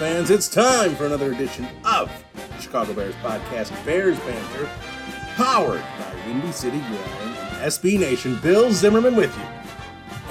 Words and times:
fans. 0.00 0.30
It's 0.30 0.48
time 0.48 0.96
for 0.96 1.04
another 1.04 1.30
edition 1.30 1.68
of 1.84 2.10
the 2.34 2.62
Chicago 2.62 2.94
Bears 2.94 3.14
podcast, 3.16 3.84
Bears 3.84 4.18
Banter, 4.20 4.66
powered 5.36 5.82
by 5.98 6.14
Windy 6.24 6.50
City 6.52 6.78
Gridiron 6.78 7.36
and 7.36 7.70
SB 7.70 8.00
Nation. 8.00 8.38
Bill 8.42 8.72
Zimmerman 8.72 9.14
with 9.14 9.36
you, 9.36 9.44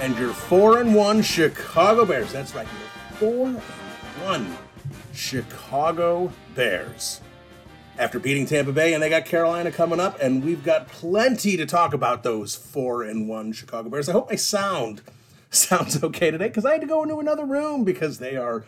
and 0.00 0.18
your 0.18 0.32
four 0.32 0.80
and 0.80 0.92
one 0.92 1.22
Chicago 1.22 2.04
Bears. 2.04 2.32
That's 2.32 2.52
right, 2.52 2.66
your 2.66 3.18
four 3.18 3.46
and 3.46 3.58
one 4.24 4.58
Chicago 5.12 6.32
Bears. 6.56 7.20
After 7.96 8.18
beating 8.18 8.46
Tampa 8.46 8.72
Bay, 8.72 8.92
and 8.92 9.00
they 9.00 9.08
got 9.08 9.24
Carolina 9.24 9.70
coming 9.70 10.00
up, 10.00 10.20
and 10.20 10.44
we've 10.44 10.64
got 10.64 10.88
plenty 10.88 11.56
to 11.56 11.64
talk 11.64 11.94
about 11.94 12.24
those 12.24 12.56
four 12.56 13.04
and 13.04 13.28
one 13.28 13.52
Chicago 13.52 13.88
Bears. 13.88 14.08
I 14.08 14.14
hope 14.14 14.30
my 14.30 14.34
sound 14.34 15.02
sounds 15.50 16.02
okay 16.02 16.32
today 16.32 16.48
because 16.48 16.64
I 16.64 16.72
had 16.72 16.80
to 16.80 16.88
go 16.88 17.04
into 17.04 17.20
another 17.20 17.44
room 17.44 17.84
because 17.84 18.18
they 18.18 18.36
are 18.36 18.64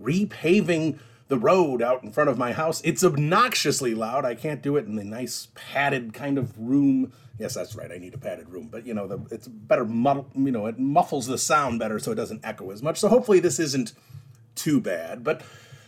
repaving 0.00 0.98
the 1.28 1.38
road 1.38 1.80
out 1.80 2.02
in 2.02 2.12
front 2.12 2.30
of 2.30 2.38
my 2.38 2.52
house. 2.52 2.80
It's 2.82 3.02
obnoxiously 3.02 3.94
loud. 3.94 4.24
I 4.24 4.34
can't 4.34 4.62
do 4.62 4.76
it 4.76 4.86
in 4.86 4.96
the 4.96 5.04
nice 5.04 5.48
padded 5.54 6.12
kind 6.12 6.38
of 6.38 6.58
room. 6.58 7.12
Yes, 7.38 7.54
that's 7.54 7.74
right. 7.74 7.90
I 7.90 7.98
need 7.98 8.14
a 8.14 8.18
padded 8.18 8.48
room, 8.48 8.68
but 8.70 8.86
you 8.86 8.94
know, 8.94 9.06
the, 9.06 9.18
it's 9.30 9.48
better. 9.48 9.84
Muddle, 9.84 10.28
you 10.34 10.52
know, 10.52 10.66
it 10.66 10.78
muffles 10.78 11.26
the 11.26 11.38
sound 11.38 11.78
better 11.78 11.98
so 11.98 12.12
it 12.12 12.16
doesn't 12.16 12.44
echo 12.44 12.70
as 12.70 12.82
much. 12.82 13.00
So 13.00 13.08
hopefully 13.08 13.40
this 13.40 13.58
isn't 13.58 13.92
too 14.54 14.80
bad. 14.80 15.24
But 15.24 15.42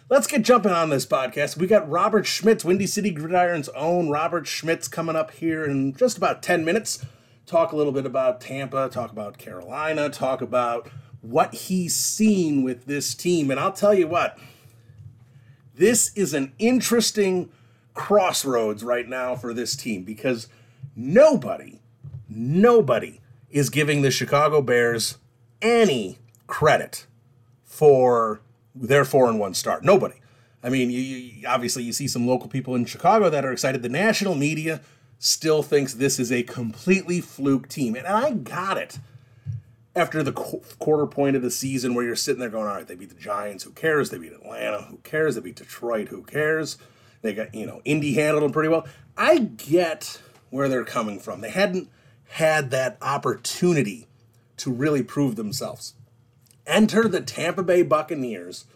let's 0.09 0.27
get 0.27 0.43
jumping 0.43 0.73
on 0.73 0.91
this 0.91 1.07
podcast. 1.07 1.57
We 1.57 1.67
got 1.67 1.89
Robert 1.89 2.27
Schmitz, 2.27 2.65
Windy 2.65 2.87
City 2.87 3.13
Gridiron's 3.13 3.69
own 3.71 4.09
Robert 4.09 4.47
Schmitz, 4.47 4.89
coming 4.89 5.17
up 5.17 5.33
here 5.33 5.65
in 5.65 5.95
just 5.95 6.17
about 6.17 6.43
ten 6.43 6.65
minutes 6.65 7.05
talk 7.47 7.73
a 7.73 7.77
little 7.77 7.93
bit 7.93 8.05
about 8.05 8.41
Tampa, 8.41 8.89
talk 8.89 9.13
about 9.13 9.39
Carolina, 9.39 10.11
talk 10.11 10.43
about 10.43 10.91
what 11.21 11.55
he's 11.55 11.95
seen 11.95 12.63
with 12.63 12.87
this 12.87 13.15
team. 13.15 13.51
And 13.51 13.59
I'll 13.59 13.73
tell 13.73 13.95
you 13.95 14.07
what, 14.07 14.39
this 15.75 16.13
is 16.15 16.35
an 16.35 16.53
interesting 16.59 17.51
crossroads 17.95 18.85
right 18.85 19.09
now 19.09 19.35
for 19.35 19.53
this 19.53 19.75
team 19.75 20.05
because 20.05 20.49
nobody, 20.95 21.81
nobody 22.29 23.21
is 23.51 23.71
giving 23.71 24.03
the 24.03 24.11
Chicago 24.11 24.61
Bears 24.63 25.19
any 25.63 26.19
credit 26.47 27.07
for 27.65 28.41
their 28.75 29.05
four 29.05 29.29
and 29.29 29.39
one 29.39 29.55
start. 29.55 29.85
Nobody. 29.85 30.17
I 30.63 30.69
mean, 30.69 30.91
you, 30.91 31.01
you, 31.01 31.49
obviously 31.49 31.83
you 31.83 31.93
see 31.93 32.09
some 32.09 32.27
local 32.27 32.49
people 32.49 32.75
in 32.75 32.85
Chicago 32.85 33.31
that 33.31 33.45
are 33.45 33.53
excited. 33.53 33.83
The 33.83 33.89
national 33.89 34.35
media 34.35 34.81
still 35.19 35.63
thinks 35.63 35.95
this 35.95 36.19
is 36.19 36.31
a 36.31 36.43
completely 36.43 37.21
fluke 37.21 37.69
team. 37.69 37.95
And 37.95 38.07
I 38.07 38.33
got 38.33 38.77
it 38.77 38.99
after 39.97 40.23
the 40.23 40.33
qu- 40.33 40.63
quarter 40.79 41.07
point 41.07 41.37
of 41.37 41.43
the 41.43 41.51
season 41.51 41.95
where 41.95 42.05
you're 42.05 42.15
sitting 42.17 42.41
there 42.41 42.49
going, 42.49 42.69
all 42.69 42.75
right, 42.75 42.87
they 42.87 42.95
beat 42.95 43.09
the 43.09 43.15
Giants, 43.15 43.65
who 43.65 43.71
cares? 43.71 44.11
They 44.11 44.19
beat 44.19 44.33
Atlanta, 44.33 44.83
who 44.83 44.99
cares? 44.99 45.35
They 45.35 45.41
beat 45.41 45.57
Detroit, 45.57 46.09
who 46.09 46.23
cares? 46.23 46.79
They 47.23 47.35
got, 47.35 47.55
you 47.55 47.67
know, 47.67 47.81
Indy 47.85 48.15
handled 48.15 48.45
them 48.45 48.53
pretty 48.53 48.69
well. 48.69 48.87
I 49.17 49.39
get 49.39 50.21
where 50.51 50.69
they're 50.69 50.85
coming 50.85 51.19
from. 51.19 51.41
They 51.41 51.51
hadn't 51.51 51.89
had 52.29 52.71
that 52.71 52.99
opportunity 53.01 54.07
to 54.59 54.71
really 54.71 55.03
prove 55.03 55.37
themselves. 55.37 55.95
Enter 56.67 57.09
the 57.09 57.21
Tampa 57.21 57.63
Bay 57.63 57.83
Buccaneers 57.83 58.67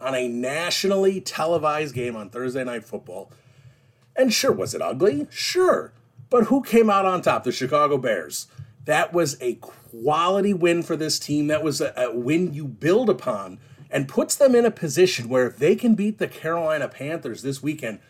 on 0.00 0.14
a 0.14 0.28
nationally 0.28 1.20
televised 1.20 1.94
game 1.94 2.14
on 2.14 2.28
Thursday 2.28 2.64
Night 2.64 2.84
Football 2.84 3.30
and 4.16 4.32
sure, 4.32 4.52
was 4.52 4.74
it 4.74 4.82
ugly? 4.82 5.26
Sure. 5.30 5.92
But 6.30 6.44
who 6.44 6.62
came 6.62 6.90
out 6.90 7.04
on 7.04 7.22
top? 7.22 7.44
The 7.44 7.52
Chicago 7.52 7.98
Bears. 7.98 8.46
That 8.84 9.12
was 9.12 9.40
a 9.42 9.58
quality 10.02 10.54
win 10.54 10.82
for 10.82 10.96
this 10.96 11.18
team. 11.18 11.46
That 11.46 11.62
was 11.62 11.80
a, 11.80 11.92
a 11.96 12.14
win 12.14 12.52
you 12.54 12.66
build 12.66 13.10
upon 13.10 13.58
and 13.90 14.08
puts 14.08 14.34
them 14.34 14.54
in 14.54 14.64
a 14.64 14.70
position 14.70 15.28
where 15.28 15.46
if 15.46 15.56
they 15.56 15.76
can 15.76 15.94
beat 15.94 16.18
the 16.18 16.28
Carolina 16.28 16.88
Panthers 16.88 17.42
this 17.42 17.62
weekend 17.62 18.00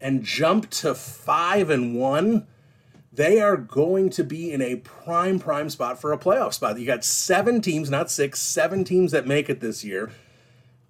and 0.00 0.22
jump 0.22 0.70
to 0.70 0.94
5 0.94 1.70
and 1.70 1.94
1, 1.94 2.46
they 3.12 3.40
are 3.40 3.56
going 3.56 4.10
to 4.10 4.24
be 4.24 4.52
in 4.52 4.60
a 4.60 4.76
prime 4.76 5.38
prime 5.38 5.70
spot 5.70 6.00
for 6.00 6.12
a 6.12 6.18
playoff 6.18 6.54
spot. 6.54 6.78
You 6.78 6.86
got 6.86 7.04
7 7.04 7.60
teams, 7.60 7.90
not 7.90 8.10
6, 8.10 8.38
7 8.38 8.84
teams 8.84 9.12
that 9.12 9.26
make 9.26 9.48
it 9.48 9.60
this 9.60 9.84
year. 9.84 10.10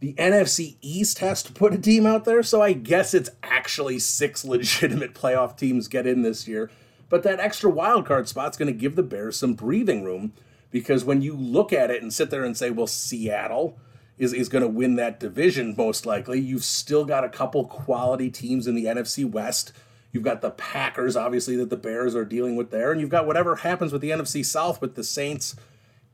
The 0.00 0.12
NFC 0.15 0.77
East 0.83 1.21
has 1.21 1.43
to 1.45 1.53
put 1.53 1.72
a 1.72 1.78
team 1.78 2.05
out 2.05 2.25
there, 2.25 2.43
so 2.43 2.61
I 2.61 2.75
guess 2.75 3.15
it's 3.15 3.31
actually 3.43 3.99
six 3.99 4.45
legitimate 4.45 5.15
playoff 5.15 5.56
teams 5.56 5.89
get 5.89 6.06
in 6.06 6.22
this 6.22 6.47
year. 6.47 6.71
But 7.09 7.22
that 7.22 7.41
extra 7.41 7.71
wild 7.71 8.05
card 8.05 8.28
spot's 8.28 8.56
going 8.56 8.72
to 8.72 8.78
give 8.78 8.97
the 8.97 9.03
Bears 9.03 9.39
some 9.39 9.55
breathing 9.55 10.05
room 10.05 10.33
because 10.71 11.04
when 11.04 11.22
you 11.22 11.34
look 11.34 11.72
at 11.72 11.91
it 11.91 12.03
and 12.03 12.12
sit 12.12 12.31
there 12.31 12.44
and 12.44 12.56
say, 12.56 12.71
well, 12.71 12.87
Seattle 12.87 13.78
is, 14.19 14.32
is 14.32 14.49
going 14.49 14.62
to 14.62 14.69
win 14.69 14.97
that 14.97 15.21
division 15.21 15.75
most 15.77 16.06
likely, 16.06 16.41
you've 16.41 16.65
still 16.65 17.04
got 17.04 17.25
a 17.25 17.28
couple 17.28 17.65
quality 17.65 18.31
teams 18.31 18.66
in 18.66 18.75
the 18.75 18.84
NFC 18.84 19.28
West. 19.28 19.72
You've 20.12 20.22
got 20.22 20.41
the 20.41 20.50
Packers, 20.50 21.16
obviously, 21.16 21.56
that 21.56 21.71
the 21.71 21.77
Bears 21.77 22.15
are 22.15 22.25
dealing 22.25 22.56
with 22.56 22.71
there. 22.71 22.93
And 22.93 23.00
you've 23.00 23.10
got 23.10 23.27
whatever 23.27 23.56
happens 23.56 23.93
with 23.93 24.03
the 24.03 24.10
NFC 24.10 24.44
South 24.44 24.81
with 24.81 24.94
the 24.94 25.04
Saints 25.04 25.56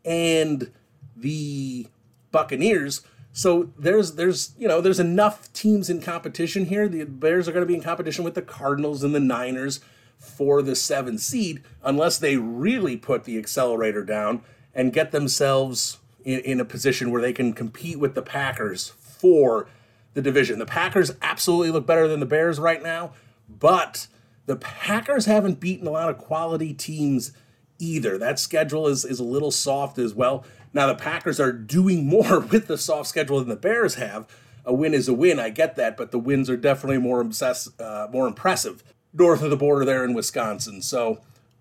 and 0.05 0.73
the 1.17 1.87
Buccaneers 2.33 3.03
so 3.33 3.71
there's 3.79 4.13
there's 4.13 4.55
you 4.59 4.69
know 4.69 4.81
there's 4.81 5.01
enough 5.01 5.51
teams 5.53 5.89
in 5.89 6.03
competition 6.03 6.67
here. 6.67 6.87
The 6.87 7.05
Bears 7.05 7.49
are 7.49 7.53
going 7.53 7.63
to 7.63 7.67
be 7.67 7.75
in 7.75 7.83
competition 7.83 8.25
with 8.25 8.35
the 8.35 8.43
Cardinals 8.43 9.03
and 9.03 9.15
the 9.15 9.21
Niners 9.21 9.81
for 10.23 10.63
the 10.63 10.77
seven 10.77 11.19
seed, 11.19 11.63
unless 11.83 12.17
they 12.17 12.37
really 12.37 12.97
put 12.97 13.25
the 13.25 13.37
accelerator 13.37 14.05
down 14.05 14.41
and 14.73 14.93
get 14.93 15.11
themselves 15.11 15.99
in, 16.25 16.39
in 16.41 16.61
a 16.61 16.65
position 16.65 17.11
where 17.11 17.21
they 17.21 17.33
can 17.33 17.53
compete 17.53 17.99
with 17.99 18.15
the 18.15 18.23
Packers 18.23 18.89
for 18.89 19.67
the 20.15 20.23
division. 20.23 20.61
The 20.61 20.67
Packers 20.67 21.13
absolutely 21.21 21.71
look 21.71 21.87
better 21.87 22.07
than 22.07 22.21
the 22.21 22.27
Bears 22.27 22.61
right 22.61 22.83
now, 22.83 23.13
but 23.49 24.07
the 24.47 24.57
Packers 24.57 25.27
haven't 25.27 25.61
beaten 25.61 25.89
a 25.89 25.91
lot 25.91 26.09
of 26.09 26.19
quality 26.19 26.73
teams 26.73 27.33
either. 27.81 28.17
That 28.17 28.39
schedule 28.39 28.87
is, 28.87 29.05
is 29.05 29.19
a 29.19 29.25
little 29.25 29.51
soft 29.51 29.99
as 29.99 30.15
well. 30.15 30.45
Now, 30.73 30.87
the 30.87 30.95
Packers 30.95 31.41
are 31.41 31.53
doing 31.53 32.07
more 32.09 32.39
with 32.41 32.69
the 32.69 32.79
soft 32.79 33.09
schedule 33.09 33.41
than 33.41 33.49
the 33.49 33.57
Bears 33.57 33.97
have. 33.97 34.29
A 34.65 34.73
win 34.73 34.95
is 34.95 35.09
a 35.09 35.13
win, 35.15 35.41
I 35.41 35.51
get 35.51 35.75
that, 35.75 35.97
but 35.97 36.13
the 36.13 36.21
wins 36.21 36.49
are 36.49 36.57
definitely 36.57 36.99
more, 36.99 37.21
obsess- 37.21 37.69
uh, 37.81 38.07
more 38.13 38.29
impressive 38.29 38.85
north 39.13 39.43
of 39.43 39.51
the 39.51 39.57
border 39.57 39.85
there 39.85 40.05
in 40.05 40.15
Wisconsin. 40.15 40.83
So 40.83 41.21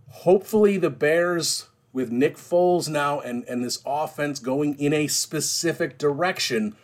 hopefully 0.10 0.78
the 0.78 0.90
Bears, 0.90 1.68
with 1.94 2.12
Nick 2.12 2.38
Foles 2.38 2.88
now 2.88 3.20
and, 3.20 3.44
and 3.46 3.64
this 3.64 3.82
offense 3.86 4.40
going 4.40 4.80
in 4.80 4.94
a 4.94 5.08
specific 5.08 5.98
direction, 5.98 6.76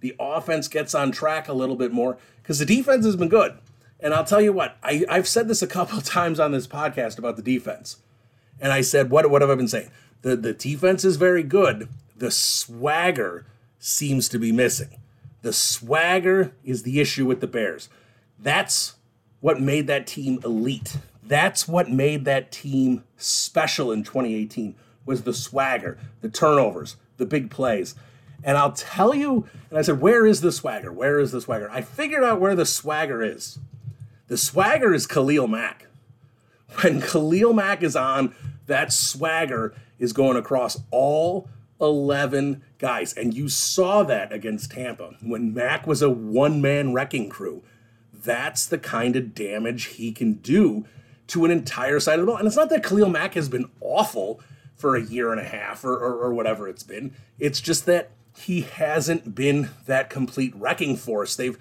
the 0.00 0.14
offense 0.18 0.68
gets 0.68 0.94
on 0.94 1.12
track 1.12 1.48
a 1.48 1.52
little 1.52 1.76
bit 1.76 1.92
more 1.92 2.18
because 2.42 2.58
the 2.58 2.66
defense 2.66 3.04
has 3.04 3.16
been 3.16 3.28
good. 3.28 3.58
And 4.00 4.12
I'll 4.12 4.24
tell 4.24 4.40
you 4.40 4.52
what, 4.52 4.76
I, 4.82 5.04
I've 5.08 5.28
said 5.28 5.48
this 5.48 5.62
a 5.62 5.66
couple 5.66 6.00
times 6.02 6.40
on 6.40 6.52
this 6.52 6.66
podcast 6.66 7.18
about 7.18 7.36
the 7.36 7.42
defense. 7.42 7.98
And 8.60 8.72
I 8.72 8.80
said, 8.82 9.10
what, 9.10 9.28
what 9.30 9.42
have 9.42 9.50
I 9.50 9.54
been 9.54 9.68
saying? 9.68 9.90
The, 10.22 10.36
the 10.36 10.52
defense 10.54 11.04
is 11.04 11.16
very 11.16 11.42
good. 11.42 11.88
The 12.16 12.30
swagger 12.30 13.46
seems 13.78 14.28
to 14.30 14.38
be 14.38 14.52
missing. 14.52 15.00
The 15.42 15.52
swagger 15.52 16.54
is 16.64 16.84
the 16.84 17.00
issue 17.00 17.26
with 17.26 17.40
the 17.40 17.46
Bears. 17.46 17.88
That's 18.38 18.94
what 19.44 19.60
made 19.60 19.86
that 19.88 20.06
team 20.06 20.40
elite. 20.42 20.96
That's 21.22 21.68
what 21.68 21.90
made 21.90 22.24
that 22.24 22.50
team 22.50 23.04
special 23.18 23.92
in 23.92 24.02
2018 24.02 24.74
was 25.04 25.24
the 25.24 25.34
swagger, 25.34 25.98
the 26.22 26.30
turnovers, 26.30 26.96
the 27.18 27.26
big 27.26 27.50
plays. 27.50 27.94
And 28.42 28.56
I'll 28.56 28.72
tell 28.72 29.14
you, 29.14 29.46
and 29.68 29.78
I 29.78 29.82
said, 29.82 30.00
Where 30.00 30.24
is 30.24 30.40
the 30.40 30.50
swagger? 30.50 30.90
Where 30.90 31.20
is 31.20 31.30
the 31.30 31.42
swagger? 31.42 31.70
I 31.70 31.82
figured 31.82 32.24
out 32.24 32.40
where 32.40 32.54
the 32.54 32.64
swagger 32.64 33.22
is. 33.22 33.58
The 34.28 34.38
swagger 34.38 34.94
is 34.94 35.06
Khalil 35.06 35.46
Mack. 35.46 35.88
When 36.80 37.02
Khalil 37.02 37.52
Mack 37.52 37.82
is 37.82 37.96
on, 37.96 38.34
that 38.64 38.94
swagger 38.94 39.74
is 39.98 40.14
going 40.14 40.38
across 40.38 40.80
all 40.90 41.50
11 41.82 42.62
guys. 42.78 43.12
And 43.12 43.34
you 43.34 43.50
saw 43.50 44.04
that 44.04 44.32
against 44.32 44.70
Tampa. 44.70 45.16
When 45.20 45.52
Mack 45.52 45.86
was 45.86 46.00
a 46.00 46.08
one 46.08 46.62
man 46.62 46.94
wrecking 46.94 47.28
crew, 47.28 47.62
that's 48.24 48.66
the 48.66 48.78
kind 48.78 49.16
of 49.16 49.34
damage 49.34 49.84
he 49.84 50.10
can 50.12 50.34
do 50.34 50.84
to 51.28 51.44
an 51.44 51.50
entire 51.50 52.00
side 52.00 52.18
of 52.18 52.26
the 52.26 52.32
ball. 52.32 52.38
And 52.38 52.46
it's 52.46 52.56
not 52.56 52.70
that 52.70 52.82
Khalil 52.82 53.08
Mack 53.08 53.34
has 53.34 53.48
been 53.48 53.70
awful 53.80 54.40
for 54.74 54.96
a 54.96 55.02
year 55.02 55.30
and 55.30 55.40
a 55.40 55.44
half 55.44 55.84
or, 55.84 55.94
or, 55.94 56.14
or 56.24 56.34
whatever 56.34 56.68
it's 56.68 56.82
been, 56.82 57.14
it's 57.38 57.60
just 57.60 57.86
that 57.86 58.10
he 58.36 58.62
hasn't 58.62 59.34
been 59.34 59.70
that 59.86 60.10
complete 60.10 60.54
wrecking 60.56 60.96
force. 60.96 61.36
They've, 61.36 61.56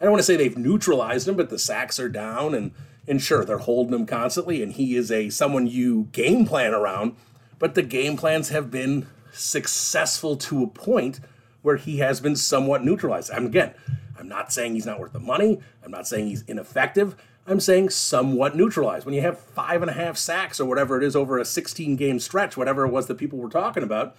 I 0.00 0.04
don't 0.04 0.12
want 0.12 0.20
to 0.20 0.24
say 0.24 0.36
they've 0.36 0.58
neutralized 0.58 1.28
him, 1.28 1.36
but 1.36 1.50
the 1.50 1.58
sacks 1.58 2.00
are 2.00 2.08
down, 2.08 2.54
and 2.54 2.72
and 3.08 3.22
sure 3.22 3.44
they're 3.44 3.58
holding 3.58 3.94
him 3.94 4.04
constantly, 4.04 4.62
and 4.62 4.72
he 4.72 4.96
is 4.96 5.10
a 5.10 5.30
someone 5.30 5.66
you 5.66 6.08
game 6.12 6.44
plan 6.44 6.74
around, 6.74 7.14
but 7.58 7.74
the 7.74 7.82
game 7.82 8.16
plans 8.16 8.48
have 8.48 8.70
been 8.70 9.06
successful 9.32 10.36
to 10.36 10.64
a 10.64 10.66
point 10.66 11.20
where 11.62 11.76
he 11.76 11.98
has 11.98 12.20
been 12.20 12.36
somewhat 12.36 12.84
neutralized. 12.84 13.30
And 13.30 13.46
again, 13.46 13.74
I'm 14.18 14.28
not 14.28 14.52
saying 14.52 14.74
he's 14.74 14.86
not 14.86 15.00
worth 15.00 15.12
the 15.12 15.20
money. 15.20 15.60
I'm 15.84 15.90
not 15.90 16.06
saying 16.06 16.28
he's 16.28 16.42
ineffective. 16.42 17.16
I'm 17.46 17.60
saying 17.60 17.90
somewhat 17.90 18.56
neutralized. 18.56 19.06
When 19.06 19.14
you 19.14 19.20
have 19.20 19.38
five 19.38 19.82
and 19.82 19.90
a 19.90 19.94
half 19.94 20.16
sacks 20.16 20.58
or 20.58 20.66
whatever 20.66 20.96
it 20.96 21.04
is 21.04 21.14
over 21.14 21.38
a 21.38 21.44
16 21.44 21.96
game 21.96 22.18
stretch, 22.18 22.56
whatever 22.56 22.84
it 22.84 22.90
was 22.90 23.06
that 23.06 23.18
people 23.18 23.38
were 23.38 23.48
talking 23.48 23.82
about, 23.82 24.16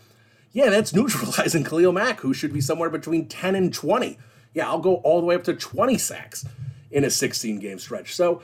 yeah, 0.51 0.69
that's 0.69 0.93
neutralizing 0.93 1.63
Khalil 1.63 1.91
Mack, 1.91 2.21
who 2.21 2.33
should 2.33 2.53
be 2.53 2.61
somewhere 2.61 2.89
between 2.89 3.27
10 3.27 3.55
and 3.55 3.73
20. 3.73 4.17
Yeah, 4.53 4.67
I'll 4.67 4.79
go 4.79 4.95
all 4.97 5.19
the 5.19 5.25
way 5.25 5.35
up 5.35 5.43
to 5.45 5.53
20 5.53 5.97
sacks 5.97 6.45
in 6.89 7.03
a 7.03 7.09
16 7.09 7.59
game 7.59 7.79
stretch. 7.79 8.15
So 8.15 8.41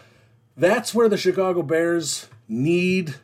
that's 0.55 0.93
where 0.93 1.09
the 1.09 1.17
Chicago 1.17 1.63
Bears 1.63 2.27
need, 2.47 3.15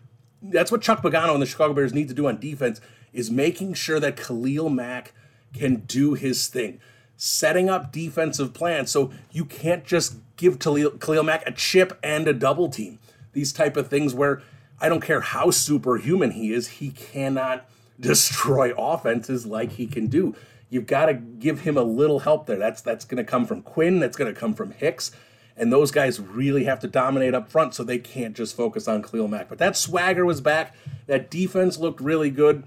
that's 0.42 0.72
what 0.72 0.81
Chuck 0.81 1.02
Pagano 1.02 1.34
and 1.34 1.42
the 1.42 1.46
Chicago 1.46 1.74
Bears 1.74 1.94
need 1.94 2.08
to 2.08 2.14
do 2.14 2.28
on 2.28 2.40
defense 2.40 2.80
is 3.12 3.30
making 3.30 3.74
sure 3.74 4.00
that 4.00 4.16
Khalil 4.18 4.70
Mack 4.70 5.14
can 5.54 5.78
do 5.78 6.14
his 6.14 6.48
thing, 6.48 6.80
setting 7.21 7.69
up 7.69 7.92
defensive 7.92 8.54
plans. 8.54 8.89
So 8.89 9.12
you 9.30 9.44
can't 9.44 9.83
just 9.83 10.16
give 10.38 10.57
Khalil, 10.57 11.24
Mack 11.24 11.45
a 11.45 11.51
chip 11.51 12.00
and 12.01 12.27
a 12.27 12.33
double 12.33 12.69
team. 12.69 12.98
These 13.33 13.51
type 13.51 13.75
of 13.75 13.89
things 13.89 14.13
where 14.16 14.42
I 14.80 14.88
don't 14.88 15.01
care 15.01 15.19
how 15.19 15.51
superhuman 15.51 16.31
he 16.31 16.54
is, 16.54 16.68
he 16.68 16.92
cannot 16.92 17.69
destroy 18.00 18.74
offenses 18.77 19.45
like 19.45 19.74
he 19.74 19.86
can 19.86 20.07
do. 20.07 20.33
You've 20.69 20.88
got 20.88 21.07
to 21.07 21.13
give 21.13 21.62
him 21.62 21.77
a 21.77 21.83
little 21.83 22.19
help 22.19 22.45
there. 22.45 22.57
That's 22.57 22.81
that's 22.81 23.04
going 23.04 23.18
to 23.18 23.30
come 23.30 23.45
from 23.45 23.63
Quinn. 23.63 24.00
That's 24.00 24.16
going 24.16 24.33
to 24.33 24.39
come 24.39 24.54
from 24.54 24.71
Hicks. 24.71 25.12
And 25.57 25.74
those 25.74 25.92
guys 25.92 26.21
really 26.21 26.63
have 26.63 26.80
to 26.80 26.88
dominate 26.88 27.33
up 27.33 27.50
front 27.50 27.74
so 27.74 27.83
they 27.83 27.98
can't 27.98 28.33
just 28.33 28.56
focus 28.56 28.88
on 28.88 29.04
Khalil 29.04 29.27
Mack. 29.27 29.50
But 29.50 29.57
that 29.57 29.75
swagger 29.75 30.25
was 30.25 30.39
back. 30.39 30.74
That 31.07 31.30
defense 31.30 31.77
looked 31.77 32.00
really 32.00 32.30
good. 32.30 32.63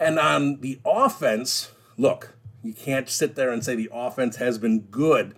And 0.00 0.18
on 0.18 0.60
the 0.60 0.78
offense, 0.86 1.72
look, 1.98 2.35
you 2.66 2.74
can't 2.74 3.08
sit 3.08 3.34
there 3.34 3.50
and 3.50 3.64
say 3.64 3.74
the 3.74 3.90
offense 3.92 4.36
has 4.36 4.58
been 4.58 4.80
good. 4.80 5.34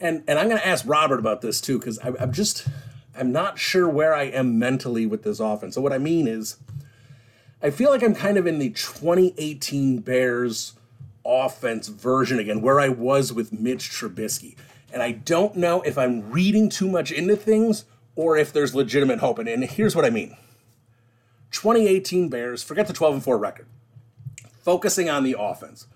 And 0.00 0.24
and 0.26 0.38
I'm 0.38 0.48
going 0.48 0.60
to 0.60 0.66
ask 0.66 0.84
Robert 0.86 1.18
about 1.18 1.40
this 1.40 1.60
too 1.60 1.78
because 1.78 1.98
I'm 2.02 2.32
just 2.32 2.66
I'm 3.16 3.32
not 3.32 3.58
sure 3.58 3.88
where 3.88 4.14
I 4.14 4.24
am 4.24 4.58
mentally 4.58 5.06
with 5.06 5.22
this 5.22 5.40
offense. 5.40 5.74
So 5.74 5.80
what 5.80 5.92
I 5.92 5.98
mean 5.98 6.26
is 6.26 6.56
I 7.62 7.70
feel 7.70 7.90
like 7.90 8.02
I'm 8.02 8.14
kind 8.14 8.36
of 8.36 8.46
in 8.46 8.58
the 8.58 8.70
2018 8.70 10.00
Bears 10.00 10.74
offense 11.24 11.88
version 11.88 12.38
again, 12.38 12.60
where 12.60 12.80
I 12.80 12.88
was 12.88 13.32
with 13.32 13.52
Mitch 13.52 13.90
Trubisky. 13.90 14.56
And 14.92 15.02
I 15.02 15.12
don't 15.12 15.56
know 15.56 15.80
if 15.82 15.96
I'm 15.96 16.30
reading 16.30 16.68
too 16.68 16.88
much 16.88 17.10
into 17.10 17.36
things 17.36 17.84
or 18.16 18.36
if 18.36 18.52
there's 18.52 18.74
legitimate 18.74 19.20
hope. 19.20 19.38
And, 19.38 19.48
and 19.48 19.64
here's 19.64 19.96
what 19.96 20.04
I 20.04 20.10
mean 20.10 20.36
2018 21.52 22.28
Bears, 22.28 22.62
forget 22.62 22.86
the 22.86 22.92
12 22.92 23.14
and 23.14 23.24
4 23.24 23.38
record, 23.38 23.66
focusing 24.60 25.08
on 25.08 25.24
the 25.24 25.36
offense. 25.38 25.86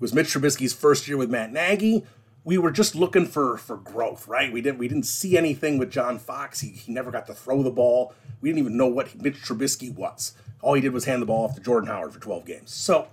Was 0.00 0.14
Mitch 0.14 0.28
Trubisky's 0.28 0.72
first 0.72 1.06
year 1.06 1.16
with 1.16 1.30
Matt 1.30 1.52
Nagy. 1.52 2.04
We 2.42 2.56
were 2.56 2.70
just 2.70 2.94
looking 2.94 3.26
for 3.26 3.58
for 3.58 3.76
growth, 3.76 4.26
right? 4.26 4.52
We 4.52 4.62
didn't 4.62 4.78
we 4.78 4.88
didn't 4.88 5.04
see 5.04 5.36
anything 5.36 5.78
with 5.78 5.90
John 5.90 6.18
Fox. 6.18 6.60
He, 6.60 6.70
he 6.70 6.92
never 6.92 7.10
got 7.10 7.26
to 7.26 7.34
throw 7.34 7.62
the 7.62 7.70
ball. 7.70 8.14
We 8.40 8.48
didn't 8.48 8.60
even 8.60 8.76
know 8.76 8.86
what 8.86 9.20
Mitch 9.20 9.42
Trubisky 9.42 9.94
was. 9.94 10.34
All 10.62 10.74
he 10.74 10.80
did 10.80 10.92
was 10.92 11.04
hand 11.04 11.22
the 11.22 11.26
ball 11.26 11.44
off 11.44 11.54
to 11.54 11.60
Jordan 11.60 11.88
Howard 11.88 12.12
for 12.12 12.20
12 12.20 12.46
games. 12.46 12.74
So 12.74 13.08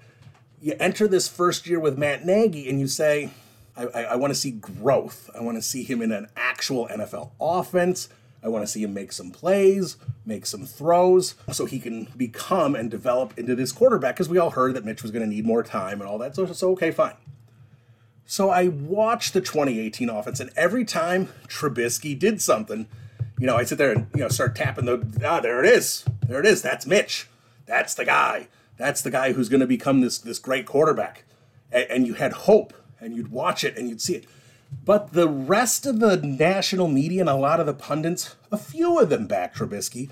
you 0.62 0.76
enter 0.80 1.08
this 1.08 1.28
first 1.28 1.68
year 1.68 1.80
with 1.80 1.98
Matt 1.98 2.26
Nagy 2.26 2.70
and 2.70 2.80
you 2.80 2.88
say, 2.88 3.30
I, 3.76 3.86
I, 3.86 4.04
I 4.04 4.16
want 4.16 4.32
to 4.32 4.40
see 4.40 4.52
growth. 4.52 5.30
I 5.38 5.42
want 5.42 5.58
to 5.58 5.62
see 5.62 5.84
him 5.84 6.02
in 6.02 6.12
an 6.12 6.28
actual 6.36 6.88
NFL 6.88 7.32
offense. 7.40 8.10
I 8.44 8.50
want 8.50 8.64
to 8.64 8.68
see 8.68 8.84
him 8.84 8.94
make 8.94 9.12
some 9.12 9.32
plays, 9.32 9.98
make 10.26 10.46
some 10.46 10.66
throws, 10.66 11.36
so 11.52 11.66
he 11.66 11.80
can 11.80 12.06
become 12.16 12.76
and 12.76 12.90
develop 12.90 13.38
into 13.38 13.56
this 13.56 13.72
quarterback. 13.72 14.16
Because 14.16 14.30
we 14.30 14.38
all 14.38 14.52
heard 14.52 14.76
that 14.76 14.86
Mitch 14.86 15.02
was 15.02 15.12
going 15.12 15.28
to 15.28 15.30
need 15.30 15.46
more 15.46 15.64
time 15.64 16.00
and 16.02 16.10
all 16.10 16.18
that. 16.20 16.36
So, 16.36 16.46
so 16.48 16.72
okay, 16.72 16.92
fine. 16.92 17.16
So 18.26 18.50
I 18.50 18.68
watched 18.68 19.34
the 19.34 19.42
2018 19.42 20.10
offense, 20.10 20.40
and 20.40 20.52
every 20.56 20.86
time 20.86 21.30
Trubisky 21.48 22.18
did 22.18 22.42
something, 22.42 22.88
you 23.40 23.48
know, 23.48 23.56
I 23.56 23.64
sit 23.64 23.78
there 23.78 23.92
and 23.92 24.08
you 24.14 24.22
know 24.22 24.30
start 24.30 24.56
tapping 24.56 24.86
the 24.86 25.02
ah, 25.26 25.40
there 25.40 25.64
it 25.64 25.70
is, 25.70 26.06
there 26.28 26.40
it 26.40 26.46
is. 26.46 26.62
That's 26.62 26.86
Mitch. 26.86 27.28
That's 27.66 27.94
the 27.94 28.06
guy. 28.06 28.48
That's 28.78 29.02
the 29.02 29.12
guy 29.12 29.34
who's 29.34 29.50
going 29.50 29.62
to 29.62 29.68
become 29.68 30.02
this 30.02 30.18
this 30.18 30.40
great 30.40 30.66
quarterback. 30.66 31.24
And, 31.72 31.86
and 31.90 32.08
you 32.08 32.16
had 32.16 32.34
hope, 32.34 32.74
and 33.00 33.16
you'd 33.16 33.32
watch 33.32 33.64
it, 33.64 33.78
and 33.78 33.90
you'd 33.90 34.02
see 34.02 34.16
it. 34.16 34.26
But 34.84 35.14
the 35.14 35.30
rest 35.30 35.86
of 35.86 36.00
the 36.00 36.18
national 36.18 36.88
media 36.88 37.22
and 37.22 37.30
a 37.30 37.36
lot 37.36 37.60
of 37.60 37.66
the 37.66 37.74
pundits, 37.74 38.36
a 38.52 38.58
few 38.58 39.00
of 39.00 39.10
them 39.10 39.28
backed 39.28 39.58
Trubisky, 39.58 40.10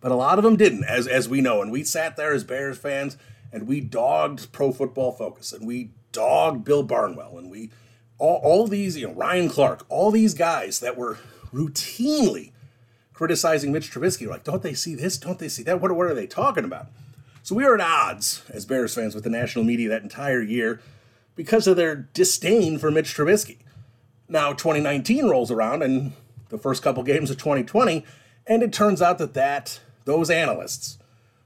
but 0.00 0.12
a 0.12 0.16
lot 0.16 0.38
of 0.38 0.44
them 0.44 0.56
didn't, 0.56 0.84
as 0.84 1.06
as 1.06 1.28
we 1.28 1.40
know. 1.40 1.62
And 1.62 1.72
we 1.72 1.84
sat 1.84 2.16
there 2.16 2.32
as 2.32 2.44
Bears 2.44 2.78
fans, 2.78 3.16
and 3.52 3.66
we 3.66 3.80
dogged 3.80 4.52
Pro 4.52 4.72
Football 4.72 5.12
Focus, 5.12 5.52
and 5.52 5.66
we 5.66 5.90
dogged 6.12 6.64
Bill 6.64 6.82
Barnwell, 6.82 7.38
and 7.38 7.50
we 7.50 7.70
all, 8.18 8.40
all 8.42 8.66
these, 8.66 8.96
you 8.96 9.06
know, 9.06 9.14
Ryan 9.14 9.48
Clark, 9.48 9.84
all 9.88 10.10
these 10.10 10.34
guys 10.34 10.80
that 10.80 10.96
were 10.96 11.18
routinely 11.52 12.52
criticizing 13.12 13.72
Mitch 13.72 13.90
Trubisky. 13.90 14.26
Like, 14.26 14.44
don't 14.44 14.62
they 14.62 14.74
see 14.74 14.94
this? 14.94 15.16
Don't 15.18 15.38
they 15.38 15.48
see 15.48 15.62
that? 15.64 15.80
What, 15.80 15.92
what 15.92 16.06
are 16.06 16.14
they 16.14 16.26
talking 16.26 16.64
about? 16.64 16.88
So 17.42 17.54
we 17.54 17.64
were 17.64 17.74
at 17.74 17.80
odds 17.80 18.42
as 18.50 18.66
Bears 18.66 18.94
fans 18.94 19.14
with 19.14 19.24
the 19.24 19.30
national 19.30 19.64
media 19.64 19.88
that 19.88 20.02
entire 20.02 20.42
year 20.42 20.80
because 21.34 21.66
of 21.66 21.76
their 21.76 21.94
disdain 21.94 22.78
for 22.78 22.90
Mitch 22.90 23.14
Trubisky. 23.14 23.58
Now 24.28 24.52
2019 24.52 25.28
rolls 25.28 25.50
around 25.50 25.82
and 25.82 26.12
the 26.48 26.58
first 26.58 26.82
couple 26.82 27.02
games 27.02 27.30
of 27.30 27.38
2020, 27.38 28.04
and 28.46 28.62
it 28.62 28.72
turns 28.72 29.02
out 29.02 29.18
that 29.18 29.34
that 29.34 29.80
those 30.04 30.30
analysts, 30.30 30.98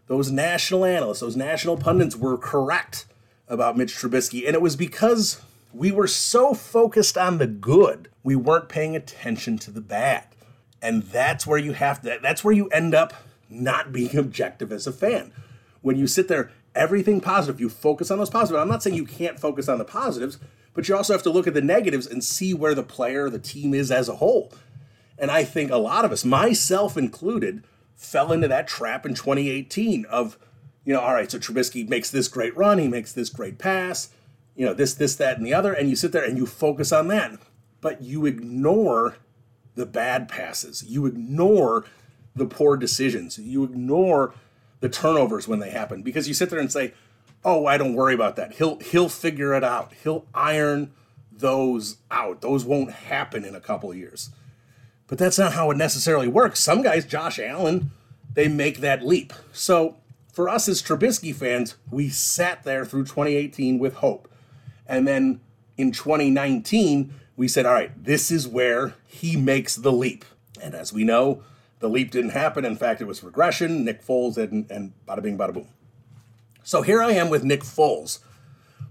those 0.06 0.30
national 0.30 0.84
analysts, 0.84 1.20
those 1.20 1.37
national 1.37 1.76
pundits 1.76 2.16
were 2.16 2.37
correct 2.37 3.06
about 3.49 3.76
Mitch 3.76 3.94
Trubisky, 3.94 4.46
and 4.46 4.54
it 4.54 4.62
was 4.62 4.76
because 4.76 5.40
we 5.72 5.92
were 5.92 6.06
so 6.06 6.54
focused 6.54 7.16
on 7.16 7.38
the 7.38 7.46
good, 7.46 8.08
we 8.22 8.37
weren't 8.37 8.68
paying 8.68 8.96
attention 8.96 9.58
to 9.58 9.70
the 9.70 9.80
bad. 9.80 10.25
And 10.82 11.02
that's 11.04 11.46
where 11.46 11.58
you 11.58 11.72
have 11.72 12.02
to, 12.02 12.18
that's 12.22 12.42
where 12.42 12.54
you 12.54 12.68
end 12.68 12.94
up 12.94 13.12
not 13.49 13.92
being 13.92 14.16
objective 14.16 14.72
as 14.72 14.87
a 14.87 14.92
fan. 14.92 15.32
When 15.82 15.96
you 15.96 16.06
sit 16.06 16.28
there, 16.28 16.50
everything 16.75 17.20
positive, 17.20 17.60
you 17.60 17.68
focus 17.68 18.10
on 18.10 18.18
those 18.18 18.30
positives. 18.30 18.60
I'm 18.60 18.68
not 18.68 18.82
saying 18.82 18.96
you 18.96 19.06
can't 19.06 19.40
focus 19.40 19.68
on 19.68 19.78
the 19.78 19.84
positives, 19.84 20.38
but 20.74 20.88
you 20.88 20.96
also 20.96 21.12
have 21.12 21.22
to 21.24 21.30
look 21.30 21.46
at 21.46 21.54
the 21.54 21.60
negatives 21.60 22.06
and 22.06 22.22
see 22.22 22.54
where 22.54 22.74
the 22.74 22.82
player, 22.82 23.28
the 23.28 23.38
team 23.38 23.74
is 23.74 23.90
as 23.90 24.08
a 24.08 24.16
whole. 24.16 24.52
And 25.18 25.30
I 25.30 25.44
think 25.44 25.70
a 25.70 25.76
lot 25.76 26.04
of 26.04 26.12
us, 26.12 26.24
myself 26.24 26.96
included, 26.96 27.64
fell 27.96 28.32
into 28.32 28.48
that 28.48 28.66
trap 28.66 29.04
in 29.04 29.14
2018 29.14 30.06
of, 30.06 30.38
you 30.84 30.94
know, 30.94 31.00
all 31.00 31.12
right, 31.12 31.30
so 31.30 31.38
Trubisky 31.38 31.88
makes 31.88 32.10
this 32.10 32.28
great 32.28 32.56
run, 32.56 32.78
he 32.78 32.88
makes 32.88 33.12
this 33.12 33.28
great 33.28 33.58
pass, 33.58 34.08
you 34.56 34.64
know, 34.64 34.72
this, 34.72 34.94
this, 34.94 35.16
that, 35.16 35.36
and 35.36 35.46
the 35.46 35.54
other, 35.54 35.72
and 35.72 35.88
you 35.90 35.96
sit 35.96 36.12
there 36.12 36.24
and 36.24 36.38
you 36.38 36.46
focus 36.46 36.92
on 36.92 37.08
that. 37.08 37.38
But 37.80 38.02
you 38.02 38.26
ignore 38.26 39.16
the 39.74 39.86
bad 39.86 40.28
passes. 40.28 40.82
You 40.82 41.06
ignore 41.06 41.84
the 42.34 42.46
poor 42.46 42.76
decisions. 42.76 43.38
You 43.38 43.64
ignore 43.64 44.34
the 44.80 44.88
turnovers 44.88 45.46
when 45.46 45.58
they 45.60 45.70
happen 45.70 46.02
because 46.02 46.28
you 46.28 46.34
sit 46.34 46.50
there 46.50 46.58
and 46.58 46.72
say, 46.72 46.92
"Oh, 47.44 47.66
I 47.66 47.78
don't 47.78 47.94
worry 47.94 48.14
about 48.14 48.37
that. 48.37 48.54
He'll 48.54 48.78
he'll 48.80 49.09
figure 49.09 49.54
it 49.54 49.64
out. 49.64 49.92
He'll 50.02 50.26
iron 50.35 50.92
those 51.32 51.99
out. 52.11 52.40
Those 52.40 52.64
won't 52.64 52.92
happen 52.92 53.44
in 53.44 53.54
a 53.54 53.61
couple 53.61 53.90
of 53.90 53.97
years." 53.97 54.30
But 55.06 55.18
that's 55.18 55.38
not 55.38 55.54
how 55.54 55.70
it 55.73 55.76
necessarily 55.76 56.28
works. 56.28 56.61
Some 56.61 56.82
guys, 56.82 57.04
Josh 57.04 57.40
Allen, 57.40 57.90
they 58.32 58.47
make 58.47 58.78
that 58.78 59.04
leap. 59.04 59.32
So 59.52 59.97
for 60.32 60.49
us 60.49 60.68
as 60.68 60.82
Trubisky 60.82 61.35
fans, 61.35 61.75
we 61.90 62.09
sat 62.09 62.62
there 62.62 62.85
through 62.85 63.04
2018 63.04 63.80
with 63.80 63.94
hope. 63.94 64.32
And 64.87 65.09
then 65.09 65.40
in 65.76 65.92
2019, 65.92 67.12
we 67.37 67.49
said, 67.49 67.66
all 67.66 67.75
right, 67.75 67.90
this 68.02 68.30
is 68.30 68.47
where 68.47 68.94
he 69.06 69.37
makes 69.37 69.75
the 69.75 69.92
leap. 69.92 70.25
And 70.62 70.75
as 70.75 70.92
we 70.92 71.04
know, 71.04 71.42
the 71.80 71.88
leap 71.88 72.11
didn't 72.11 72.30
happen. 72.30 72.64
In 72.64 72.76
fact, 72.76 73.00
it 73.00 73.06
was 73.06 73.25
regression, 73.25 73.85
Nick 73.85 74.04
Foles, 74.04 74.37
and, 74.37 74.70
and 74.70 74.92
bada 75.09 75.23
bing, 75.23 75.38
bada 75.38 75.54
boom. 75.54 75.68
So 76.62 76.83
here 76.83 77.02
I 77.02 77.12
am 77.12 77.31
with 77.31 77.45
Nick 77.45 77.61
Foles. 77.62 78.21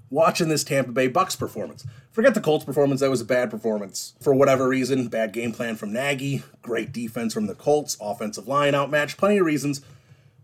watching 0.09 0.49
this 0.49 0.63
Tampa 0.63 0.91
Bay 0.91 1.07
Bucks 1.07 1.35
performance. 1.35 1.85
Forget 2.11 2.33
the 2.33 2.41
Colts 2.41 2.65
performance, 2.65 2.99
that 3.01 3.11
was 3.11 3.21
a 3.21 3.25
bad 3.25 3.51
performance. 3.51 4.15
For 4.19 4.33
whatever 4.33 4.67
reason, 4.67 5.07
bad 5.07 5.31
game 5.31 5.51
plan 5.51 5.75
from 5.75 5.93
Nagy, 5.93 6.41
great 6.63 6.91
defense 6.91 7.31
from 7.33 7.45
the 7.45 7.53
Colts, 7.53 7.95
offensive 8.01 8.47
line 8.47 8.73
outmatched, 8.73 9.17
plenty 9.17 9.37
of 9.37 9.45
reasons. 9.45 9.81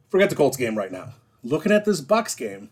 Forget 0.09 0.29
the 0.29 0.35
Colts 0.35 0.55
game 0.55 0.77
right 0.77 0.91
now. 0.91 1.13
Looking 1.43 1.71
at 1.71 1.83
this 1.83 1.99
Bucks 1.99 2.35
game, 2.35 2.69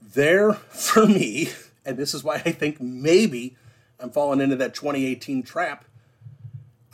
there 0.00 0.52
for 0.70 1.06
me, 1.06 1.48
and 1.84 1.96
this 1.96 2.14
is 2.14 2.22
why 2.22 2.36
I 2.36 2.52
think 2.52 2.80
maybe 2.80 3.56
I'm 3.98 4.10
falling 4.10 4.40
into 4.40 4.56
that 4.56 4.74
2018 4.74 5.42
trap. 5.42 5.84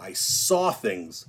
I 0.00 0.14
saw 0.14 0.70
things 0.70 1.26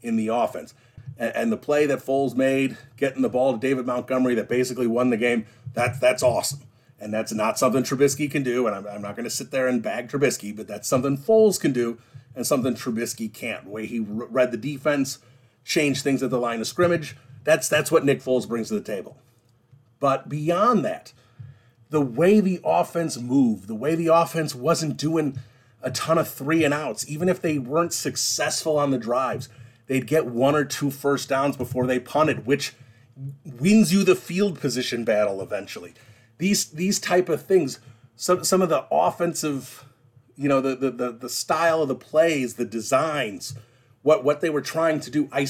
in 0.00 0.14
the 0.14 0.28
offense. 0.28 0.74
And, 1.18 1.34
and 1.34 1.52
the 1.52 1.56
play 1.56 1.86
that 1.86 2.00
Foles 2.00 2.34
made, 2.34 2.76
getting 2.96 3.22
the 3.22 3.28
ball 3.28 3.52
to 3.52 3.58
David 3.58 3.86
Montgomery 3.86 4.34
that 4.34 4.48
basically 4.48 4.86
won 4.86 5.10
the 5.10 5.16
game, 5.16 5.46
that's 5.74 5.98
that's 5.98 6.22
awesome. 6.22 6.60
And 6.98 7.12
that's 7.12 7.32
not 7.32 7.58
something 7.58 7.82
Trubisky 7.82 8.30
can 8.30 8.44
do. 8.44 8.66
And 8.66 8.76
I'm, 8.76 8.86
I'm 8.86 9.02
not 9.02 9.16
going 9.16 9.24
to 9.24 9.30
sit 9.30 9.50
there 9.50 9.66
and 9.66 9.82
bag 9.82 10.08
Trubisky, 10.08 10.54
but 10.54 10.68
that's 10.68 10.86
something 10.86 11.18
Foles 11.18 11.60
can 11.60 11.72
do 11.72 11.98
and 12.34 12.46
something 12.46 12.74
Trubisky 12.74 13.32
can't. 13.32 13.64
The 13.64 13.70
way 13.70 13.86
he 13.86 13.98
read 13.98 14.52
the 14.52 14.56
defense, 14.56 15.18
changed 15.64 16.02
things 16.02 16.22
at 16.22 16.30
the 16.30 16.38
line 16.38 16.60
of 16.60 16.66
scrimmage. 16.66 17.16
That's 17.44 17.68
that's 17.68 17.90
what 17.90 18.04
Nick 18.04 18.22
Foles 18.22 18.48
brings 18.48 18.68
to 18.68 18.74
the 18.74 18.80
table. 18.80 19.16
But 20.00 20.28
beyond 20.28 20.84
that, 20.84 21.12
the 21.90 22.00
way 22.00 22.40
the 22.40 22.60
offense 22.64 23.18
moved, 23.18 23.68
the 23.68 23.74
way 23.74 23.94
the 23.94 24.08
offense 24.08 24.54
wasn't 24.54 24.96
doing 24.96 25.38
a 25.82 25.90
ton 25.90 26.18
of 26.18 26.28
three 26.28 26.64
and 26.64 26.72
outs, 26.72 27.08
even 27.08 27.28
if 27.28 27.40
they 27.40 27.58
weren't 27.58 27.92
successful 27.92 28.78
on 28.78 28.90
the 28.90 28.98
drives, 28.98 29.48
they'd 29.86 30.06
get 30.06 30.26
one 30.26 30.54
or 30.54 30.64
two 30.64 30.90
first 30.90 31.28
downs 31.28 31.56
before 31.56 31.86
they 31.86 31.98
punted, 31.98 32.46
which 32.46 32.74
wins 33.44 33.92
you 33.92 34.04
the 34.04 34.14
field 34.14 34.60
position 34.60 35.04
battle 35.04 35.42
eventually. 35.42 35.94
These 36.38 36.70
these 36.70 36.98
type 36.98 37.28
of 37.28 37.44
things, 37.44 37.78
some 38.16 38.44
some 38.44 38.62
of 38.62 38.68
the 38.68 38.86
offensive, 38.90 39.84
you 40.36 40.48
know, 40.48 40.60
the 40.60 40.74
the 40.74 40.90
the, 40.90 41.12
the 41.12 41.28
style 41.28 41.82
of 41.82 41.88
the 41.88 41.94
plays, 41.94 42.54
the 42.54 42.64
designs, 42.64 43.54
what 44.02 44.24
what 44.24 44.40
they 44.40 44.50
were 44.50 44.62
trying 44.62 45.00
to 45.00 45.10
do. 45.10 45.28
I 45.32 45.46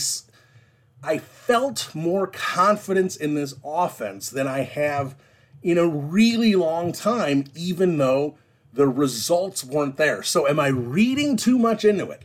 I 1.03 1.19
felt 1.19 1.95
more 1.95 2.27
confidence 2.27 3.17
in 3.17 3.35
this 3.35 3.55
offense 3.65 4.31
than 4.31 4.47
I 4.47 4.61
have 4.61 5.17
in 5.63 5.79
a 5.79 5.87
really 5.87 6.55
long 6.55 6.93
time, 6.93 7.45
even 7.55 7.99
though 7.99 8.37
the 8.73 8.89
results 8.89 9.65
weren't 9.65 9.97
there. 9.97 10.23
So, 10.23 10.49
am 10.49 10.59
I 10.59 10.69
reading 10.69 11.37
too 11.37 11.59
much 11.59 11.85
into 11.85 12.11
it? 12.11 12.23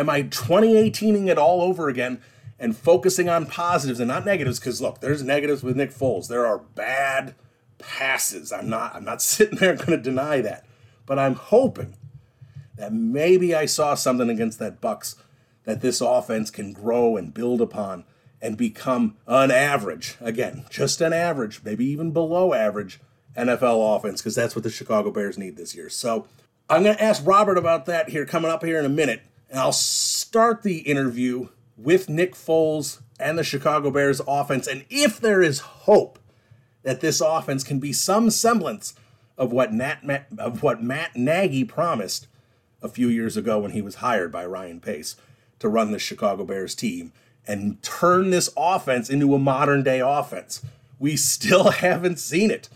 Am 0.00 0.08
I 0.08 0.22
2018ing 0.22 1.28
it 1.28 1.36
all 1.36 1.60
over 1.60 1.90
again 1.90 2.22
and 2.58 2.74
focusing 2.74 3.28
on 3.28 3.44
positives 3.44 4.00
and 4.00 4.08
not 4.08 4.24
negatives? 4.24 4.58
Because 4.58 4.80
look, 4.80 5.00
there's 5.02 5.22
negatives 5.22 5.62
with 5.62 5.76
Nick 5.76 5.92
Foles. 5.92 6.26
There 6.26 6.46
are 6.46 6.56
bad 6.58 7.34
passes. 7.76 8.50
I'm 8.50 8.70
not. 8.70 8.94
I'm 8.94 9.04
not 9.04 9.20
sitting 9.22 9.58
there 9.58 9.76
going 9.76 9.90
to 9.90 9.98
deny 9.98 10.40
that, 10.40 10.64
but 11.04 11.18
I'm 11.18 11.34
hoping 11.34 11.96
that 12.76 12.94
maybe 12.94 13.54
I 13.54 13.66
saw 13.66 13.94
something 13.94 14.30
against 14.30 14.58
that 14.58 14.80
Bucks 14.80 15.16
that 15.64 15.82
this 15.82 16.00
offense 16.00 16.50
can 16.50 16.72
grow 16.72 17.18
and 17.18 17.34
build 17.34 17.60
upon 17.60 18.04
and 18.40 18.56
become 18.56 19.18
an 19.26 19.50
average, 19.50 20.16
again, 20.18 20.64
just 20.70 21.02
an 21.02 21.12
average, 21.12 21.60
maybe 21.62 21.84
even 21.84 22.10
below 22.10 22.54
average 22.54 23.00
NFL 23.36 23.98
offense, 23.98 24.22
because 24.22 24.34
that's 24.34 24.56
what 24.56 24.62
the 24.62 24.70
Chicago 24.70 25.10
Bears 25.10 25.36
need 25.36 25.58
this 25.58 25.74
year. 25.74 25.90
So 25.90 26.26
I'm 26.70 26.84
going 26.84 26.96
to 26.96 27.02
ask 27.02 27.22
Robert 27.26 27.58
about 27.58 27.84
that 27.84 28.08
here 28.08 28.24
coming 28.24 28.50
up 28.50 28.64
here 28.64 28.78
in 28.78 28.86
a 28.86 28.90
minute. 28.90 29.22
And 29.50 29.58
I'll 29.58 29.72
start 29.72 30.62
the 30.62 30.78
interview 30.78 31.48
with 31.76 32.08
Nick 32.08 32.34
Foles 32.34 33.00
and 33.18 33.36
the 33.36 33.44
Chicago 33.44 33.90
Bears 33.90 34.20
offense. 34.26 34.66
And 34.66 34.84
if 34.88 35.20
there 35.20 35.42
is 35.42 35.58
hope 35.58 36.18
that 36.82 37.00
this 37.00 37.20
offense 37.20 37.64
can 37.64 37.78
be 37.78 37.92
some 37.92 38.30
semblance 38.30 38.94
of 39.36 39.52
what, 39.52 39.72
Nat, 39.72 40.24
of 40.38 40.62
what 40.62 40.82
Matt 40.82 41.16
Nagy 41.16 41.64
promised 41.64 42.28
a 42.82 42.88
few 42.88 43.08
years 43.08 43.36
ago 43.36 43.58
when 43.58 43.72
he 43.72 43.82
was 43.82 43.96
hired 43.96 44.32
by 44.32 44.46
Ryan 44.46 44.80
Pace 44.80 45.16
to 45.58 45.68
run 45.68 45.92
the 45.92 45.98
Chicago 45.98 46.44
Bears 46.44 46.74
team, 46.74 47.12
and 47.46 47.82
turn 47.82 48.30
this 48.30 48.50
offense 48.56 49.10
into 49.10 49.34
a 49.34 49.38
modern 49.38 49.82
day 49.82 50.00
offense. 50.00 50.62
We 50.98 51.16
still 51.16 51.70
haven't 51.70 52.18
seen 52.18 52.50
it. 52.50 52.68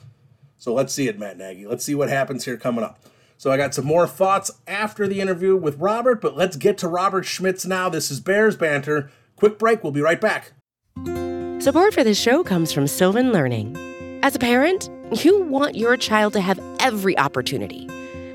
So 0.58 0.72
let's 0.72 0.94
see 0.94 1.08
it, 1.08 1.18
Matt 1.18 1.36
Nagy. 1.36 1.66
Let's 1.66 1.84
see 1.84 1.94
what 1.94 2.08
happens 2.08 2.44
here 2.44 2.56
coming 2.56 2.84
up. 2.84 2.98
So 3.36 3.50
I 3.50 3.56
got 3.56 3.74
some 3.74 3.84
more 3.84 4.06
thoughts 4.06 4.50
after 4.66 5.06
the 5.06 5.20
interview 5.20 5.56
with 5.56 5.78
Robert, 5.78 6.20
but 6.20 6.36
let's 6.36 6.56
get 6.56 6.78
to 6.78 6.88
Robert 6.88 7.24
Schmitz 7.24 7.66
now. 7.66 7.88
This 7.88 8.10
is 8.10 8.20
Bears 8.20 8.56
Banter. 8.56 9.10
Quick 9.36 9.58
break. 9.58 9.82
We'll 9.82 9.92
be 9.92 10.00
right 10.00 10.20
back. 10.20 10.52
Support 11.60 11.94
for 11.94 12.04
this 12.04 12.20
show 12.20 12.44
comes 12.44 12.72
from 12.72 12.86
Sylvan 12.86 13.32
Learning. 13.32 13.76
As 14.22 14.36
a 14.36 14.38
parent, 14.38 14.90
you 15.22 15.42
want 15.42 15.76
your 15.76 15.96
child 15.96 16.32
to 16.34 16.40
have 16.40 16.60
every 16.78 17.16
opportunity, 17.18 17.88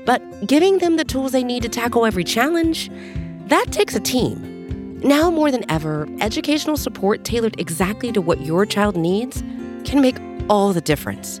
but 0.04 0.46
giving 0.46 0.78
them 0.78 0.96
the 0.96 1.04
tools 1.04 1.32
they 1.32 1.44
need 1.44 1.62
to 1.62 1.68
tackle 1.68 2.06
every 2.06 2.24
challenge, 2.24 2.90
that 3.46 3.66
takes 3.70 3.94
a 3.94 4.00
team. 4.00 4.98
Now 5.00 5.30
more 5.30 5.50
than 5.50 5.68
ever, 5.70 6.08
educational 6.20 6.76
support 6.76 7.24
tailored 7.24 7.58
exactly 7.58 8.12
to 8.12 8.20
what 8.20 8.40
your 8.42 8.66
child 8.66 8.96
needs 8.96 9.42
can 9.84 10.00
make 10.00 10.16
all 10.48 10.72
the 10.72 10.80
difference. 10.80 11.40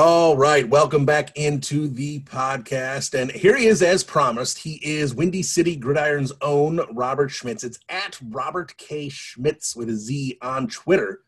All 0.00 0.36
right, 0.36 0.68
welcome 0.68 1.04
back 1.04 1.36
into 1.36 1.88
the 1.88 2.20
podcast. 2.20 3.20
And 3.20 3.32
here 3.32 3.56
he 3.56 3.66
is, 3.66 3.82
as 3.82 4.04
promised. 4.04 4.58
He 4.58 4.74
is 4.74 5.12
Windy 5.12 5.42
City 5.42 5.74
Gridiron's 5.74 6.32
own 6.40 6.80
Robert 6.92 7.32
Schmitz. 7.32 7.64
It's 7.64 7.80
at 7.88 8.16
Robert 8.28 8.76
K. 8.76 9.08
Schmitz 9.08 9.74
with 9.74 9.88
a 9.88 9.96
Z 9.96 10.38
on 10.40 10.68
Twitter. 10.68 11.22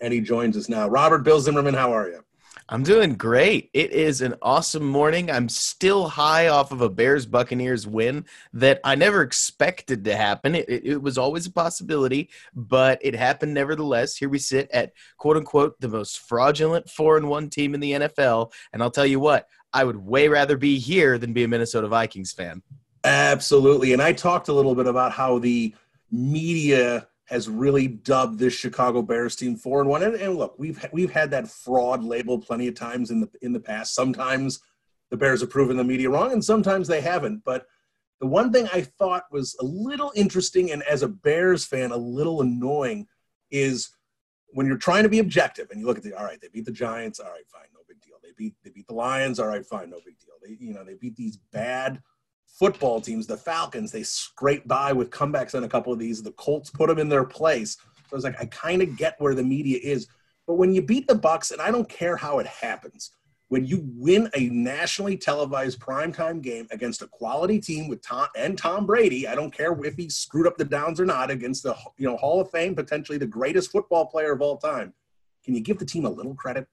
And 0.00 0.12
he 0.12 0.20
joins 0.20 0.56
us 0.56 0.68
now. 0.68 0.88
Robert 0.88 1.20
Bill 1.20 1.38
Zimmerman, 1.38 1.74
how 1.74 1.92
are 1.92 2.08
you? 2.08 2.24
I'm 2.68 2.82
doing 2.82 3.14
great. 3.14 3.70
It 3.72 3.92
is 3.92 4.22
an 4.22 4.34
awesome 4.42 4.84
morning. 4.84 5.30
I'm 5.30 5.48
still 5.48 6.08
high 6.08 6.48
off 6.48 6.72
of 6.72 6.80
a 6.80 6.88
Bears 6.88 7.24
Buccaneers 7.24 7.86
win 7.86 8.24
that 8.54 8.80
I 8.82 8.96
never 8.96 9.22
expected 9.22 10.04
to 10.04 10.16
happen. 10.16 10.54
It, 10.54 10.68
it, 10.68 10.84
it, 10.84 11.02
was 11.02 11.16
always 11.16 11.46
a 11.46 11.52
possibility, 11.52 12.28
but 12.54 12.98
it 13.02 13.14
happened 13.14 13.54
nevertheless. 13.54 14.16
Here 14.16 14.28
we 14.28 14.38
sit 14.38 14.68
at 14.72 14.92
quote 15.16 15.36
unquote 15.36 15.80
the 15.80 15.88
most 15.88 16.20
fraudulent 16.20 16.90
four 16.90 17.16
and 17.16 17.28
one 17.28 17.50
team 17.50 17.74
in 17.74 17.80
the 17.80 17.92
NFL. 17.92 18.52
And 18.72 18.82
I'll 18.82 18.90
tell 18.90 19.06
you 19.06 19.20
what, 19.20 19.48
I 19.72 19.84
would 19.84 19.96
way 19.96 20.26
rather 20.28 20.56
be 20.56 20.78
here 20.78 21.18
than 21.18 21.32
be 21.32 21.44
a 21.44 21.48
Minnesota 21.48 21.86
Vikings 21.86 22.32
fan. 22.32 22.62
Absolutely. 23.04 23.92
And 23.92 24.02
I 24.02 24.12
talked 24.12 24.48
a 24.48 24.52
little 24.52 24.74
bit 24.74 24.86
about 24.86 25.12
how 25.12 25.38
the 25.38 25.72
media 26.10 27.06
has 27.26 27.48
really 27.48 27.88
dubbed 27.88 28.38
this 28.38 28.54
Chicago 28.54 29.02
Bears 29.02 29.36
team 29.36 29.56
four 29.56 29.80
and 29.80 29.90
one. 29.90 30.02
And, 30.02 30.14
and, 30.14 30.36
look, 30.36 30.58
we've 30.58 30.84
we've 30.92 31.10
had 31.10 31.30
that 31.32 31.48
fraud 31.48 32.02
label 32.02 32.38
plenty 32.38 32.68
of 32.68 32.74
times 32.74 33.10
in 33.10 33.20
the 33.20 33.28
in 33.42 33.52
the 33.52 33.60
past. 33.60 33.94
Sometimes 33.94 34.60
the 35.10 35.16
Bears 35.16 35.40
have 35.40 35.50
proven 35.50 35.76
the 35.76 35.84
media 35.84 36.08
wrong, 36.08 36.32
and 36.32 36.44
sometimes 36.44 36.88
they 36.88 37.00
haven't. 37.00 37.44
But 37.44 37.66
the 38.20 38.26
one 38.26 38.52
thing 38.52 38.68
I 38.72 38.82
thought 38.82 39.24
was 39.30 39.56
a 39.60 39.64
little 39.64 40.12
interesting, 40.14 40.70
and 40.70 40.82
as 40.84 41.02
a 41.02 41.08
Bears 41.08 41.64
fan, 41.64 41.90
a 41.90 41.96
little 41.96 42.40
annoying, 42.40 43.06
is 43.50 43.90
when 44.48 44.66
you're 44.66 44.78
trying 44.78 45.02
to 45.02 45.08
be 45.08 45.18
objective 45.18 45.70
and 45.70 45.80
you 45.80 45.86
look 45.86 45.98
at 45.98 46.04
the 46.04 46.14
all 46.14 46.24
right, 46.24 46.40
they 46.40 46.48
beat 46.48 46.64
the 46.64 46.72
Giants, 46.72 47.20
all 47.20 47.30
right, 47.30 47.46
fine, 47.48 47.68
no 47.74 47.80
big 47.88 48.00
deal. 48.00 48.16
They 48.22 48.30
beat 48.36 48.54
they 48.62 48.70
beat 48.70 48.86
the 48.86 48.94
Lions, 48.94 49.40
all 49.40 49.48
right, 49.48 49.66
fine, 49.66 49.90
no 49.90 49.98
big 50.04 50.18
deal. 50.18 50.34
They 50.42 50.56
you 50.64 50.72
know 50.72 50.84
they 50.84 50.94
beat 50.94 51.16
these 51.16 51.38
bad 51.52 52.00
football 52.46 53.00
teams, 53.00 53.26
the 53.26 53.36
Falcons, 53.36 53.92
they 53.92 54.02
scrape 54.02 54.66
by 54.66 54.92
with 54.92 55.10
comebacks 55.10 55.54
on 55.54 55.64
a 55.64 55.68
couple 55.68 55.92
of 55.92 55.98
these. 55.98 56.22
The 56.22 56.32
Colts 56.32 56.70
put 56.70 56.88
them 56.88 56.98
in 56.98 57.08
their 57.08 57.24
place. 57.24 57.76
So 58.08 58.12
I 58.12 58.14
was 58.14 58.24
like, 58.24 58.40
I 58.40 58.46
kind 58.46 58.82
of 58.82 58.96
get 58.96 59.16
where 59.18 59.34
the 59.34 59.42
media 59.42 59.78
is. 59.82 60.08
But 60.46 60.54
when 60.54 60.72
you 60.72 60.80
beat 60.80 61.06
the 61.08 61.14
Bucks, 61.14 61.50
and 61.50 61.60
I 61.60 61.70
don't 61.70 61.88
care 61.88 62.16
how 62.16 62.38
it 62.38 62.46
happens, 62.46 63.10
when 63.48 63.64
you 63.64 63.88
win 63.94 64.28
a 64.34 64.48
nationally 64.48 65.16
televised 65.16 65.78
primetime 65.78 66.42
game 66.42 66.66
against 66.70 67.02
a 67.02 67.06
quality 67.06 67.60
team 67.60 67.88
with 67.88 68.02
Tom 68.02 68.26
and 68.36 68.58
Tom 68.58 68.86
Brady, 68.86 69.28
I 69.28 69.34
don't 69.34 69.52
care 69.52 69.76
if 69.84 69.96
he 69.96 70.08
screwed 70.08 70.46
up 70.46 70.56
the 70.56 70.64
downs 70.64 71.00
or 71.00 71.04
not 71.04 71.30
against 71.30 71.62
the 71.62 71.76
you 71.96 72.08
know 72.08 72.16
Hall 72.16 72.40
of 72.40 72.50
Fame, 72.50 72.74
potentially 72.74 73.18
the 73.18 73.26
greatest 73.26 73.70
football 73.70 74.06
player 74.06 74.32
of 74.32 74.40
all 74.40 74.56
time. 74.56 74.92
Can 75.44 75.54
you 75.54 75.60
give 75.60 75.78
the 75.78 75.84
team 75.84 76.04
a 76.06 76.10
little 76.10 76.34
credit? 76.34 76.66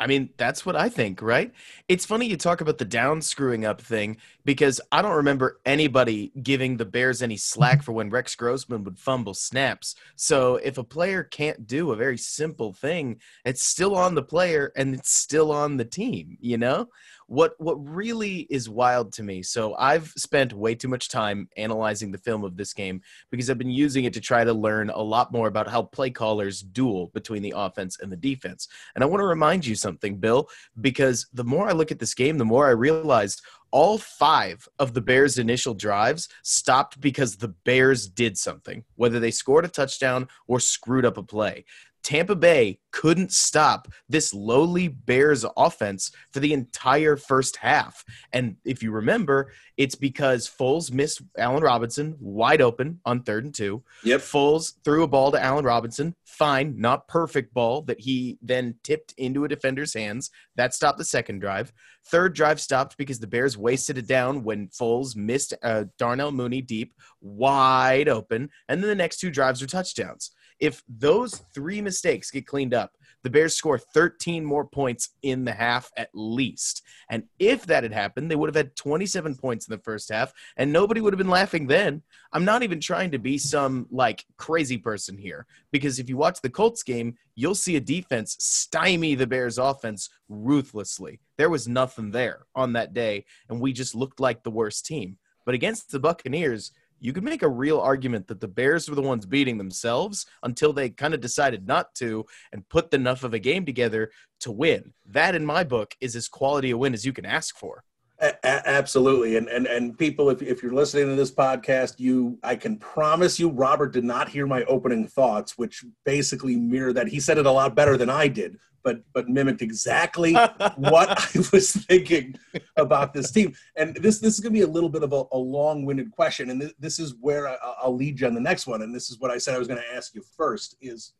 I 0.00 0.06
mean, 0.06 0.30
that's 0.36 0.64
what 0.64 0.76
I 0.76 0.88
think, 0.88 1.20
right? 1.20 1.52
It's 1.88 2.06
funny 2.06 2.26
you 2.26 2.36
talk 2.36 2.60
about 2.60 2.78
the 2.78 2.84
down 2.84 3.20
screwing 3.20 3.64
up 3.64 3.80
thing 3.80 4.16
because 4.44 4.80
I 4.92 5.02
don't 5.02 5.16
remember 5.16 5.60
anybody 5.66 6.30
giving 6.40 6.76
the 6.76 6.84
Bears 6.84 7.20
any 7.20 7.36
slack 7.36 7.82
for 7.82 7.92
when 7.92 8.08
Rex 8.08 8.36
Grossman 8.36 8.84
would 8.84 8.98
fumble 8.98 9.34
snaps. 9.34 9.96
So 10.14 10.56
if 10.56 10.78
a 10.78 10.84
player 10.84 11.24
can't 11.24 11.66
do 11.66 11.90
a 11.90 11.96
very 11.96 12.16
simple 12.16 12.72
thing, 12.72 13.20
it's 13.44 13.64
still 13.64 13.96
on 13.96 14.14
the 14.14 14.22
player 14.22 14.72
and 14.76 14.94
it's 14.94 15.10
still 15.10 15.50
on 15.50 15.76
the 15.76 15.84
team, 15.84 16.38
you 16.40 16.58
know? 16.58 16.88
What 17.28 17.52
what 17.58 17.74
really 17.86 18.46
is 18.48 18.70
wild 18.70 19.12
to 19.12 19.22
me 19.22 19.42
so 19.42 19.74
i've 19.76 20.08
spent 20.16 20.54
way 20.54 20.74
too 20.74 20.88
much 20.88 21.10
time 21.10 21.46
analyzing 21.58 22.10
the 22.10 22.18
film 22.18 22.42
of 22.42 22.56
this 22.56 22.72
game 22.72 23.02
because 23.30 23.50
i've 23.50 23.58
been 23.58 23.70
using 23.70 24.04
it 24.04 24.14
to 24.14 24.20
try 24.20 24.44
to 24.44 24.52
learn 24.52 24.88
a 24.88 25.00
lot 25.00 25.30
more 25.30 25.46
about 25.46 25.68
how 25.68 25.82
play 25.82 26.08
callers 26.08 26.62
duel 26.62 27.10
between 27.12 27.42
the 27.42 27.52
offense 27.54 27.98
and 28.00 28.10
the 28.10 28.16
defense 28.16 28.66
and 28.94 29.04
i 29.04 29.06
want 29.06 29.20
to 29.20 29.26
remind 29.26 29.64
you 29.64 29.74
something 29.74 30.16
bill 30.16 30.48
because 30.80 31.28
the 31.34 31.44
more 31.44 31.68
i 31.68 31.72
look 31.72 31.92
at 31.92 31.98
this 31.98 32.14
game 32.14 32.38
the 32.38 32.44
more 32.44 32.66
i 32.66 32.70
realized 32.70 33.42
all 33.70 33.98
five 33.98 34.66
of 34.78 34.94
the 34.94 35.00
Bears' 35.00 35.38
initial 35.38 35.74
drives 35.74 36.28
stopped 36.42 37.00
because 37.00 37.36
the 37.36 37.48
Bears 37.48 38.08
did 38.08 38.38
something, 38.38 38.84
whether 38.96 39.20
they 39.20 39.30
scored 39.30 39.64
a 39.64 39.68
touchdown 39.68 40.28
or 40.46 40.60
screwed 40.60 41.04
up 41.04 41.18
a 41.18 41.22
play. 41.22 41.64
Tampa 42.08 42.34
Bay 42.34 42.78
couldn't 42.90 43.32
stop 43.32 43.86
this 44.08 44.32
lowly 44.32 44.88
Bears 44.88 45.44
offense 45.58 46.10
for 46.32 46.40
the 46.40 46.54
entire 46.54 47.18
first 47.18 47.56
half. 47.56 48.02
And 48.32 48.56
if 48.64 48.82
you 48.82 48.92
remember, 48.92 49.52
it's 49.76 49.94
because 49.94 50.48
Foles 50.48 50.90
missed 50.90 51.20
Allen 51.36 51.62
Robinson 51.62 52.16
wide 52.18 52.62
open 52.62 53.00
on 53.04 53.24
third 53.24 53.44
and 53.44 53.54
two. 53.54 53.82
Yep. 54.04 54.20
Foles 54.20 54.72
threw 54.86 55.02
a 55.02 55.06
ball 55.06 55.30
to 55.32 55.44
Allen 55.44 55.66
Robinson, 55.66 56.14
fine, 56.24 56.80
not 56.80 57.08
perfect 57.08 57.52
ball 57.52 57.82
that 57.82 58.00
he 58.00 58.38
then 58.40 58.76
tipped 58.82 59.12
into 59.18 59.44
a 59.44 59.48
defender's 59.48 59.92
hands. 59.92 60.30
That 60.56 60.72
stopped 60.72 60.96
the 60.96 61.04
second 61.04 61.40
drive. 61.40 61.74
Third 62.06 62.34
drive 62.34 62.58
stopped 62.58 62.96
because 62.96 63.18
the 63.18 63.26
Bears 63.26 63.58
wasted 63.58 63.98
it 63.98 64.06
down 64.06 64.44
when 64.44 64.68
Foles 64.68 65.14
missed 65.14 65.52
uh, 65.62 65.84
Darnell 65.98 66.32
Mooney 66.32 66.62
deep, 66.62 66.94
wide 67.20 68.08
open. 68.08 68.48
And 68.66 68.82
then 68.82 68.88
the 68.88 68.94
next 68.94 69.18
two 69.18 69.30
drives 69.30 69.60
were 69.60 69.66
touchdowns. 69.66 70.30
If 70.60 70.82
those 70.88 71.42
three 71.54 71.80
mistakes 71.80 72.30
get 72.30 72.46
cleaned 72.46 72.74
up, 72.74 72.92
the 73.22 73.30
Bears 73.30 73.54
score 73.54 73.78
13 73.78 74.44
more 74.44 74.64
points 74.64 75.10
in 75.22 75.44
the 75.44 75.52
half 75.52 75.90
at 75.96 76.10
least. 76.14 76.82
And 77.10 77.24
if 77.38 77.66
that 77.66 77.82
had 77.82 77.92
happened, 77.92 78.30
they 78.30 78.36
would 78.36 78.48
have 78.48 78.56
had 78.56 78.76
27 78.76 79.34
points 79.36 79.68
in 79.68 79.72
the 79.72 79.82
first 79.82 80.10
half, 80.10 80.32
and 80.56 80.72
nobody 80.72 81.00
would 81.00 81.12
have 81.12 81.18
been 81.18 81.28
laughing 81.28 81.66
then. 81.66 82.02
I'm 82.32 82.44
not 82.44 82.62
even 82.62 82.80
trying 82.80 83.10
to 83.12 83.18
be 83.18 83.38
some 83.38 83.86
like 83.90 84.24
crazy 84.36 84.78
person 84.78 85.18
here, 85.18 85.46
because 85.72 85.98
if 85.98 86.08
you 86.08 86.16
watch 86.16 86.40
the 86.40 86.50
Colts 86.50 86.82
game, 86.82 87.16
you'll 87.34 87.54
see 87.54 87.76
a 87.76 87.80
defense 87.80 88.36
stymie 88.38 89.14
the 89.14 89.26
Bears 89.26 89.58
offense 89.58 90.10
ruthlessly. 90.28 91.20
There 91.36 91.50
was 91.50 91.68
nothing 91.68 92.10
there 92.10 92.46
on 92.54 92.72
that 92.74 92.94
day, 92.94 93.24
and 93.48 93.60
we 93.60 93.72
just 93.72 93.94
looked 93.94 94.20
like 94.20 94.42
the 94.42 94.50
worst 94.50 94.86
team. 94.86 95.18
But 95.44 95.54
against 95.54 95.90
the 95.90 96.00
Buccaneers, 96.00 96.72
you 97.00 97.12
could 97.12 97.24
make 97.24 97.42
a 97.42 97.48
real 97.48 97.78
argument 97.78 98.26
that 98.28 98.40
the 98.40 98.48
Bears 98.48 98.88
were 98.88 98.94
the 98.94 99.02
ones 99.02 99.26
beating 99.26 99.58
themselves 99.58 100.26
until 100.42 100.72
they 100.72 100.90
kind 100.90 101.14
of 101.14 101.20
decided 101.20 101.66
not 101.66 101.94
to 101.96 102.24
and 102.52 102.68
put 102.68 102.92
enough 102.92 103.24
of 103.24 103.34
a 103.34 103.38
game 103.38 103.64
together 103.64 104.10
to 104.40 104.52
win. 104.52 104.92
That, 105.06 105.34
in 105.34 105.44
my 105.44 105.64
book, 105.64 105.94
is 106.00 106.16
as 106.16 106.28
quality 106.28 106.70
a 106.70 106.78
win 106.78 106.94
as 106.94 107.04
you 107.04 107.12
can 107.12 107.26
ask 107.26 107.56
for. 107.56 107.84
A- 108.20 108.68
absolutely, 108.68 109.36
and 109.36 109.46
and 109.46 109.68
and 109.68 109.96
people, 109.96 110.28
if 110.28 110.42
if 110.42 110.60
you're 110.60 110.72
listening 110.72 111.06
to 111.06 111.14
this 111.14 111.30
podcast, 111.30 112.00
you, 112.00 112.36
I 112.42 112.56
can 112.56 112.76
promise 112.76 113.38
you, 113.38 113.48
Robert 113.48 113.92
did 113.92 114.02
not 114.02 114.28
hear 114.28 114.44
my 114.44 114.64
opening 114.64 115.06
thoughts, 115.06 115.56
which 115.56 115.84
basically 116.04 116.56
mirror 116.56 116.92
that. 116.94 117.06
He 117.06 117.20
said 117.20 117.38
it 117.38 117.46
a 117.46 117.52
lot 117.52 117.76
better 117.76 117.96
than 117.96 118.10
I 118.10 118.26
did, 118.26 118.58
but 118.82 119.02
but 119.12 119.28
mimicked 119.28 119.62
exactly 119.62 120.34
what 120.76 121.10
I 121.10 121.38
was 121.52 121.72
thinking 121.72 122.36
about 122.76 123.12
this 123.12 123.30
team. 123.30 123.54
And 123.76 123.96
this 123.96 124.18
this 124.18 124.34
is 124.34 124.40
going 124.40 124.52
to 124.52 124.58
be 124.58 124.64
a 124.64 124.66
little 124.66 124.88
bit 124.88 125.02
of 125.02 125.12
a, 125.12 125.24
a 125.32 125.38
long-winded 125.38 126.10
question, 126.10 126.50
and 126.50 126.60
th- 126.60 126.74
this 126.78 126.98
is 126.98 127.14
where 127.20 127.48
I, 127.48 127.56
I'll 127.82 127.96
lead 127.96 128.20
you 128.20 128.26
on 128.26 128.34
the 128.34 128.40
next 128.40 128.66
one. 128.66 128.82
And 128.82 128.94
this 128.94 129.10
is 129.10 129.18
what 129.18 129.30
I 129.30 129.38
said 129.38 129.54
I 129.54 129.58
was 129.58 129.68
going 129.68 129.80
to 129.80 129.96
ask 129.96 130.14
you 130.14 130.22
first 130.36 130.76
is. 130.80 131.12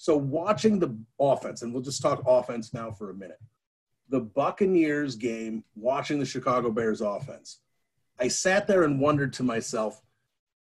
So 0.00 0.16
watching 0.16 0.78
the 0.78 0.96
offense, 1.18 1.62
and 1.62 1.72
we'll 1.72 1.82
just 1.82 2.00
talk 2.00 2.22
offense 2.24 2.72
now 2.72 2.92
for 2.92 3.10
a 3.10 3.14
minute 3.14 3.40
the 4.08 4.20
Buccaneers 4.20 5.16
game, 5.16 5.64
watching 5.74 6.18
the 6.18 6.24
Chicago 6.24 6.70
Bears 6.70 7.00
offense, 7.00 7.60
I 8.18 8.28
sat 8.28 8.66
there 8.66 8.84
and 8.84 9.00
wondered 9.00 9.32
to 9.34 9.42
myself, 9.42 10.00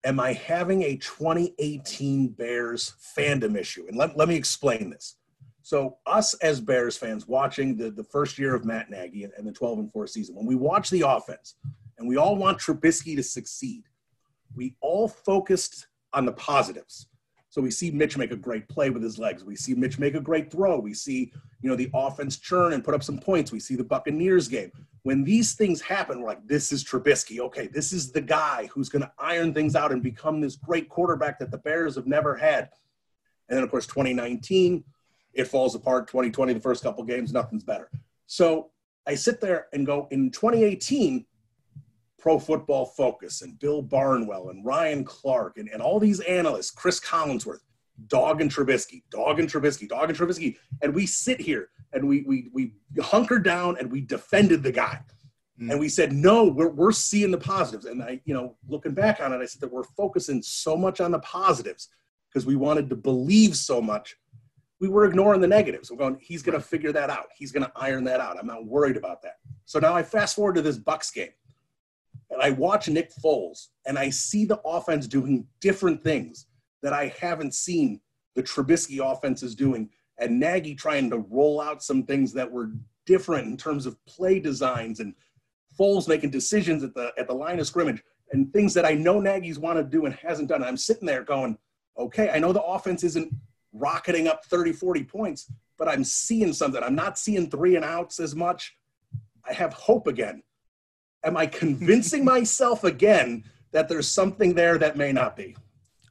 am 0.03 0.19
I 0.19 0.33
having 0.33 0.83
a 0.83 0.97
2018 0.97 2.29
Bears 2.29 2.93
fandom 3.17 3.57
issue? 3.57 3.85
And 3.87 3.97
let, 3.97 4.15
let 4.17 4.27
me 4.27 4.35
explain 4.35 4.89
this. 4.89 5.15
So, 5.63 5.97
us 6.05 6.33
as 6.35 6.59
Bears 6.59 6.97
fans 6.97 7.27
watching 7.27 7.77
the, 7.77 7.91
the 7.91 8.03
first 8.03 8.39
year 8.39 8.55
of 8.55 8.65
Matt 8.65 8.89
Nagy 8.89 9.23
and, 9.23 9.33
and 9.37 9.45
the 9.45 9.51
12 9.51 9.79
and 9.79 9.91
4 9.91 10.07
season, 10.07 10.35
when 10.35 10.45
we 10.45 10.55
watch 10.55 10.89
the 10.89 11.07
offense 11.07 11.55
and 11.97 12.07
we 12.07 12.17
all 12.17 12.35
want 12.35 12.57
Trubisky 12.57 13.15
to 13.15 13.23
succeed, 13.23 13.83
we 14.55 14.75
all 14.81 15.07
focused 15.07 15.87
on 16.13 16.25
the 16.25 16.33
positives. 16.33 17.07
So 17.51 17.61
we 17.61 17.69
see 17.69 17.91
Mitch 17.91 18.17
make 18.17 18.31
a 18.31 18.37
great 18.37 18.67
play 18.69 18.89
with 18.89 19.03
his 19.03 19.19
legs. 19.19 19.43
We 19.43 19.57
see 19.57 19.73
Mitch 19.73 19.99
make 19.99 20.15
a 20.15 20.21
great 20.21 20.49
throw. 20.49 20.79
We 20.79 20.93
see, 20.93 21.33
you 21.61 21.69
know, 21.69 21.75
the 21.75 21.89
offense 21.93 22.37
churn 22.37 22.71
and 22.71 22.83
put 22.83 22.95
up 22.95 23.03
some 23.03 23.19
points. 23.19 23.51
We 23.51 23.59
see 23.59 23.75
the 23.75 23.83
Buccaneers 23.83 24.47
game. 24.47 24.71
When 25.03 25.25
these 25.25 25.53
things 25.53 25.81
happen, 25.81 26.21
we're 26.21 26.29
like, 26.29 26.47
this 26.47 26.71
is 26.71 26.81
Trubisky. 26.81 27.39
Okay, 27.39 27.67
this 27.67 27.91
is 27.91 28.11
the 28.11 28.21
guy 28.21 28.69
who's 28.71 28.87
going 28.87 29.01
to 29.01 29.11
iron 29.19 29.53
things 29.53 29.75
out 29.75 29.91
and 29.91 30.01
become 30.01 30.39
this 30.39 30.55
great 30.55 30.87
quarterback 30.87 31.39
that 31.39 31.51
the 31.51 31.57
Bears 31.57 31.95
have 31.95 32.07
never 32.07 32.35
had. 32.35 32.69
And 33.49 33.57
then, 33.57 33.65
of 33.65 33.69
course, 33.69 33.85
2019, 33.85 34.85
it 35.33 35.47
falls 35.47 35.75
apart. 35.75 36.07
2020, 36.07 36.53
the 36.53 36.59
first 36.59 36.83
couple 36.83 37.03
games, 37.03 37.31
nothing's 37.31 37.63
better. 37.63 37.89
So 38.27 38.71
I 39.07 39.15
sit 39.15 39.41
there 39.41 39.67
and 39.73 39.85
go, 39.85 40.07
in 40.11 40.31
2018, 40.31 41.25
Pro 42.19 42.37
Football 42.37 42.85
Focus 42.85 43.41
and 43.41 43.59
Bill 43.59 43.81
Barnwell 43.81 44.49
and 44.49 44.63
Ryan 44.63 45.03
Clark 45.03 45.57
and, 45.57 45.69
and 45.69 45.81
all 45.81 45.99
these 45.99 46.19
analysts, 46.21 46.69
Chris 46.69 46.99
Collinsworth, 46.99 47.61
dog 48.07 48.41
and 48.41 48.51
Trubisky, 48.51 49.03
dog 49.09 49.39
and 49.39 49.49
Trubisky, 49.49 49.87
dog 49.89 50.09
and 50.09 50.17
Trubisky. 50.17 50.57
And 50.81 50.93
we 50.93 51.05
sit 51.07 51.41
here 51.41 51.69
and 51.93 52.07
we, 52.07 52.21
we, 52.21 52.49
we 52.53 52.73
hunkered 53.01 53.43
down 53.43 53.77
and 53.79 53.91
we 53.91 54.01
defended 54.01 54.61
the 54.61 54.71
guy. 54.71 54.99
Mm. 55.59 55.71
And 55.71 55.79
we 55.79 55.89
said, 55.89 56.13
no, 56.13 56.45
we're, 56.45 56.69
we're 56.69 56.91
seeing 56.91 57.31
the 57.31 57.37
positives. 57.37 57.85
And 57.85 58.03
I, 58.03 58.21
you 58.25 58.33
know, 58.33 58.55
looking 58.67 58.93
back 58.93 59.19
on 59.19 59.33
it, 59.33 59.37
I 59.37 59.45
said 59.45 59.61
that 59.61 59.71
we're 59.71 59.83
focusing 59.83 60.41
so 60.41 60.77
much 60.77 61.01
on 61.01 61.11
the 61.11 61.19
positives 61.19 61.89
because 62.29 62.45
we 62.45 62.55
wanted 62.55 62.89
to 62.89 62.95
believe 62.95 63.55
so 63.55 63.81
much. 63.81 64.15
We 64.81 64.89
were 64.89 65.05
ignoring 65.05 65.39
the 65.39 65.47
negatives. 65.47 65.89
We're 65.89 65.97
going, 65.97 66.17
he's 66.19 66.41
going 66.41 66.57
to 66.57 66.63
figure 66.63 66.91
that 66.91 67.09
out. 67.09 67.27
He's 67.37 67.53
going 67.53 67.63
to 67.63 67.71
iron 67.75 68.03
that 68.05 68.19
out. 68.19 68.37
I'm 68.37 68.47
not 68.47 68.65
worried 68.65 68.97
about 68.97 69.21
that. 69.21 69.35
So 69.65 69.79
now 69.79 69.93
I 69.93 70.03
fast 70.03 70.35
forward 70.35 70.55
to 70.55 70.61
this 70.61 70.77
Bucks 70.77 71.11
game 71.11 71.29
and 72.31 72.41
I 72.41 72.51
watch 72.51 72.87
Nick 72.87 73.11
Foles 73.23 73.67
and 73.85 73.99
I 73.99 74.09
see 74.09 74.45
the 74.45 74.59
offense 74.65 75.07
doing 75.07 75.45
different 75.59 76.03
things 76.03 76.47
that 76.81 76.93
I 76.93 77.13
haven't 77.19 77.53
seen 77.53 78.01
the 78.35 78.43
Trubisky 78.43 78.99
offense 78.99 79.43
is 79.43 79.55
doing, 79.55 79.89
and 80.17 80.39
Nagy 80.39 80.73
trying 80.73 81.09
to 81.09 81.19
roll 81.29 81.59
out 81.59 81.83
some 81.83 82.03
things 82.03 82.33
that 82.33 82.49
were 82.49 82.71
different 83.05 83.47
in 83.47 83.57
terms 83.57 83.85
of 83.85 84.03
play 84.05 84.39
designs 84.39 84.99
and 84.99 85.13
Foles 85.77 86.07
making 86.07 86.31
decisions 86.31 86.83
at 86.83 86.93
the 86.93 87.11
at 87.17 87.27
the 87.27 87.33
line 87.33 87.59
of 87.59 87.67
scrimmage 87.67 88.01
and 88.31 88.51
things 88.53 88.73
that 88.73 88.85
I 88.85 88.93
know 88.93 89.19
Nagy's 89.19 89.59
wanted 89.59 89.83
to 89.83 89.89
do 89.89 90.05
and 90.05 90.15
hasn't 90.15 90.49
done. 90.49 90.61
And 90.61 90.69
I'm 90.69 90.77
sitting 90.77 91.05
there 91.05 91.23
going, 91.23 91.57
okay, 91.97 92.29
I 92.29 92.39
know 92.39 92.53
the 92.53 92.63
offense 92.63 93.03
isn't 93.03 93.33
rocketing 93.73 94.27
up 94.27 94.45
30, 94.45 94.73
40 94.73 95.03
points, 95.03 95.51
but 95.77 95.87
I'm 95.87 96.03
seeing 96.03 96.53
something. 96.53 96.81
I'm 96.83 96.95
not 96.95 97.17
seeing 97.17 97.49
three 97.49 97.75
and 97.75 97.85
outs 97.85 98.19
as 98.19 98.35
much. 98.35 98.75
I 99.47 99.53
have 99.53 99.73
hope 99.73 100.07
again 100.07 100.43
am 101.23 101.37
I 101.37 101.45
convincing 101.45 102.25
myself 102.35 102.83
again 102.83 103.43
that 103.71 103.87
there's 103.87 104.07
something 104.07 104.53
there 104.53 104.77
that 104.77 104.97
may 104.97 105.11
not 105.11 105.35
be? 105.35 105.55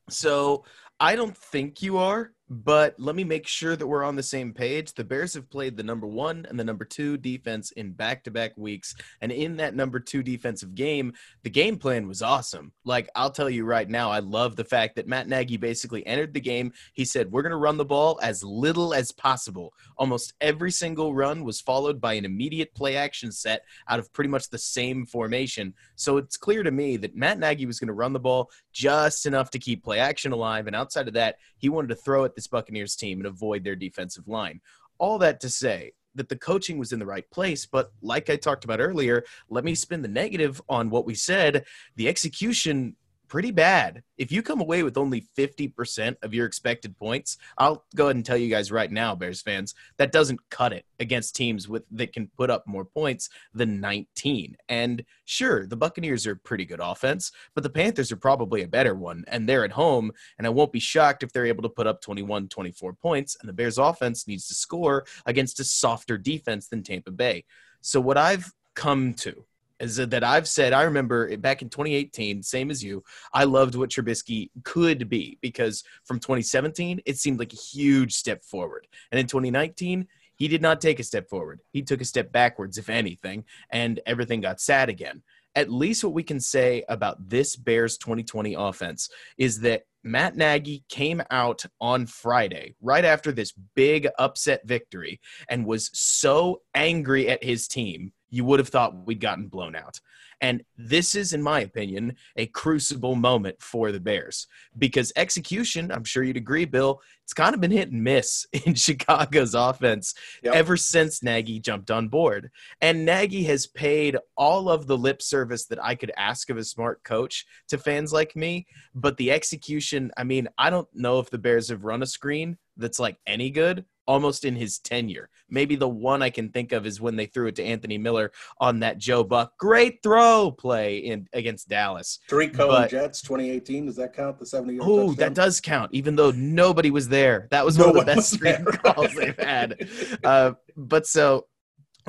So 0.09 0.64
I 0.99 1.16
don't 1.16 1.37
think 1.37 1.83
you 1.83 1.99
are. 1.99 2.33
But 2.53 2.97
let 2.99 3.15
me 3.15 3.23
make 3.23 3.47
sure 3.47 3.77
that 3.77 3.87
we're 3.87 4.03
on 4.03 4.17
the 4.17 4.25
same 4.25 4.53
page. 4.53 4.93
The 4.93 5.05
Bears 5.05 5.35
have 5.35 5.49
played 5.49 5.77
the 5.77 5.85
number 5.85 6.09
one 6.09 6.47
and 6.49 6.59
the 6.59 6.65
number 6.65 6.85
two 6.85 7.17
defense 7.17 7.71
in 7.71 7.93
back 7.93 8.25
to 8.25 8.33
back 8.33 8.57
weeks. 8.57 8.97
And 9.21 9.31
in 9.31 9.57
that 9.59 9.77
number 9.77 10.01
two 10.01 10.25
defensive 10.25 10.75
game, 10.75 11.13
the 11.45 11.51
game 11.51 11.77
plan 11.77 12.09
was 12.09 12.23
awesome. 12.23 12.73
Like, 12.85 13.09
I'll 13.15 13.31
tell 13.31 13.49
you 13.49 13.65
right 13.65 13.89
now, 13.89 14.11
I 14.11 14.19
love 14.19 14.57
the 14.57 14.65
fact 14.65 14.97
that 14.97 15.07
Matt 15.07 15.29
Nagy 15.29 15.59
basically 15.59 16.05
entered 16.05 16.35
the 16.35 16.41
game. 16.41 16.73
He 16.93 17.05
said, 17.05 17.31
We're 17.31 17.43
going 17.43 17.51
to 17.51 17.57
run 17.57 17.77
the 17.77 17.85
ball 17.85 18.19
as 18.21 18.43
little 18.43 18.95
as 18.95 19.13
possible. 19.13 19.73
Almost 19.97 20.33
every 20.41 20.73
single 20.73 21.15
run 21.15 21.45
was 21.45 21.61
followed 21.61 22.01
by 22.01 22.15
an 22.15 22.25
immediate 22.25 22.75
play 22.75 22.97
action 22.97 23.31
set 23.31 23.63
out 23.87 24.01
of 24.01 24.13
pretty 24.13 24.31
much 24.31 24.51
the 24.51 24.59
same 24.59 25.07
formation. 25.07 25.73
So 25.95 26.17
it's 26.17 26.37
clear 26.37 26.65
to 26.65 26.73
me 26.73 26.97
that 26.97 27.15
Matt 27.15 27.39
Nagy 27.39 27.67
was 27.67 27.79
going 27.79 27.87
to 27.87 27.95
run 27.95 28.13
the 28.13 28.19
ball 28.19 28.51
just 28.73 29.25
enough 29.25 29.51
to 29.51 29.61
keep 29.61 29.85
play 29.85 30.01
action 30.01 30.33
alive. 30.33 30.67
And 30.67 30.75
outside 30.75 31.07
of 31.07 31.15
that, 31.15 31.37
he 31.59 31.69
wanted 31.69 31.89
to 31.89 31.95
throw 31.95 32.25
it 32.25 32.35
this 32.40 32.48
Buccaneers 32.48 32.96
team 32.96 33.18
and 33.18 33.26
avoid 33.26 33.62
their 33.62 33.76
defensive 33.76 34.26
line. 34.26 34.61
All 34.98 35.18
that 35.18 35.40
to 35.40 35.50
say, 35.50 35.92
that 36.14 36.29
the 36.29 36.37
coaching 36.37 36.79
was 36.79 36.92
in 36.92 36.98
the 36.98 37.07
right 37.07 37.31
place. 37.31 37.66
But 37.66 37.92
like 38.03 38.31
I 38.31 38.37
talked 38.37 38.64
about 38.64 38.81
earlier, 38.81 39.24
let 39.48 39.64
me 39.64 39.74
spin 39.74 40.03
the 40.03 40.09
negative 40.09 40.61
on 40.68 40.90
what 40.90 41.07
we 41.07 41.14
said. 41.14 41.64
The 41.96 42.09
execution 42.09 42.96
pretty 43.31 43.53
bad. 43.53 44.03
If 44.19 44.33
you 44.33 44.43
come 44.43 44.61
away 44.61 44.83
with 44.83 44.99
only 44.99 45.25
50% 45.38 46.16
of 46.23 46.35
your 46.35 46.47
expected 46.47 46.99
points, 46.99 47.38
I'll 47.57 47.85
go 47.95 48.07
ahead 48.07 48.16
and 48.16 48.27
tell 48.27 48.37
you 48.37 48.51
guys 48.51 48.73
right 48.73 48.90
now, 48.90 49.14
Bears 49.14 49.40
fans, 49.40 49.75
that 49.99 50.11
doesn't 50.11 50.40
cut 50.51 50.73
it 50.73 50.85
against 50.99 51.37
teams 51.37 51.69
with 51.69 51.85
that 51.93 52.12
can 52.12 52.27
put 52.37 52.51
up 52.51 52.66
more 52.66 52.85
points 52.85 53.31
than 53.55 53.81
19. 53.81 54.57
And 54.69 55.05
sure, 55.25 55.64
the 55.64 55.77
Buccaneers 55.77 56.27
are 56.27 56.35
pretty 56.35 56.64
good 56.64 56.81
offense, 56.83 57.31
but 57.55 57.62
the 57.62 57.71
Panthers 57.71 58.11
are 58.11 58.16
probably 58.16 58.62
a 58.62 58.69
better 58.69 58.97
one 58.97 59.25
and 59.29 59.49
they're 59.49 59.64
at 59.64 59.73
home 59.73 60.11
and 60.37 60.47
I 60.47 60.51
won't 60.51 60.73
be 60.73 60.81
shocked 60.81 61.23
if 61.23 61.33
they're 61.33 61.47
able 61.47 61.62
to 61.62 61.69
put 61.69 61.87
up 61.87 62.03
21, 62.03 62.49
24 62.49 62.95
points 62.95 63.37
and 63.40 63.49
the 63.49 63.55
Bears 63.55 63.79
offense 63.79 64.27
needs 64.27 64.49
to 64.49 64.55
score 64.55 65.07
against 65.25 65.61
a 65.61 65.64
softer 65.64 66.19
defense 66.19 66.66
than 66.66 66.83
Tampa 66.83 67.12
Bay. 67.12 67.45
So 67.81 68.01
what 68.01 68.19
I've 68.19 68.53
come 68.75 69.14
to 69.14 69.45
is 69.81 69.97
that 69.97 70.25
I've 70.25 70.47
said 70.47 70.73
I 70.73 70.83
remember 70.83 71.37
back 71.38 71.62
in 71.62 71.71
2018, 71.71 72.43
same 72.43 72.71
as 72.71 72.85
you, 72.85 73.03
I 73.33 73.45
loved 73.45 73.75
what 73.75 73.90
Trubisky 73.90 74.51
could 74.62 75.09
be 75.09 75.38
because 75.40 75.83
from 76.05 76.21
2017 76.21 77.01
it 77.07 77.16
seemed 77.19 77.38
like 77.38 77.53
a 77.53 77.57
huge 77.57 78.12
step 78.14 78.45
forward, 78.45 78.87
and 79.11 79.19
in 79.19 79.27
2019 79.27 80.07
he 80.37 80.49
did 80.49 80.62
not 80.62 80.81
take 80.81 80.99
a 80.99 81.05
step 81.05 81.29
forward. 81.29 81.61
He 81.71 81.83
took 81.83 82.01
a 82.01 82.07
step 82.07 82.33
backwards, 82.33 82.79
if 82.79 82.88
anything, 82.88 83.45
and 83.69 84.01
everything 84.07 84.40
got 84.40 84.59
sad 84.59 84.88
again. 84.88 85.23
At 85.55 85.71
least 85.71 86.03
what 86.03 86.14
we 86.14 86.23
can 86.23 86.40
say 86.40 86.83
about 86.88 87.29
this 87.29 87.57
Bears 87.57 87.99
2020 87.99 88.55
offense 88.55 89.11
is 89.37 89.61
that 89.61 89.83
Matt 90.03 90.37
Nagy 90.37 90.83
came 90.88 91.23
out 91.31 91.66
on 91.79 92.07
Friday, 92.07 92.75
right 92.81 93.05
after 93.05 93.33
this 93.33 93.53
big 93.75 94.09
upset 94.19 94.66
victory, 94.66 95.21
and 95.49 95.66
was 95.66 95.90
so 95.93 96.62
angry 96.75 97.29
at 97.29 97.45
his 97.45 97.69
team 97.69 98.12
you 98.31 98.45
would 98.45 98.59
have 98.59 98.69
thought 98.69 99.07
we'd 99.07 99.21
gotten 99.21 99.49
blown 99.49 99.77
out. 99.77 100.01
And 100.40 100.64
this 100.79 101.14
is, 101.14 101.35
in 101.35 101.43
my 101.43 101.61
opinion, 101.61 102.16
a 102.37 102.47
crucible 102.47 103.14
moment 103.14 103.61
for 103.61 103.93
the 103.93 104.01
Bears 104.01 104.47
because 104.79 105.12
execution, 105.16 105.93
I'm 105.93 106.05
sure 106.05 106.23
you'd 106.23 106.38
agree, 106.38 106.64
Bill, 106.64 107.03
it's 107.25 107.35
kind 107.35 107.55
of 107.55 107.61
been 107.61 107.71
hit 107.71 107.90
and 107.90 108.03
miss 108.03 108.47
in 108.64 108.75
Chicago's 108.75 109.55
offense 109.55 110.14
yep. 110.43 110.55
ever 110.55 110.77
since 110.77 111.23
Nagy 111.23 111.61
jumped 111.61 111.90
on 111.90 112.09
board. 112.09 112.51
And 112.81 113.05
Nagy 113.05 113.45
has 113.45 113.66
paid 113.66 114.16
all 114.37 114.71
of 114.71 114.87
the 114.87 114.97
lip 114.97 115.21
service 115.21 115.66
that 115.66 115.83
I 115.83 115.95
could 115.95 116.12
ask 116.16 116.49
of 116.49 116.57
a 116.57 116.64
smart 116.64 117.03
coach 117.05 117.45
to 117.69 117.77
fans 117.77 118.12
like 118.12 118.35
me. 118.35 118.66
But 118.95 119.19
the 119.19 119.33
execution, 119.33 120.11
I 120.16 120.25
mean, 120.25 120.49
I 120.57 120.71
don't 120.71 120.88
know 120.95 121.19
if 121.19 121.29
the 121.29 121.38
Bears 121.38 121.69
have 121.69 121.85
run 121.85 122.03
a 122.03 122.07
screen 122.07 122.57
that's 122.79 122.99
like 122.99 123.19
any 123.27 123.51
good 123.51 123.85
almost 124.11 124.44
in 124.44 124.57
his 124.57 124.81
tenure. 124.81 125.31
Maybe 125.49 125.77
the 125.77 125.88
one 125.88 126.20
I 126.20 126.31
can 126.31 126.49
think 126.49 126.73
of 126.73 126.85
is 126.85 127.01
when 127.01 127.14
they 127.14 127.27
threw 127.27 127.46
it 127.46 127.55
to 127.57 127.62
Anthony 127.62 127.96
Miller 127.96 128.33
on 128.59 128.81
that 128.81 128.99
Joe 128.99 129.23
Buck 129.23 129.57
great 129.57 130.03
throw 130.03 130.51
play 130.51 130.99
in 130.99 131.29
against 131.33 131.68
Dallas. 131.68 132.18
Tarik 132.27 132.53
Cohen 132.53 132.88
Jets 132.88 133.23
2018. 133.23 133.87
Does 133.87 133.94
that 133.96 134.12
count? 134.12 134.40
The 134.40 134.46
70 134.46 134.81
Oh, 134.83 135.12
that 135.14 135.35
does 135.35 135.61
count, 135.61 135.90
even 135.94 136.16
though 136.16 136.33
nobody 136.33 136.90
was 136.90 137.09
there. 137.09 137.46
That 137.53 137.64
was 137.64 137.79
no 137.79 137.87
one 137.87 137.99
of 137.99 138.07
the 138.07 138.14
best 138.16 138.33
screen 138.33 138.64
calls 138.64 139.14
they've 139.14 139.38
had. 139.38 139.88
Uh, 140.25 140.53
but 140.77 141.07
so, 141.07 141.46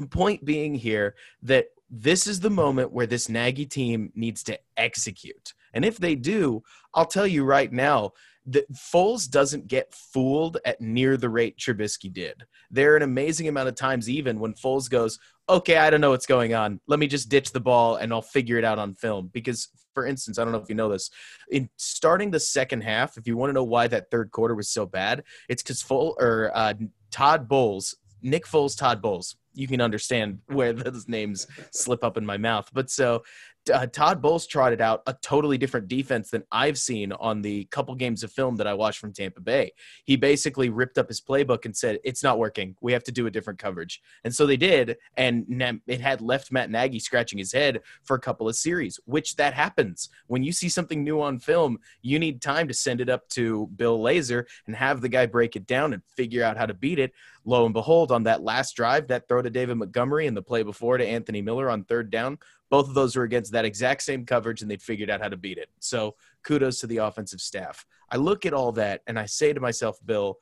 point 0.10 0.44
being 0.44 0.74
here 0.74 1.16
that 1.44 1.68
this 1.90 2.26
is 2.26 2.40
the 2.40 2.50
moment 2.50 2.92
where 2.92 3.06
this 3.06 3.30
Nagy 3.30 3.66
team 3.66 4.12
needs 4.16 4.44
to 4.44 4.60
execute. 4.76 5.54
And 5.74 5.86
if 5.86 5.98
they 5.98 6.16
do, 6.16 6.64
I'll 6.94 7.06
tell 7.06 7.28
you 7.28 7.44
right 7.44 7.72
now, 7.72 8.12
that 8.48 8.72
Foles 8.74 9.30
doesn't 9.30 9.68
get 9.68 9.94
fooled 9.94 10.58
at 10.66 10.82
near 10.82 11.16
the 11.16 11.30
rate 11.30 11.58
Trubisky 11.58 12.12
did. 12.12 12.44
There 12.72 12.94
are 12.94 12.98
an 12.98 13.04
amazing 13.04 13.48
amount 13.48 13.70
of 13.70 13.76
times, 13.76 14.10
even 14.10 14.40
when 14.40 14.54
Foles 14.54 14.90
goes, 14.90 15.20
"Okay, 15.48 15.78
I 15.78 15.90
don't 15.90 16.02
know 16.02 16.10
what's 16.10 16.26
going 16.26 16.54
on. 16.54 16.80
Let 16.88 17.00
me 17.00 17.08
just 17.08 17.30
ditch 17.30 17.52
the 17.52 17.60
ball 17.60 17.98
and 17.98 18.12
I'll 18.12 18.22
figure 18.22 18.58
it 18.58 18.66
out 18.66 18.80
on 18.80 18.96
film." 18.96 19.30
Because, 19.32 19.70
for 19.94 20.06
instance, 20.06 20.40
I 20.40 20.44
don't 20.44 20.54
know 20.54 20.60
if 20.60 20.70
you 20.70 20.76
know 20.76 20.90
this, 20.90 21.12
in 21.52 21.70
starting 21.78 22.32
the 22.32 22.40
second 22.40 22.82
half, 22.82 23.18
if 23.18 23.28
you 23.28 23.38
want 23.38 23.50
to 23.50 23.54
know 23.54 23.64
why 23.64 23.88
that 23.88 24.10
third 24.10 24.32
quarter 24.32 24.56
was 24.56 24.70
so 24.70 24.86
bad, 24.86 25.24
it's 25.48 25.62
because 25.62 25.84
Foles 25.84 26.16
or 26.20 26.52
uh, 26.56 26.74
Todd 27.12 27.48
Bowles, 27.48 27.96
Nick 28.22 28.46
Foles, 28.46 28.78
Todd 28.78 29.02
Bowles. 29.02 29.36
You 29.54 29.68
can 29.68 29.82
understand 29.82 30.40
where 30.48 30.74
those 30.74 31.08
names 31.08 31.46
slip 31.72 32.04
up 32.04 32.18
in 32.18 32.26
my 32.26 32.38
mouth. 32.38 32.70
But 32.74 32.90
so 32.90 33.24
uh, 33.72 33.86
Todd 33.88 34.22
Bowles 34.22 34.48
trotted 34.48 34.82
out 34.82 35.04
a 35.08 35.14
totally 35.22 35.58
different 35.58 35.88
defense 35.88 36.32
than 36.32 36.44
I've 36.52 36.78
seen 36.78 37.12
on 37.14 37.42
the 37.42 37.66
couple 37.66 37.94
games 37.96 38.24
of 38.24 38.32
film 38.32 38.56
that 38.56 38.68
I 38.68 38.74
watched 38.74 39.00
from 39.00 39.14
Tampa 39.14 39.42
Bay. 39.42 39.72
He 40.06 40.16
basically 40.16 40.70
ripped 40.70 40.98
up 40.98 41.08
his 41.08 41.22
playbook 41.22 41.66
and 41.66 41.76
said, 41.76 42.00
It's 42.04 42.24
not 42.24 42.40
working. 42.40 42.76
We 42.82 42.94
have 42.94 43.04
to 43.04 43.12
do 43.12 43.28
a 43.28 43.32
different 43.32 43.60
coverage. 43.60 44.02
And 44.24 44.34
so 44.34 44.46
they 44.46 44.58
did. 44.58 44.98
And 45.18 45.46
it 45.88 46.02
had 46.02 46.22
left 46.22 46.52
Matt 46.52 46.72
Nagy 46.72 47.00
scratching 47.00 47.38
his 47.38 47.52
head 47.52 47.82
for 48.04 48.16
a 48.16 48.20
couple 48.20 48.48
of 48.48 48.56
series, 48.56 49.00
which 49.06 49.36
that 49.36 49.54
happens. 49.54 50.10
When 50.28 50.44
you 50.44 50.52
see 50.52 50.70
something 50.70 51.04
new 51.04 51.22
on 51.22 51.40
film, 51.40 51.78
you 52.02 52.20
need 52.20 52.42
time 52.42 52.68
to 52.68 52.74
send 52.74 53.02
it 53.02 53.10
up 53.10 53.28
to 53.30 53.68
Bill 53.76 54.00
Lazor 54.00 54.46
and 54.66 54.76
have 54.76 55.02
the 55.02 55.10
guy 55.10 55.26
break 55.26 55.56
it 55.56 55.68
down 55.68 55.94
and 55.94 56.02
figure 56.16 56.44
out 56.44 56.58
how 56.58 56.66
to 56.66 56.74
beat 56.74 57.00
it. 57.00 57.14
Lo 57.44 57.66
and 57.66 57.74
behold, 57.74 58.12
on 58.12 58.24
that 58.24 58.44
last 58.44 58.76
drive, 58.76 59.08
that 59.08 59.28
throw 59.28 59.42
to 59.42 59.50
David 59.50 59.76
Montgomery 59.76 60.28
and 60.28 60.38
the 60.38 60.42
play 60.42 60.64
before 60.64 60.98
to 60.98 61.06
Anthony 61.06 61.42
Miller 61.42 61.70
on 61.70 61.84
third 61.84 62.12
down 62.12 62.38
both 62.72 62.88
of 62.88 62.96
those 62.96 63.18
were 63.18 63.24
against 63.24 63.52
that 63.52 63.66
exact 63.66 64.02
same 64.02 64.26
coverage, 64.26 64.62
and 64.62 64.72
they 64.72 64.78
figured 64.78 65.10
out 65.10 65.22
how 65.22 65.28
to 65.28 65.38
beat 65.38 65.58
it. 65.58 65.70
So 65.80 66.16
kudos 66.44 66.80
to 66.80 66.88
the 66.88 66.98
offensive 66.98 67.42
staff. 67.42 67.86
I 68.10 68.16
look 68.16 68.46
at 68.46 68.54
all 68.54 68.72
that 68.72 69.02
and 69.06 69.20
I 69.20 69.26
say 69.26 69.54
to 69.54 69.60
myself, 69.60 70.00
Bill, 70.04 70.40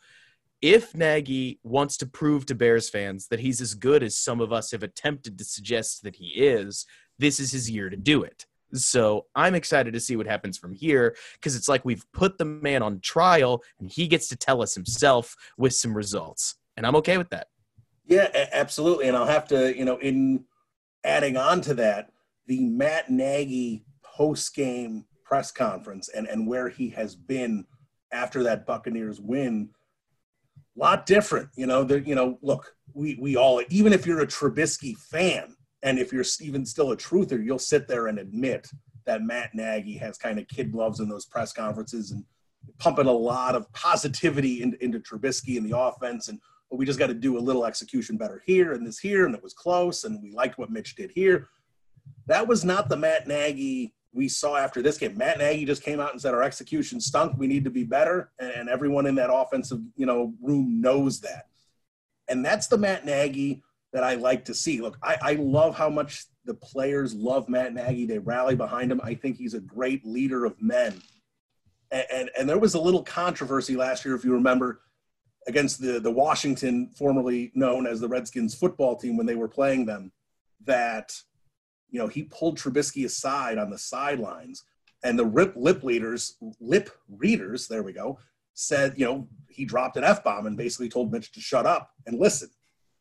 if 0.61 0.95
Nagy 0.95 1.59
wants 1.63 1.97
to 1.97 2.05
prove 2.05 2.45
to 2.45 2.55
Bears 2.55 2.89
fans 2.89 3.27
that 3.27 3.39
he's 3.39 3.61
as 3.61 3.73
good 3.73 4.03
as 4.03 4.15
some 4.15 4.41
of 4.41 4.53
us 4.53 4.71
have 4.71 4.83
attempted 4.83 5.37
to 5.39 5.43
suggest 5.43 6.03
that 6.03 6.15
he 6.15 6.27
is, 6.27 6.85
this 7.17 7.39
is 7.39 7.51
his 7.51 7.69
year 7.69 7.89
to 7.89 7.97
do 7.97 8.23
it. 8.23 8.45
So 8.73 9.25
I'm 9.33 9.55
excited 9.55 9.93
to 9.93 9.99
see 9.99 10.15
what 10.15 10.27
happens 10.27 10.57
from 10.57 10.73
here 10.73 11.15
because 11.33 11.55
it's 11.55 11.69
like 11.69 11.83
we've 11.83 12.05
put 12.11 12.37
the 12.37 12.45
man 12.45 12.83
on 12.83 12.99
trial 12.99 13.63
and 13.79 13.89
he 13.89 14.07
gets 14.07 14.27
to 14.27 14.35
tell 14.35 14.61
us 14.61 14.75
himself 14.75 15.35
with 15.57 15.73
some 15.73 15.97
results. 15.97 16.58
And 16.79 16.87
I'm 16.87 16.95
okay 16.95 17.17
with 17.17 17.29
that. 17.31 17.47
Yeah, 18.05 18.29
absolutely. 18.53 19.09
And 19.09 19.17
I'll 19.17 19.25
have 19.25 19.49
to, 19.49 19.77
you 19.77 19.83
know, 19.83 19.97
in 19.97 20.45
adding 21.03 21.35
on 21.35 21.59
to 21.61 21.73
that, 21.73 22.09
the 22.47 22.61
Matt 22.61 23.11
Nagy 23.11 23.83
post 24.01 24.55
game 24.55 25.03
press 25.25 25.51
conference 25.51 26.07
and, 26.07 26.25
and 26.25 26.47
where 26.47 26.69
he 26.69 26.89
has 26.91 27.17
been 27.17 27.65
after 28.13 28.43
that 28.43 28.65
Buccaneers 28.65 29.19
win, 29.19 29.71
a 30.77 30.79
lot 30.79 31.05
different. 31.05 31.49
You 31.57 31.67
know, 31.67 31.85
you 31.85 32.15
know, 32.15 32.39
look, 32.41 32.73
we, 32.93 33.19
we 33.19 33.35
all, 33.35 33.61
even 33.69 33.91
if 33.91 34.07
you're 34.07 34.21
a 34.21 34.27
Trubisky 34.27 34.95
fan 34.95 35.57
and 35.83 35.99
if 35.99 36.13
you're 36.13 36.25
even 36.39 36.65
still 36.65 36.93
a 36.93 36.97
truther, 36.97 37.43
you'll 37.43 37.59
sit 37.59 37.89
there 37.89 38.07
and 38.07 38.19
admit 38.19 38.69
that 39.05 39.21
Matt 39.21 39.53
Nagy 39.53 39.97
has 39.97 40.17
kind 40.17 40.39
of 40.39 40.47
kid 40.47 40.71
gloves 40.71 41.01
in 41.01 41.09
those 41.09 41.25
press 41.25 41.51
conferences 41.51 42.11
and 42.11 42.23
pumping 42.77 43.07
a 43.07 43.11
lot 43.11 43.55
of 43.55 43.69
positivity 43.73 44.61
into, 44.61 44.81
into 44.81 44.99
Trubisky 44.99 45.57
and 45.57 45.69
the 45.69 45.77
offense. 45.77 46.29
And 46.29 46.39
well, 46.69 46.77
we 46.77 46.85
just 46.85 46.99
got 46.99 47.07
to 47.07 47.13
do 47.13 47.37
a 47.37 47.39
little 47.39 47.65
execution 47.65 48.17
better 48.17 48.41
here 48.45 48.73
and 48.73 48.85
this 48.85 48.99
here. 48.99 49.25
And 49.25 49.35
it 49.35 49.43
was 49.43 49.53
close. 49.53 50.03
And 50.03 50.21
we 50.21 50.31
liked 50.31 50.57
what 50.57 50.69
Mitch 50.69 50.95
did 50.95 51.11
here. 51.11 51.49
That 52.27 52.47
was 52.47 52.63
not 52.63 52.89
the 52.89 52.97
Matt 52.97 53.27
Nagy 53.27 53.93
we 54.13 54.27
saw 54.27 54.57
after 54.57 54.81
this 54.81 54.97
game. 54.97 55.17
Matt 55.17 55.37
Nagy 55.37 55.65
just 55.65 55.83
came 55.83 55.99
out 55.99 56.11
and 56.11 56.21
said 56.21 56.33
our 56.33 56.43
execution 56.43 56.99
stunk. 56.99 57.37
We 57.37 57.47
need 57.47 57.63
to 57.63 57.69
be 57.69 57.83
better, 57.83 58.31
and 58.39 58.69
everyone 58.69 59.05
in 59.05 59.15
that 59.15 59.31
offensive 59.31 59.79
you 59.95 60.05
know 60.05 60.33
room 60.41 60.81
knows 60.81 61.19
that. 61.21 61.47
And 62.27 62.43
that's 62.43 62.67
the 62.67 62.77
Matt 62.77 63.05
Nagy 63.05 63.63
that 63.93 64.03
I 64.03 64.15
like 64.15 64.45
to 64.45 64.53
see. 64.53 64.81
Look, 64.81 64.97
I, 65.01 65.17
I 65.21 65.33
love 65.33 65.75
how 65.75 65.89
much 65.89 66.25
the 66.45 66.53
players 66.53 67.13
love 67.15 67.49
Matt 67.49 67.73
Nagy. 67.73 68.05
They 68.05 68.19
rally 68.19 68.55
behind 68.55 68.91
him. 68.91 69.01
I 69.03 69.15
think 69.15 69.37
he's 69.37 69.55
a 69.55 69.59
great 69.59 70.05
leader 70.05 70.45
of 70.45 70.59
men. 70.61 71.01
And, 71.91 72.05
and, 72.11 72.29
and 72.37 72.49
there 72.49 72.59
was 72.59 72.75
a 72.75 72.79
little 72.79 73.03
controversy 73.03 73.75
last 73.75 74.05
year, 74.05 74.15
if 74.15 74.23
you 74.23 74.33
remember, 74.33 74.81
against 75.49 75.81
the, 75.81 75.99
the 75.99 76.11
Washington, 76.11 76.89
formerly 76.95 77.51
known 77.55 77.87
as 77.87 77.99
the 77.99 78.07
Redskins 78.07 78.55
football 78.55 78.95
team, 78.95 79.17
when 79.17 79.25
they 79.25 79.35
were 79.35 79.47
playing 79.47 79.85
them, 79.85 80.11
that 80.65 81.11
you 81.89 81.99
know, 81.99 82.07
he 82.07 82.23
pulled 82.23 82.57
Trubisky 82.57 83.03
aside 83.05 83.57
on 83.57 83.69
the 83.69 83.77
sidelines, 83.77 84.63
and 85.03 85.17
the 85.17 85.25
rip 85.25 85.55
lip 85.55 85.83
leaders, 85.83 86.35
lip 86.59 86.91
readers, 87.09 87.67
there 87.67 87.83
we 87.83 87.93
go, 87.93 88.19
said, 88.53 88.93
you 88.95 89.05
know, 89.05 89.27
he 89.49 89.65
dropped 89.65 89.97
an 89.97 90.03
f 90.03 90.23
bomb 90.23 90.45
and 90.45 90.55
basically 90.55 90.87
told 90.87 91.11
Mitch 91.11 91.31
to 91.31 91.41
shut 91.41 91.65
up 91.65 91.91
and 92.05 92.19
listen. 92.19 92.49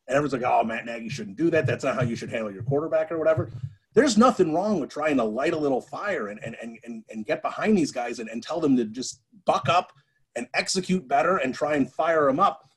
And 0.07 0.15
everyone's 0.15 0.33
like, 0.33 0.51
oh, 0.51 0.63
Matt 0.63 0.85
Nagy 0.85 1.09
shouldn't 1.09 1.37
do 1.37 1.51
that. 1.51 1.67
That's 1.67 1.83
not 1.83 1.95
how 1.95 2.01
you 2.01 2.15
should 2.15 2.31
handle 2.31 2.51
your 2.51 2.63
quarterback 2.63 3.11
or 3.11 3.19
whatever. 3.19 3.51
There's 3.93 4.17
nothing 4.17 4.53
wrong 4.53 4.79
with 4.79 4.89
trying 4.89 5.17
to 5.17 5.23
light 5.23 5.53
a 5.53 5.57
little 5.57 5.81
fire 5.81 6.29
and 6.29 6.39
and 6.43 6.55
and 6.61 7.03
and, 7.09 7.25
get 7.25 7.43
behind 7.43 7.77
these 7.77 7.91
guys 7.91 8.19
and, 8.19 8.29
and 8.29 8.41
tell 8.41 8.59
them 8.59 8.75
to 8.77 8.85
just 8.85 9.21
buck 9.45 9.69
up 9.69 9.93
and 10.35 10.47
execute 10.53 11.07
better 11.07 11.37
and 11.37 11.53
try 11.53 11.75
and 11.75 11.91
fire 11.91 12.25
them 12.25 12.39
up. 12.39 12.69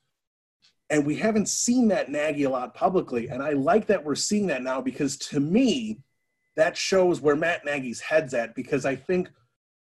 And 0.90 1.06
we 1.06 1.16
haven't 1.16 1.48
seen 1.48 1.88
that 1.88 2.10
Nagy 2.10 2.44
a 2.44 2.50
lot 2.50 2.74
publicly. 2.74 3.28
And 3.28 3.42
I 3.42 3.52
like 3.52 3.86
that 3.86 4.04
we're 4.04 4.14
seeing 4.14 4.46
that 4.48 4.62
now 4.62 4.80
because 4.80 5.16
to 5.18 5.40
me, 5.40 6.00
that 6.56 6.76
shows 6.76 7.20
where 7.20 7.36
Matt 7.36 7.64
Nagy's 7.64 8.00
head's 8.00 8.34
at. 8.34 8.54
Because 8.54 8.84
I 8.84 8.94
think 8.94 9.30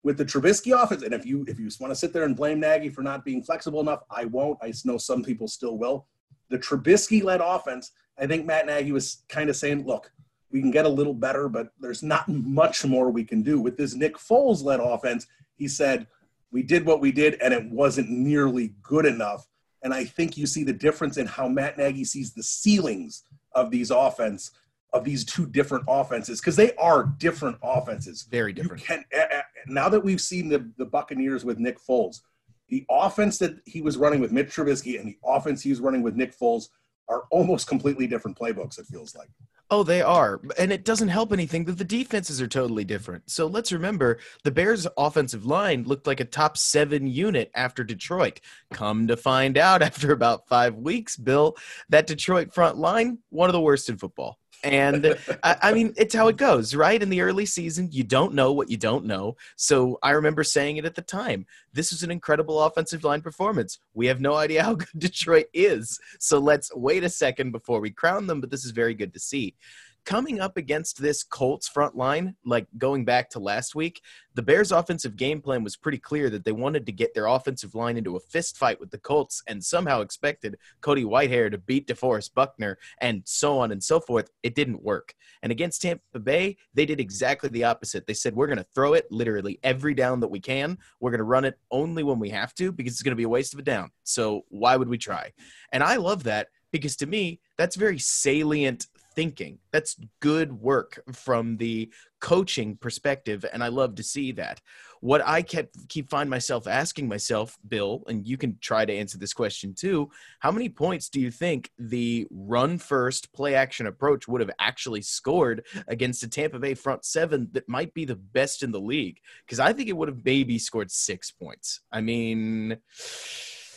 with 0.03 0.18
the 0.18 0.25
Trubisky 0.25 0.79
offense, 0.79 1.03
and 1.03 1.14
if 1.14 1.25
you 1.25 1.44
if 1.49 1.59
you 1.59 1.70
want 1.81 1.90
to 1.90 1.99
sit 1.99 2.12
there 2.12 2.25
and 2.25 2.37
blame 2.37 2.61
Nagy 2.61 2.90
for 2.90 3.03
not 3.03 3.25
being 3.25 3.42
flexible 3.42 3.81
enough, 3.81 4.03
I 4.11 4.27
won't. 4.27 4.59
I 4.62 4.73
know 4.85 4.99
some 4.99 5.23
people 5.23 5.49
still 5.49 5.79
will. 5.79 6.07
the 6.51 6.59
Trubisky 6.59 7.23
led 7.23 7.40
offense, 7.40 7.92
I 8.18 8.27
think 8.27 8.44
Matt 8.44 8.66
Nagy 8.66 8.92
was 8.92 9.23
kind 9.29 9.49
of 9.49 9.57
saying, 9.57 9.87
look, 9.87 10.12
we 10.53 10.61
can 10.61 10.70
get 10.70 10.85
a 10.85 10.88
little 10.88 11.14
better, 11.14 11.49
but 11.49 11.68
there's 11.81 12.03
not 12.03 12.29
much 12.29 12.85
more 12.85 13.11
we 13.11 13.25
can 13.25 13.42
do. 13.42 13.61
With 13.61 13.77
this 13.77 13.94
Nick 13.94 14.16
Foles 14.16 14.62
led 14.62 14.81
offense, 14.81 15.27
he 15.57 15.68
said, 15.68 16.07
we 16.52 16.62
did 16.62 16.84
what 16.84 17.00
we 17.00 17.12
did, 17.12 17.40
and 17.40 17.54
it 17.54 17.70
wasn't 17.70 18.10
nearly 18.10 18.74
good 18.82 19.06
enough. 19.06 19.46
And 19.82 19.94
I 19.94 20.04
think 20.04 20.36
you 20.36 20.46
see 20.46 20.64
the 20.64 20.72
difference 20.72 21.16
in 21.16 21.26
how 21.26 21.48
Matt 21.48 21.78
Nagy 21.78 22.04
sees 22.04 22.34
the 22.34 22.42
ceilings 22.42 23.24
of 23.52 23.70
these 23.70 23.90
offense 23.90 24.50
of 24.92 25.04
these 25.04 25.24
two 25.24 25.46
different 25.46 25.84
offenses 25.88 26.40
because 26.40 26.56
they 26.56 26.74
are 26.74 27.04
different 27.18 27.56
offenses. 27.62 28.26
Very 28.30 28.52
different. 28.52 28.82
You 28.82 28.86
can 28.86 29.04
eh, 29.12 29.26
eh, 29.30 29.42
now 29.66 29.88
that 29.88 30.00
we've 30.00 30.20
seen 30.20 30.48
the, 30.48 30.68
the 30.78 30.84
Buccaneers 30.84 31.44
with 31.44 31.58
Nick 31.58 31.78
Foles, 31.78 32.20
the 32.68 32.84
offense 32.90 33.38
that 33.38 33.56
he 33.66 33.82
was 33.82 33.96
running 33.96 34.20
with 34.20 34.32
Mitch 34.32 34.48
Trubisky 34.48 34.98
and 34.98 35.08
the 35.08 35.18
offense 35.24 35.62
he 35.62 35.70
was 35.70 35.80
running 35.80 36.02
with 36.02 36.16
Nick 36.16 36.36
Foles 36.36 36.68
are 37.08 37.24
almost 37.30 37.66
completely 37.66 38.06
different 38.06 38.38
playbooks. 38.38 38.78
It 38.78 38.86
feels 38.86 39.14
like. 39.14 39.28
Oh, 39.72 39.85
they 39.85 40.02
are. 40.02 40.40
And 40.59 40.72
it 40.72 40.85
doesn't 40.85 41.09
help 41.09 41.33
anything 41.33 41.64
that 41.66 41.78
the 41.78 41.85
defenses 41.85 42.42
are 42.42 42.48
totally 42.48 42.85
different. 42.85 43.30
So 43.30 43.46
let's 43.46 43.70
remember 43.70 44.18
the 44.42 44.50
Bears' 44.50 44.88
offensive 44.96 45.46
line 45.46 45.85
looked 45.85 46.09
like 46.09 46.18
a 46.18 46.24
top 46.24 46.59
seven 46.59 47.06
unit 47.06 47.52
after 47.54 47.85
Detroit. 47.85 48.40
Come 48.72 49.06
to 49.06 49.16
find 49.16 49.56
out 49.56 49.80
after 49.90 50.12
about 50.12 50.48
five 50.48 50.74
weeks, 50.74 51.16
Bill, 51.16 51.56
that 51.88 52.09
Detroit 52.09 52.52
front 52.52 52.78
line, 52.78 53.18
one 53.28 53.48
of 53.48 53.52
the 53.52 53.61
worst 53.61 53.88
in 53.88 53.96
football. 53.96 54.38
And 54.62 55.16
I, 55.42 55.57
I, 55.62 55.73
mean, 55.73 55.94
it's 55.96 56.14
how 56.14 56.29
it 56.29 56.37
goes, 56.37 56.75
right? 56.75 57.03
In 57.03 57.09
the 57.09 57.23
early 57.23 57.46
season, 57.46 57.88
you 57.90 58.05
don't 58.05 58.35
know 58.35 58.53
what 58.53 58.70
you 58.70 58.77
don't 58.77 59.05
know. 59.05 59.37
So 59.57 59.99
I 60.03 60.11
remember 60.11 60.44
saying 60.44 60.77
it 60.77 60.85
at 60.85 60.94
the 60.94 61.03
time. 61.03 61.46
This 61.73 61.92
is 61.92 62.03
an 62.03 62.11
incredible 62.11 62.62
offensive 62.62 63.05
line 63.05 63.23
performance. 63.23 63.79
We 63.94 64.07
have 64.07 64.20
no 64.20 64.35
idea 64.35 64.62
how 64.62 64.75
good 64.75 64.88
Detroit 64.99 65.46
is. 65.55 65.99
So 66.18 66.38
let's 66.38 66.75
wait 66.75 67.05
a 67.05 67.09
second 67.09 67.53
before 67.53 67.81
we 67.81 67.90
crown 67.90 68.27
them, 68.27 68.40
but 68.40 68.51
this 68.51 68.64
is 68.64 68.73
very 68.73 68.94
good 68.94 69.14
to 69.14 69.20
see 69.20 69.55
coming 70.04 70.40
up 70.40 70.56
against 70.56 71.00
this 71.00 71.22
Colts 71.22 71.68
front 71.68 71.96
line, 71.96 72.34
like 72.44 72.66
going 72.78 73.04
back 73.04 73.30
to 73.30 73.38
last 73.38 73.74
week, 73.74 74.02
the 74.34 74.42
Bears' 74.42 74.72
offensive 74.72 75.16
game 75.16 75.40
plan 75.40 75.64
was 75.64 75.76
pretty 75.76 75.98
clear 75.98 76.30
that 76.30 76.44
they 76.44 76.52
wanted 76.52 76.86
to 76.86 76.92
get 76.92 77.14
their 77.14 77.26
offensive 77.26 77.74
line 77.74 77.96
into 77.96 78.16
a 78.16 78.20
fist 78.20 78.56
fight 78.56 78.78
with 78.80 78.90
the 78.90 78.98
Colts 78.98 79.42
and 79.46 79.62
somehow 79.64 80.00
expected 80.00 80.56
Cody 80.80 81.04
Whitehair 81.04 81.50
to 81.50 81.58
beat 81.58 81.86
DeForest 81.88 82.34
Buckner 82.34 82.78
and 82.98 83.22
so 83.24 83.58
on 83.58 83.72
and 83.72 83.82
so 83.82 84.00
forth. 84.00 84.30
It 84.42 84.54
didn't 84.54 84.82
work. 84.82 85.14
And 85.42 85.50
against 85.50 85.82
Tampa 85.82 86.18
Bay, 86.18 86.56
they 86.74 86.86
did 86.86 87.00
exactly 87.00 87.48
the 87.48 87.64
opposite. 87.64 88.06
They 88.06 88.14
said, 88.14 88.34
We're 88.34 88.46
going 88.46 88.58
to 88.58 88.66
throw 88.74 88.94
it 88.94 89.06
literally 89.10 89.58
every 89.62 89.94
down 89.94 90.20
that 90.20 90.28
we 90.28 90.40
can. 90.40 90.78
We're 91.00 91.10
going 91.10 91.18
to 91.18 91.24
run 91.24 91.44
it 91.44 91.58
only 91.70 92.02
when 92.02 92.18
we 92.18 92.30
have 92.30 92.54
to 92.54 92.72
because 92.72 92.92
it's 92.92 93.02
going 93.02 93.12
to 93.12 93.16
be 93.16 93.24
a 93.24 93.28
waste 93.28 93.54
of 93.54 93.60
a 93.60 93.62
down. 93.62 93.90
So 94.04 94.44
why 94.48 94.76
would 94.76 94.88
we 94.88 94.98
try? 94.98 95.32
And 95.72 95.82
I 95.82 95.96
love 95.96 96.24
that 96.24 96.48
because 96.72 96.96
to 96.96 97.06
me, 97.06 97.40
that's 97.58 97.76
very 97.76 97.98
salient 97.98 98.86
thinking. 99.14 99.59
That's 99.73 99.96
good 100.20 100.53
work 100.53 101.03
from 101.12 101.57
the 101.57 101.92
coaching 102.20 102.77
perspective, 102.77 103.44
and 103.53 103.64
I 103.64 103.68
love 103.68 103.94
to 103.96 104.03
see 104.03 104.33
that. 104.33 104.61
What 105.01 105.23
I 105.27 105.42
kept 105.42 105.88
keep 105.88 106.11
find 106.11 106.29
myself 106.29 106.66
asking 106.66 107.09
myself, 107.09 107.59
Bill, 107.66 108.03
and 108.07 108.27
you 108.27 108.37
can 108.37 108.59
try 108.61 108.85
to 108.85 108.92
answer 108.92 109.16
this 109.16 109.33
question 109.33 109.75
too. 109.75 110.11
How 110.40 110.51
many 110.51 110.68
points 110.68 111.09
do 111.09 111.20
you 111.20 111.31
think 111.31 111.70
the 111.79 112.27
run 112.31 112.79
first 112.79 113.33
play 113.33 113.55
action 113.55 113.87
approach 113.87 114.29
would 114.29 114.42
have 114.42 114.51
actually 114.59 115.03
scored 115.03 115.64
against 115.88 116.23
a 116.23 116.29
Tampa 116.29 116.59
Bay 116.59 116.75
front 116.75 117.05
seven 117.05 117.49
that 117.53 117.68
might 117.68 117.94
be 117.94 118.05
the 118.05 118.16
best 118.16 118.62
in 118.62 118.73
the 118.73 118.81
league? 118.81 119.18
Because 119.46 119.61
I 119.61 119.73
think 119.73 119.88
it 119.88 119.96
would 119.96 120.09
have 120.09 120.25
maybe 120.25 120.59
scored 120.59 120.90
six 120.90 121.31
points. 121.31 121.81
I 121.90 122.01
mean. 122.01 122.79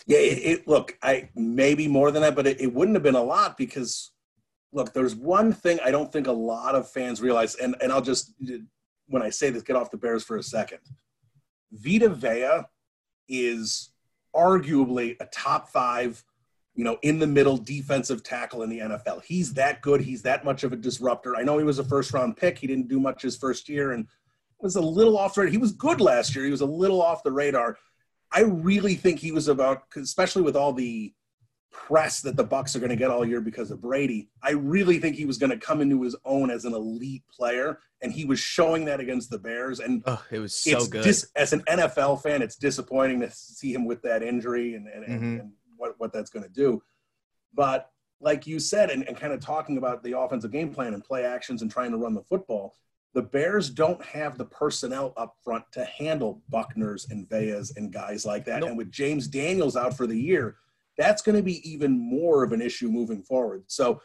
Yeah, 0.05 0.17
it, 0.17 0.37
it, 0.39 0.67
look, 0.67 0.97
I 1.01 1.29
maybe 1.33 1.87
more 1.87 2.11
than 2.11 2.23
that, 2.23 2.35
but 2.35 2.45
it, 2.45 2.59
it 2.59 2.73
wouldn't 2.73 2.95
have 2.97 3.03
been 3.03 3.15
a 3.15 3.23
lot 3.23 3.57
because 3.57 4.11
look, 4.73 4.93
there's 4.93 5.15
one 5.15 5.53
thing 5.53 5.79
I 5.83 5.91
don't 5.91 6.11
think 6.11 6.27
a 6.27 6.31
lot 6.31 6.75
of 6.75 6.89
fans 6.89 7.21
realize, 7.21 7.55
and, 7.55 7.75
and 7.81 7.91
I'll 7.91 8.01
just, 8.01 8.33
when 9.07 9.21
I 9.21 9.29
say 9.29 9.49
this, 9.49 9.63
get 9.63 9.75
off 9.75 9.91
the 9.91 9.97
Bears 9.97 10.23
for 10.23 10.37
a 10.37 10.43
second. 10.43 10.79
Vita 11.71 12.09
Vea 12.09 12.63
is 13.29 13.91
arguably 14.35 15.15
a 15.19 15.25
top 15.27 15.69
five, 15.69 16.23
you 16.75 16.83
know, 16.83 16.97
in 17.03 17.19
the 17.19 17.27
middle 17.27 17.57
defensive 17.57 18.23
tackle 18.23 18.63
in 18.63 18.69
the 18.69 18.79
NFL. 18.79 19.23
He's 19.23 19.53
that 19.53 19.81
good. 19.81 20.01
He's 20.01 20.23
that 20.23 20.43
much 20.43 20.63
of 20.63 20.73
a 20.73 20.77
disruptor. 20.77 21.35
I 21.35 21.43
know 21.43 21.57
he 21.57 21.63
was 21.63 21.79
a 21.79 21.83
first 21.83 22.13
round 22.13 22.35
pick. 22.35 22.57
He 22.57 22.67
didn't 22.67 22.87
do 22.87 22.99
much 22.99 23.21
his 23.21 23.37
first 23.37 23.69
year 23.69 23.91
and 23.91 24.07
was 24.59 24.75
a 24.75 24.81
little 24.81 25.17
off 25.17 25.35
the 25.35 25.41
radar. 25.41 25.51
He 25.51 25.57
was 25.57 25.73
good 25.73 26.01
last 26.01 26.35
year. 26.35 26.45
He 26.45 26.51
was 26.51 26.61
a 26.61 26.65
little 26.65 27.01
off 27.01 27.21
the 27.21 27.31
radar. 27.31 27.77
I 28.31 28.41
really 28.41 28.95
think 28.95 29.19
he 29.19 29.31
was 29.31 29.47
about, 29.47 29.83
especially 29.95 30.41
with 30.41 30.55
all 30.55 30.73
the 30.73 31.13
press 31.73 32.21
that 32.21 32.37
the 32.37 32.43
Bucks 32.43 32.75
are 32.75 32.79
going 32.79 32.91
to 32.91 32.95
get 32.95 33.09
all 33.09 33.25
year 33.25 33.41
because 33.41 33.71
of 33.71 33.81
Brady. 33.81 34.29
I 34.41 34.51
really 34.51 34.99
think 34.99 35.15
he 35.15 35.25
was 35.25 35.37
going 35.37 35.49
to 35.49 35.57
come 35.57 35.81
into 35.81 36.01
his 36.03 36.15
own 36.23 36.49
as 36.49 36.63
an 36.63 36.73
elite 36.73 37.23
player, 37.35 37.79
and 38.01 38.13
he 38.13 38.23
was 38.23 38.39
showing 38.39 38.85
that 38.85 38.99
against 38.99 39.29
the 39.29 39.39
Bears. 39.39 39.79
And 39.79 40.03
oh, 40.05 40.23
it 40.31 40.39
was 40.39 40.55
so 40.55 40.85
good. 40.85 41.03
Dis- 41.03 41.29
as 41.35 41.51
an 41.51 41.61
NFL 41.61 42.21
fan, 42.21 42.41
it's 42.41 42.55
disappointing 42.55 43.19
to 43.21 43.31
see 43.31 43.73
him 43.73 43.85
with 43.85 44.01
that 44.03 44.23
injury 44.23 44.75
and, 44.75 44.87
and, 44.87 45.05
mm-hmm. 45.05 45.39
and 45.39 45.51
what, 45.75 45.95
what 45.97 46.13
that's 46.13 46.29
going 46.29 46.43
to 46.43 46.51
do. 46.51 46.81
But 47.53 47.89
like 48.21 48.47
you 48.47 48.59
said, 48.59 48.89
and, 48.89 49.07
and 49.07 49.17
kind 49.17 49.33
of 49.33 49.41
talking 49.41 49.77
about 49.77 50.03
the 50.03 50.17
offensive 50.17 50.51
game 50.51 50.73
plan 50.73 50.93
and 50.93 51.03
play 51.03 51.25
actions 51.25 51.61
and 51.61 51.69
trying 51.69 51.91
to 51.91 51.97
run 51.97 52.13
the 52.13 52.23
football, 52.23 52.75
the 53.13 53.21
Bears 53.21 53.69
don't 53.69 54.03
have 54.03 54.37
the 54.37 54.45
personnel 54.45 55.13
up 55.17 55.35
front 55.43 55.65
to 55.73 55.85
handle 55.85 56.41
Buckners 56.51 57.09
and 57.11 57.29
Veas 57.29 57.75
and 57.75 57.91
guys 57.91 58.25
like 58.25 58.45
that. 58.45 58.61
Nope. 58.61 58.69
And 58.69 58.77
with 58.77 58.91
James 58.91 59.27
Daniels 59.27 59.75
out 59.75 59.95
for 59.95 60.07
the 60.07 60.19
year, 60.19 60.57
that's 60.97 61.21
going 61.21 61.35
to 61.35 61.43
be 61.43 61.67
even 61.69 61.97
more 61.97 62.43
of 62.43 62.51
an 62.51 62.61
issue 62.61 62.89
moving 62.89 63.21
forward. 63.21 63.63
So 63.67 64.01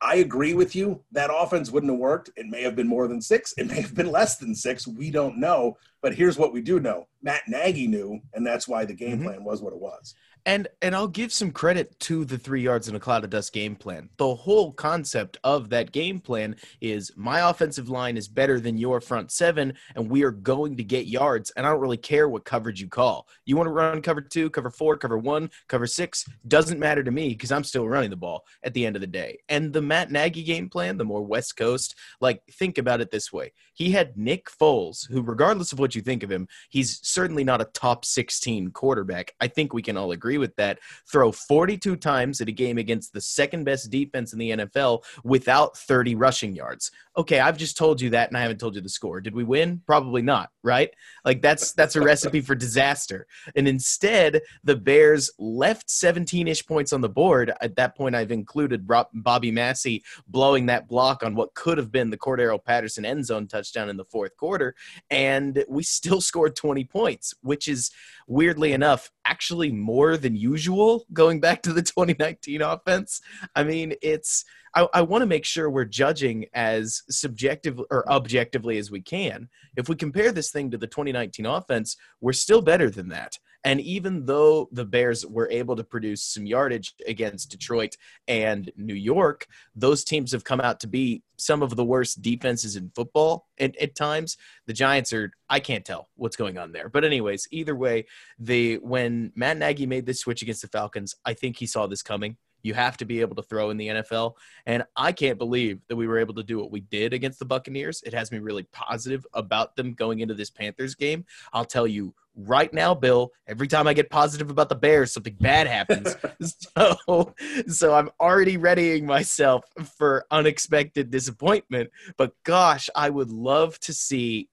I 0.00 0.16
agree 0.16 0.52
with 0.52 0.74
you. 0.74 1.02
That 1.12 1.30
offense 1.32 1.70
wouldn't 1.70 1.92
have 1.92 2.00
worked. 2.00 2.30
It 2.36 2.46
may 2.46 2.62
have 2.62 2.74
been 2.74 2.88
more 2.88 3.06
than 3.06 3.22
six. 3.22 3.54
It 3.56 3.68
may 3.68 3.80
have 3.80 3.94
been 3.94 4.10
less 4.10 4.36
than 4.36 4.54
six. 4.54 4.86
We 4.86 5.10
don't 5.10 5.38
know. 5.38 5.76
But 6.00 6.14
here's 6.14 6.38
what 6.38 6.52
we 6.52 6.60
do 6.60 6.80
know 6.80 7.06
Matt 7.22 7.42
Nagy 7.46 7.86
knew, 7.86 8.20
and 8.34 8.44
that's 8.44 8.66
why 8.66 8.84
the 8.84 8.94
game 8.94 9.18
mm-hmm. 9.18 9.26
plan 9.26 9.44
was 9.44 9.62
what 9.62 9.72
it 9.72 9.78
was. 9.78 10.14
And 10.44 10.66
and 10.80 10.94
I'll 10.94 11.08
give 11.08 11.32
some 11.32 11.52
credit 11.52 11.98
to 12.00 12.24
the 12.24 12.36
three 12.36 12.62
yards 12.62 12.88
in 12.88 12.96
a 12.96 13.00
cloud 13.00 13.22
of 13.22 13.30
dust 13.30 13.52
game 13.52 13.76
plan. 13.76 14.08
The 14.16 14.34
whole 14.34 14.72
concept 14.72 15.38
of 15.44 15.70
that 15.70 15.92
game 15.92 16.18
plan 16.18 16.56
is 16.80 17.12
my 17.16 17.48
offensive 17.48 17.88
line 17.88 18.16
is 18.16 18.26
better 18.26 18.58
than 18.58 18.76
your 18.76 19.00
front 19.00 19.30
seven, 19.30 19.74
and 19.94 20.10
we 20.10 20.24
are 20.24 20.32
going 20.32 20.76
to 20.76 20.84
get 20.84 21.06
yards. 21.06 21.52
And 21.56 21.64
I 21.64 21.70
don't 21.70 21.80
really 21.80 21.96
care 21.96 22.28
what 22.28 22.44
coverage 22.44 22.80
you 22.80 22.88
call. 22.88 23.28
You 23.44 23.56
want 23.56 23.68
to 23.68 23.72
run 23.72 24.02
cover 24.02 24.20
two, 24.20 24.50
cover 24.50 24.70
four, 24.70 24.96
cover 24.96 25.16
one, 25.16 25.48
cover 25.68 25.86
six, 25.86 26.24
doesn't 26.48 26.80
matter 26.80 27.04
to 27.04 27.10
me 27.12 27.28
because 27.28 27.52
I'm 27.52 27.64
still 27.64 27.88
running 27.88 28.10
the 28.10 28.16
ball 28.16 28.44
at 28.64 28.74
the 28.74 28.84
end 28.84 28.96
of 28.96 29.00
the 29.00 29.06
day. 29.06 29.38
And 29.48 29.72
the 29.72 29.82
Matt 29.82 30.10
Nagy 30.10 30.42
game 30.42 30.68
plan, 30.68 30.96
the 30.96 31.04
more 31.04 31.22
West 31.22 31.56
Coast, 31.56 31.94
like 32.20 32.42
think 32.50 32.78
about 32.78 33.00
it 33.00 33.12
this 33.12 33.32
way. 33.32 33.52
He 33.74 33.90
had 33.90 34.16
Nick 34.16 34.48
Foles, 34.50 35.08
who, 35.08 35.22
regardless 35.22 35.72
of 35.72 35.78
what 35.78 35.94
you 35.94 36.02
think 36.02 36.22
of 36.22 36.30
him, 36.30 36.46
he's 36.68 37.00
certainly 37.02 37.44
not 37.44 37.60
a 37.60 37.66
top 37.66 38.04
16 38.04 38.70
quarterback. 38.70 39.34
I 39.40 39.48
think 39.48 39.72
we 39.72 39.82
can 39.82 39.96
all 39.96 40.12
agree 40.12 40.38
with 40.38 40.54
that. 40.56 40.78
Throw 41.10 41.32
42 41.32 41.96
times 41.96 42.40
at 42.40 42.48
a 42.48 42.52
game 42.52 42.78
against 42.78 43.12
the 43.12 43.20
second 43.20 43.64
best 43.64 43.90
defense 43.90 44.32
in 44.32 44.38
the 44.38 44.50
NFL 44.50 45.04
without 45.24 45.76
30 45.76 46.14
rushing 46.16 46.54
yards. 46.54 46.90
Okay, 47.16 47.40
I've 47.40 47.58
just 47.58 47.76
told 47.76 48.00
you 48.00 48.10
that 48.10 48.28
and 48.28 48.36
I 48.36 48.42
haven't 48.42 48.58
told 48.58 48.74
you 48.74 48.80
the 48.80 48.88
score. 48.88 49.20
Did 49.20 49.34
we 49.34 49.44
win? 49.44 49.82
Probably 49.86 50.22
not, 50.22 50.50
right? 50.62 50.90
Like 51.24 51.42
that's 51.42 51.72
that's 51.72 51.96
a 51.96 52.00
recipe 52.00 52.40
for 52.40 52.54
disaster. 52.54 53.26
And 53.56 53.68
instead, 53.68 54.40
the 54.64 54.76
Bears 54.76 55.30
left 55.38 55.88
17ish 55.88 56.66
points 56.66 56.92
on 56.92 57.00
the 57.00 57.08
board. 57.08 57.52
At 57.60 57.76
that 57.76 57.96
point, 57.96 58.14
I've 58.14 58.32
included 58.32 58.88
Bobby 59.12 59.50
Massie 59.50 60.02
blowing 60.26 60.66
that 60.66 60.88
block 60.88 61.22
on 61.22 61.34
what 61.34 61.54
could 61.54 61.78
have 61.78 61.92
been 61.92 62.10
the 62.10 62.16
Cordarrelle 62.16 62.64
Patterson 62.64 63.04
end 63.04 63.26
zone 63.26 63.46
touchdown 63.46 63.61
in 63.88 63.96
the 63.96 64.04
fourth 64.04 64.36
quarter, 64.36 64.74
and 65.10 65.64
we 65.68 65.82
still 65.82 66.20
scored 66.30 66.56
20 66.56 66.84
points, 66.84 67.34
which 67.42 67.68
is 67.68 67.90
weirdly 68.26 68.72
enough 68.72 69.10
actually 69.24 69.72
more 69.72 70.16
than 70.16 70.36
usual 70.36 71.06
going 71.12 71.40
back 71.40 71.62
to 71.62 71.72
the 71.72 71.82
2019 71.82 72.62
offense. 72.62 73.20
I 73.54 73.64
mean, 73.64 73.94
it's 74.02 74.44
I, 74.74 74.88
I 74.94 75.02
want 75.02 75.22
to 75.22 75.26
make 75.26 75.44
sure 75.44 75.68
we're 75.68 75.84
judging 75.84 76.46
as 76.54 77.02
subjective 77.10 77.80
or 77.90 78.10
objectively 78.10 78.78
as 78.78 78.90
we 78.90 79.02
can. 79.02 79.48
If 79.76 79.88
we 79.88 79.96
compare 79.96 80.32
this 80.32 80.50
thing 80.50 80.70
to 80.70 80.78
the 80.78 80.86
2019 80.86 81.46
offense, 81.46 81.96
we're 82.20 82.32
still 82.32 82.62
better 82.62 82.90
than 82.90 83.08
that. 83.08 83.38
And 83.64 83.80
even 83.80 84.26
though 84.26 84.68
the 84.72 84.84
Bears 84.84 85.24
were 85.24 85.48
able 85.50 85.76
to 85.76 85.84
produce 85.84 86.22
some 86.22 86.46
yardage 86.46 86.94
against 87.06 87.50
Detroit 87.50 87.96
and 88.26 88.70
New 88.76 88.94
York, 88.94 89.46
those 89.74 90.04
teams 90.04 90.32
have 90.32 90.44
come 90.44 90.60
out 90.60 90.80
to 90.80 90.86
be 90.86 91.22
some 91.36 91.62
of 91.62 91.76
the 91.76 91.84
worst 91.84 92.22
defenses 92.22 92.76
in 92.76 92.90
football 92.94 93.46
at, 93.58 93.76
at 93.76 93.94
times. 93.94 94.36
The 94.66 94.72
Giants 94.72 95.12
are, 95.12 95.32
I 95.48 95.60
can't 95.60 95.84
tell 95.84 96.08
what's 96.16 96.36
going 96.36 96.58
on 96.58 96.72
there. 96.72 96.88
But, 96.88 97.04
anyways, 97.04 97.48
either 97.50 97.76
way, 97.76 98.06
the 98.38 98.76
when 98.78 99.32
Matt 99.34 99.58
Nagy 99.58 99.86
made 99.86 100.06
this 100.06 100.20
switch 100.20 100.42
against 100.42 100.62
the 100.62 100.68
Falcons, 100.68 101.14
I 101.24 101.34
think 101.34 101.56
he 101.56 101.66
saw 101.66 101.86
this 101.86 102.02
coming. 102.02 102.36
You 102.62 102.74
have 102.74 102.96
to 102.98 103.04
be 103.04 103.20
able 103.20 103.34
to 103.36 103.42
throw 103.42 103.70
in 103.70 103.76
the 103.76 103.88
NFL. 103.88 104.34
And 104.66 104.84
I 104.96 105.12
can't 105.12 105.38
believe 105.38 105.80
that 105.88 105.96
we 105.96 106.06
were 106.06 106.18
able 106.18 106.34
to 106.34 106.42
do 106.42 106.58
what 106.58 106.70
we 106.70 106.80
did 106.80 107.12
against 107.12 107.38
the 107.38 107.44
Buccaneers. 107.44 108.02
It 108.06 108.14
has 108.14 108.30
me 108.30 108.38
really 108.38 108.62
positive 108.72 109.26
about 109.34 109.76
them 109.76 109.94
going 109.94 110.20
into 110.20 110.34
this 110.34 110.50
Panthers 110.50 110.94
game. 110.94 111.24
I'll 111.52 111.64
tell 111.64 111.86
you 111.86 112.14
right 112.36 112.72
now, 112.72 112.94
Bill, 112.94 113.30
every 113.46 113.68
time 113.68 113.86
I 113.86 113.94
get 113.94 114.10
positive 114.10 114.50
about 114.50 114.68
the 114.68 114.74
Bears, 114.74 115.12
something 115.12 115.36
bad 115.40 115.66
happens. 115.66 116.16
so, 116.76 117.34
so 117.68 117.94
I'm 117.94 118.10
already 118.20 118.56
readying 118.56 119.06
myself 119.06 119.64
for 119.96 120.24
unexpected 120.30 121.10
disappointment. 121.10 121.90
But 122.16 122.32
gosh, 122.44 122.88
I 122.94 123.10
would 123.10 123.30
love 123.30 123.78
to 123.80 123.92
see 123.92 124.48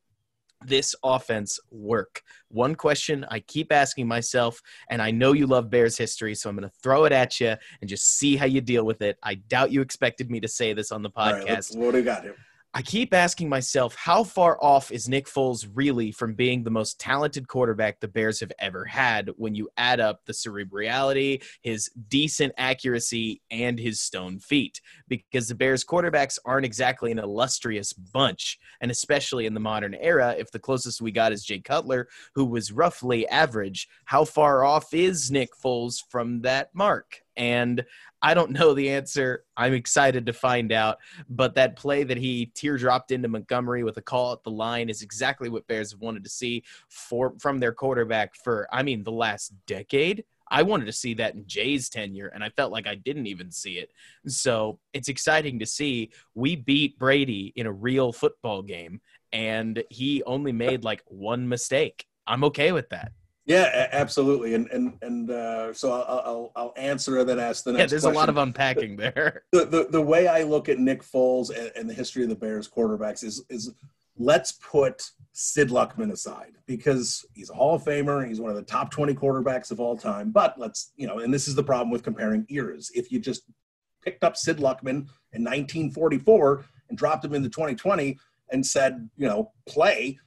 this 0.65 0.95
offense 1.03 1.59
work? 1.71 2.21
One 2.49 2.75
question 2.75 3.25
I 3.29 3.39
keep 3.39 3.71
asking 3.71 4.07
myself, 4.07 4.61
and 4.89 5.01
I 5.01 5.11
know 5.11 5.33
you 5.33 5.47
love 5.47 5.69
Bears 5.69 5.97
history, 5.97 6.35
so 6.35 6.49
I'm 6.49 6.55
going 6.55 6.67
to 6.67 6.75
throw 6.81 7.05
it 7.05 7.11
at 7.11 7.39
you 7.39 7.55
and 7.81 7.89
just 7.89 8.17
see 8.17 8.35
how 8.35 8.45
you 8.45 8.61
deal 8.61 8.85
with 8.85 9.01
it. 9.01 9.17
I 9.23 9.35
doubt 9.35 9.71
you 9.71 9.81
expected 9.81 10.29
me 10.29 10.39
to 10.41 10.47
say 10.47 10.73
this 10.73 10.91
on 10.91 11.01
the 11.01 11.09
podcast. 11.09 11.77
what 11.77 11.91
do 11.91 11.99
you 11.99 12.03
got 12.03 12.23
here? 12.23 12.35
I 12.71 12.83
keep 12.83 13.15
asking 13.15 13.49
myself, 13.49 13.95
how 13.95 14.23
far 14.23 14.63
off 14.63 14.91
is 14.91 15.09
Nick 15.09 15.25
Foles 15.25 15.67
really 15.73 16.11
from 16.11 16.35
being 16.35 16.61
the 16.61 16.69
most 16.69 16.99
talented 16.99 17.47
quarterback 17.47 17.99
the 17.99 18.07
Bears 18.07 18.39
have 18.41 18.51
ever 18.59 18.85
had 18.85 19.31
when 19.37 19.55
you 19.55 19.69
add 19.77 19.99
up 19.99 20.23
the 20.25 20.33
cerebrality, 20.33 21.43
his 21.63 21.89
decent 22.09 22.53
accuracy, 22.59 23.41
and 23.49 23.79
his 23.79 23.99
stone 23.99 24.37
feet? 24.37 24.81
Because 25.07 25.47
the 25.47 25.55
Bears 25.55 25.83
quarterbacks 25.83 26.37
aren't 26.45 26.65
exactly 26.65 27.11
an 27.11 27.17
illustrious 27.17 27.91
bunch, 27.91 28.59
and 28.81 28.91
especially 28.91 29.47
in 29.47 29.55
the 29.55 29.59
modern 29.59 29.95
era, 29.95 30.35
if 30.37 30.51
the 30.51 30.59
closest 30.59 31.01
we 31.01 31.11
got 31.11 31.31
is 31.31 31.43
Jay 31.43 31.59
Cutler, 31.59 32.07
who 32.35 32.45
was 32.45 32.71
roughly 32.71 33.27
average, 33.29 33.87
how 34.05 34.23
far 34.23 34.63
off 34.63 34.93
is 34.93 35.31
Nick 35.31 35.49
Foles 35.55 36.03
from 36.07 36.41
that 36.41 36.69
mark? 36.75 37.23
And 37.35 37.83
I 38.21 38.33
don't 38.33 38.51
know 38.51 38.73
the 38.73 38.89
answer. 38.89 39.45
I'm 39.55 39.73
excited 39.73 40.25
to 40.25 40.33
find 40.33 40.71
out. 40.71 40.97
But 41.29 41.55
that 41.55 41.75
play 41.75 42.03
that 42.03 42.17
he 42.17 42.51
teardropped 42.55 43.11
into 43.11 43.27
Montgomery 43.27 43.83
with 43.83 43.97
a 43.97 44.01
call 44.01 44.33
at 44.33 44.43
the 44.43 44.51
line 44.51 44.89
is 44.89 45.01
exactly 45.01 45.49
what 45.49 45.67
Bears 45.67 45.91
have 45.91 46.01
wanted 46.01 46.23
to 46.23 46.29
see 46.29 46.63
for 46.89 47.33
from 47.39 47.59
their 47.59 47.73
quarterback 47.73 48.35
for 48.35 48.67
I 48.71 48.83
mean 48.83 49.03
the 49.03 49.11
last 49.11 49.53
decade. 49.65 50.25
I 50.51 50.63
wanted 50.63 50.85
to 50.85 50.93
see 50.93 51.13
that 51.15 51.35
in 51.35 51.45
Jay's 51.45 51.89
tenure, 51.89 52.31
and 52.33 52.43
I 52.43 52.49
felt 52.49 52.71
like 52.71 52.87
I 52.87 52.95
didn't 52.95 53.27
even 53.27 53.51
see 53.51 53.77
it. 53.77 53.91
So 54.25 54.79
it's 54.93 55.07
exciting 55.07 55.59
to 55.59 55.65
see 55.65 56.11
we 56.33 56.55
beat 56.55 56.97
Brady 56.97 57.53
in 57.55 57.67
a 57.67 57.71
real 57.71 58.11
football 58.11 58.63
game, 58.63 58.99
and 59.31 59.83
he 59.89 60.23
only 60.23 60.51
made 60.51 60.83
like 60.83 61.03
one 61.05 61.47
mistake. 61.47 62.05
I'm 62.25 62.43
okay 62.45 62.71
with 62.71 62.89
that. 62.89 63.11
Yeah, 63.49 63.87
absolutely, 63.91 64.53
and 64.53 64.69
and 64.69 64.93
and 65.01 65.31
uh, 65.31 65.73
so 65.73 65.91
I'll, 65.91 66.21
I'll, 66.23 66.51
I'll 66.55 66.73
answer 66.77 67.17
and 67.17 67.27
then 67.27 67.39
ask 67.39 67.63
the 67.63 67.71
next. 67.71 67.81
Yeah, 67.81 67.87
there's 67.87 68.03
question. 68.03 68.15
a 68.15 68.19
lot 68.19 68.29
of 68.29 68.37
unpacking 68.37 68.95
there. 68.95 69.43
The, 69.51 69.65
the 69.65 69.87
the 69.89 70.01
way 70.01 70.27
I 70.27 70.43
look 70.43 70.69
at 70.69 70.77
Nick 70.77 71.01
Foles 71.01 71.49
and, 71.49 71.71
and 71.75 71.89
the 71.89 71.93
history 71.93 72.21
of 72.21 72.29
the 72.29 72.35
Bears 72.35 72.69
quarterbacks 72.69 73.23
is 73.23 73.43
is 73.49 73.73
let's 74.19 74.51
put 74.51 75.09
Sid 75.31 75.69
Luckman 75.69 76.11
aside 76.11 76.57
because 76.67 77.25
he's 77.33 77.49
a 77.49 77.53
Hall 77.53 77.73
of 77.73 77.83
Famer. 77.83 78.27
He's 78.27 78.39
one 78.39 78.51
of 78.51 78.57
the 78.57 78.61
top 78.61 78.91
20 78.91 79.15
quarterbacks 79.15 79.71
of 79.71 79.79
all 79.79 79.97
time. 79.97 80.29
But 80.29 80.59
let's, 80.59 80.91
you 80.97 81.07
know, 81.07 81.19
and 81.19 81.33
this 81.33 81.47
is 81.47 81.55
the 81.55 81.63
problem 81.63 81.89
with 81.89 82.03
comparing 82.03 82.45
eras. 82.49 82.91
If 82.93 83.11
you 83.11 83.19
just 83.19 83.43
picked 84.03 84.23
up 84.23 84.35
Sid 84.35 84.57
Luckman 84.57 85.07
in 85.31 85.43
1944 85.43 86.65
and 86.89 86.97
dropped 86.97 87.25
him 87.25 87.33
into 87.33 87.49
2020 87.49 88.19
and 88.51 88.65
said, 88.65 89.09
you 89.15 89.27
know, 89.27 89.51
play, 89.65 90.19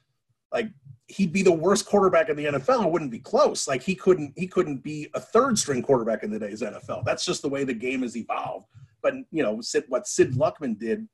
like 0.52 0.70
he'd 1.08 1.32
be 1.32 1.42
the 1.42 1.52
worst 1.52 1.86
quarterback 1.86 2.28
in 2.28 2.36
the 2.36 2.44
NFL. 2.46 2.86
It 2.86 2.90
wouldn't 2.90 3.10
be 3.10 3.18
close. 3.18 3.68
Like 3.68 3.82
he 3.82 3.94
couldn't 3.94 4.32
he 4.36 4.46
couldn't 4.46 4.78
be 4.78 5.08
a 5.14 5.20
third 5.20 5.58
string 5.58 5.82
quarterback 5.82 6.22
in 6.22 6.30
the 6.30 6.38
day's 6.38 6.62
NFL. 6.62 7.04
That's 7.04 7.24
just 7.24 7.42
the 7.42 7.48
way 7.48 7.64
the 7.64 7.74
game 7.74 8.02
has 8.02 8.16
evolved. 8.16 8.66
But 9.02 9.14
you 9.30 9.42
know, 9.42 9.60
Sid, 9.60 9.84
what 9.88 10.06
Sid 10.06 10.32
Luckman 10.32 10.78
did 10.78 11.06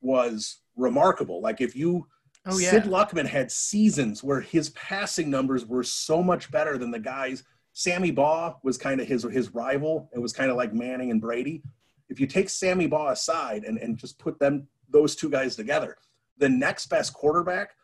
was 0.00 0.60
remarkable. 0.76 1.40
Like 1.40 1.60
if 1.60 1.76
you 1.76 2.06
Oh, 2.46 2.58
yeah. 2.58 2.70
Sid 2.70 2.84
Luckman 2.84 3.26
had 3.26 3.52
seasons 3.52 4.24
where 4.24 4.40
his 4.40 4.70
passing 4.70 5.28
numbers 5.28 5.66
were 5.66 5.82
so 5.82 6.22
much 6.22 6.50
better 6.50 6.78
than 6.78 6.90
the 6.90 6.98
guys. 6.98 7.44
Sammy 7.74 8.10
Baugh 8.10 8.56
was 8.62 8.78
kind 8.78 9.00
of 9.00 9.06
his 9.06 9.24
his 9.24 9.54
rival. 9.54 10.10
It 10.14 10.18
was 10.18 10.32
kind 10.32 10.50
of 10.50 10.56
like 10.56 10.72
Manning 10.72 11.10
and 11.10 11.20
Brady. 11.20 11.62
If 12.08 12.18
you 12.18 12.26
take 12.26 12.48
Sammy 12.48 12.86
Baugh 12.86 13.10
aside 13.10 13.64
and, 13.64 13.78
and 13.78 13.96
just 13.96 14.18
put 14.18 14.38
them 14.38 14.66
those 14.88 15.14
two 15.14 15.30
guys 15.30 15.54
together, 15.54 15.96
the 16.38 16.48
next 16.48 16.86
best 16.86 17.12
quarterback 17.12 17.74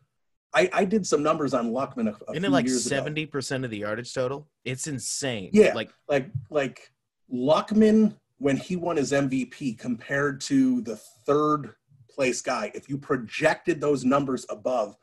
I, 0.56 0.70
I 0.72 0.84
did 0.86 1.06
some 1.06 1.22
numbers 1.22 1.52
on 1.52 1.70
Luckman 1.70 2.08
a, 2.08 2.16
a 2.28 2.32
Isn't 2.32 2.46
it 2.46 2.50
like 2.50 2.66
seventy 2.68 3.26
percent 3.26 3.64
of 3.64 3.70
the 3.70 3.78
yardage 3.78 4.14
total? 4.14 4.48
It's 4.64 4.86
insane. 4.86 5.50
Yeah. 5.52 5.74
Like 5.74 5.90
Like 6.08 6.30
like 6.48 6.90
Luckman 7.32 8.16
when 8.38 8.56
he 8.56 8.74
won 8.76 8.96
his 8.96 9.12
MVP 9.12 9.78
compared 9.78 10.40
to 10.42 10.80
the 10.82 10.96
third 10.96 11.74
place 12.10 12.40
guy, 12.40 12.70
if 12.74 12.88
you 12.88 12.96
projected 12.96 13.80
those 13.80 14.04
numbers 14.04 14.46
above 14.48 14.96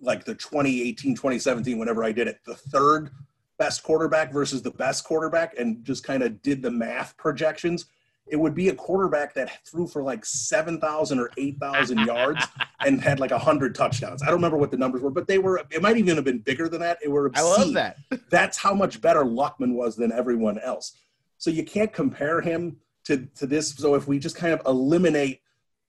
like 0.00 0.24
the 0.24 0.34
2018, 0.34 1.14
2017, 1.14 1.78
whenever 1.78 2.02
I 2.02 2.12
did 2.12 2.26
it, 2.26 2.38
the 2.46 2.54
third 2.54 3.10
best 3.58 3.82
quarterback 3.82 4.32
versus 4.32 4.62
the 4.62 4.70
best 4.70 5.04
quarterback, 5.04 5.58
and 5.58 5.84
just 5.84 6.04
kind 6.04 6.22
of 6.22 6.40
did 6.40 6.62
the 6.62 6.70
math 6.70 7.16
projections, 7.16 7.86
it 8.30 8.36
would 8.36 8.54
be 8.54 8.68
a 8.68 8.74
quarterback 8.74 9.34
that 9.34 9.64
threw 9.66 9.86
for 9.86 10.02
like 10.02 10.24
7,000 10.24 11.18
or 11.18 11.30
8,000 11.36 11.98
yards 12.00 12.44
and 12.80 13.00
had 13.00 13.20
like 13.20 13.30
100 13.30 13.74
touchdowns. 13.74 14.22
I 14.22 14.26
don't 14.26 14.36
remember 14.36 14.56
what 14.56 14.70
the 14.70 14.76
numbers 14.76 15.02
were, 15.02 15.10
but 15.10 15.26
they 15.26 15.38
were, 15.38 15.62
it 15.70 15.82
might 15.82 15.96
even 15.96 16.16
have 16.16 16.24
been 16.24 16.38
bigger 16.38 16.68
than 16.68 16.80
that. 16.80 16.98
It 17.02 17.10
were 17.10 17.30
I 17.34 17.42
love 17.42 17.72
that. 17.74 17.96
That's 18.30 18.58
how 18.58 18.74
much 18.74 19.00
better 19.00 19.24
Luckman 19.24 19.74
was 19.74 19.96
than 19.96 20.12
everyone 20.12 20.58
else. 20.58 20.96
So 21.38 21.50
you 21.50 21.64
can't 21.64 21.92
compare 21.92 22.40
him 22.40 22.76
to, 23.04 23.28
to 23.36 23.46
this. 23.46 23.70
So 23.70 23.94
if 23.94 24.06
we 24.06 24.18
just 24.18 24.36
kind 24.36 24.52
of 24.52 24.60
eliminate 24.66 25.40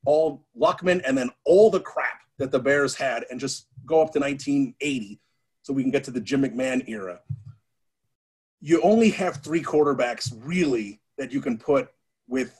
all 0.05 0.45
Luckman 0.57 1.01
and 1.05 1.17
then 1.17 1.29
all 1.45 1.69
the 1.69 1.79
crap 1.79 2.21
that 2.37 2.51
the 2.51 2.59
Bears 2.59 2.95
had 2.95 3.25
and 3.29 3.39
just 3.39 3.67
go 3.85 4.01
up 4.01 4.13
to 4.13 4.19
1980 4.19 5.19
so 5.61 5.73
we 5.73 5.83
can 5.83 5.91
get 5.91 6.03
to 6.05 6.11
the 6.11 6.21
Jim 6.21 6.43
McMahon 6.43 6.87
era, 6.87 7.19
you 8.61 8.81
only 8.81 9.09
have 9.09 9.37
three 9.37 9.61
quarterbacks 9.61 10.33
really 10.43 11.01
that 11.17 11.31
you 11.31 11.41
can 11.41 11.57
put 11.57 11.89
with 12.29 12.55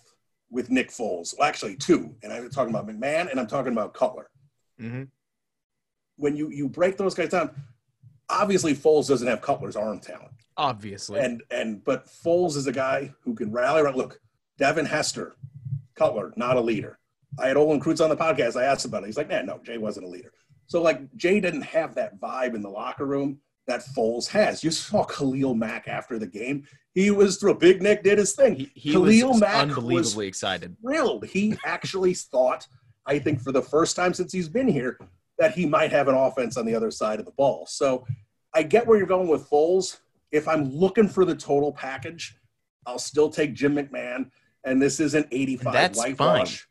with 0.51 0.69
Nick 0.69 0.89
Foles. 0.89 1.33
Well, 1.37 1.47
actually 1.47 1.75
two. 1.77 2.13
And 2.23 2.33
I'm 2.33 2.49
talking 2.49 2.73
about 2.73 2.87
McMahon 2.87 3.29
and 3.31 3.39
I'm 3.39 3.47
talking 3.47 3.71
about 3.71 3.93
Cutler 3.93 4.29
hmm 4.77 5.03
when 6.19 6.35
you 6.35 6.49
you 6.49 6.67
break 6.67 6.97
those 6.97 7.15
guys 7.15 7.29
down, 7.29 7.49
obviously 8.29 8.75
Foles 8.75 9.07
doesn't 9.07 9.27
have 9.27 9.41
Cutler's 9.41 9.75
arm 9.77 9.99
talent, 9.99 10.31
Obviously. 10.57 11.19
and 11.21 11.41
and 11.49 11.83
but 11.83 12.05
Foles 12.07 12.57
is 12.57 12.67
a 12.67 12.71
guy 12.73 13.13
who 13.23 13.33
can 13.33 13.51
rally 13.51 13.81
around. 13.81 13.95
Look, 13.95 14.19
Devin 14.57 14.85
Hester, 14.85 15.37
Cutler, 15.95 16.33
not 16.35 16.57
a 16.57 16.61
leader. 16.61 16.99
I 17.39 17.47
had 17.47 17.57
Olin 17.57 17.79
Kreutz 17.79 18.03
on 18.03 18.09
the 18.09 18.17
podcast. 18.17 18.59
I 18.59 18.65
asked 18.65 18.85
about 18.85 19.03
it. 19.03 19.05
He's 19.05 19.17
like, 19.17 19.29
nah, 19.29 19.41
no, 19.43 19.59
Jay 19.63 19.77
wasn't 19.77 20.07
a 20.07 20.09
leader. 20.09 20.33
So 20.67 20.81
like 20.81 20.99
Jay 21.15 21.39
didn't 21.39 21.61
have 21.61 21.95
that 21.95 22.19
vibe 22.19 22.53
in 22.53 22.61
the 22.61 22.69
locker 22.69 23.05
room 23.05 23.39
that 23.69 23.85
Foles 23.85 24.27
has. 24.27 24.63
You 24.63 24.71
saw 24.71 25.03
Khalil 25.03 25.55
Mack 25.55 25.87
after 25.87 26.19
the 26.19 26.27
game. 26.27 26.63
He 26.93 27.11
was 27.11 27.37
thrilled. 27.37 27.59
Big 27.59 27.81
Nick 27.81 28.03
did 28.03 28.17
his 28.17 28.33
thing. 28.33 28.55
he, 28.55 28.71
he 28.73 28.91
Khalil 28.91 29.29
was 29.29 29.39
Mack 29.39 29.61
unbelievably 29.61 29.95
was 29.95 30.17
excited. 30.17 30.75
thrilled. 30.81 31.25
He 31.25 31.55
actually 31.65 32.13
thought, 32.13 32.67
I 33.05 33.19
think, 33.19 33.41
for 33.41 33.51
the 33.51 33.61
first 33.61 33.95
time 33.95 34.13
since 34.13 34.33
he's 34.33 34.49
been 34.49 34.67
here, 34.67 34.99
that 35.37 35.53
he 35.53 35.65
might 35.65 35.91
have 35.91 36.07
an 36.07 36.15
offense 36.15 36.57
on 36.57 36.65
the 36.65 36.75
other 36.75 36.91
side 36.91 37.19
of 37.19 37.25
the 37.25 37.31
ball. 37.31 37.65
So 37.67 38.05
I 38.53 38.63
get 38.63 38.85
where 38.85 38.97
you're 38.97 39.07
going 39.07 39.27
with 39.27 39.49
Foles. 39.49 39.99
If 40.31 40.47
I'm 40.47 40.69
looking 40.71 41.07
for 41.07 41.25
the 41.25 41.35
total 41.35 41.71
package, 41.71 42.35
I'll 42.85 42.99
still 42.99 43.29
take 43.29 43.53
Jim 43.53 43.75
McMahon. 43.75 44.31
And 44.65 44.81
this 44.81 44.99
isn't 44.99 45.27
85 45.31 45.73
That's 45.73 45.97
whitewash. 45.97 46.67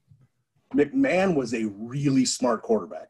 McMahon 0.75 1.35
was 1.35 1.55
a 1.55 1.65
really 1.65 2.25
smart 2.25 2.63
quarterback. 2.63 3.09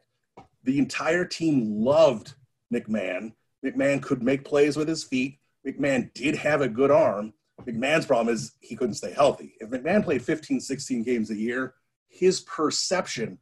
The 0.63 0.79
entire 0.79 1.25
team 1.25 1.83
loved 1.83 2.35
McMahon. 2.73 3.33
McMahon 3.65 4.01
could 4.01 4.21
make 4.21 4.45
plays 4.45 4.77
with 4.77 4.87
his 4.87 5.03
feet. 5.03 5.39
McMahon 5.65 6.13
did 6.13 6.35
have 6.35 6.61
a 6.61 6.69
good 6.69 6.91
arm. 6.91 7.33
McMahon's 7.63 8.05
problem 8.05 8.33
is 8.33 8.53
he 8.61 8.75
couldn't 8.75 8.95
stay 8.95 9.11
healthy. 9.11 9.55
If 9.59 9.69
McMahon 9.69 10.03
played 10.03 10.21
15, 10.21 10.61
16 10.61 11.03
games 11.03 11.29
a 11.29 11.35
year, 11.35 11.75
his 12.07 12.41
perception 12.41 13.37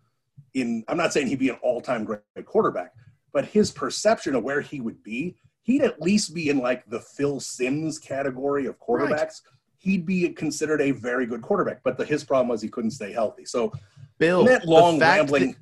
in, 0.53 0.83
I'm 0.87 0.97
not 0.97 1.13
saying 1.13 1.27
he'd 1.27 1.39
be 1.39 1.49
an 1.49 1.57
all 1.61 1.81
time 1.81 2.03
great 2.03 2.21
quarterback, 2.45 2.93
but 3.31 3.45
his 3.45 3.71
perception 3.71 4.35
of 4.35 4.43
where 4.43 4.61
he 4.61 4.81
would 4.81 5.03
be, 5.03 5.37
he'd 5.61 5.81
at 5.81 6.01
least 6.01 6.33
be 6.33 6.49
in 6.49 6.59
like 6.59 6.85
the 6.89 6.99
Phil 6.99 7.39
Simms 7.39 7.99
category 7.99 8.65
of 8.65 8.79
quarterbacks. 8.79 9.41
He'd 9.77 10.05
be 10.05 10.29
considered 10.29 10.81
a 10.81 10.91
very 10.91 11.25
good 11.25 11.41
quarterback, 11.41 11.81
but 11.83 11.97
the, 11.97 12.05
his 12.05 12.23
problem 12.23 12.49
was 12.49 12.61
he 12.61 12.69
couldn't 12.69 12.91
stay 12.91 13.11
healthy. 13.11 13.45
So 13.45 13.71
Bill, 14.17 14.43
that 14.45 14.65
long 14.65 14.97
the 14.97 15.05
fact 15.05 15.17
rambling, 15.19 15.51
that, 15.51 15.57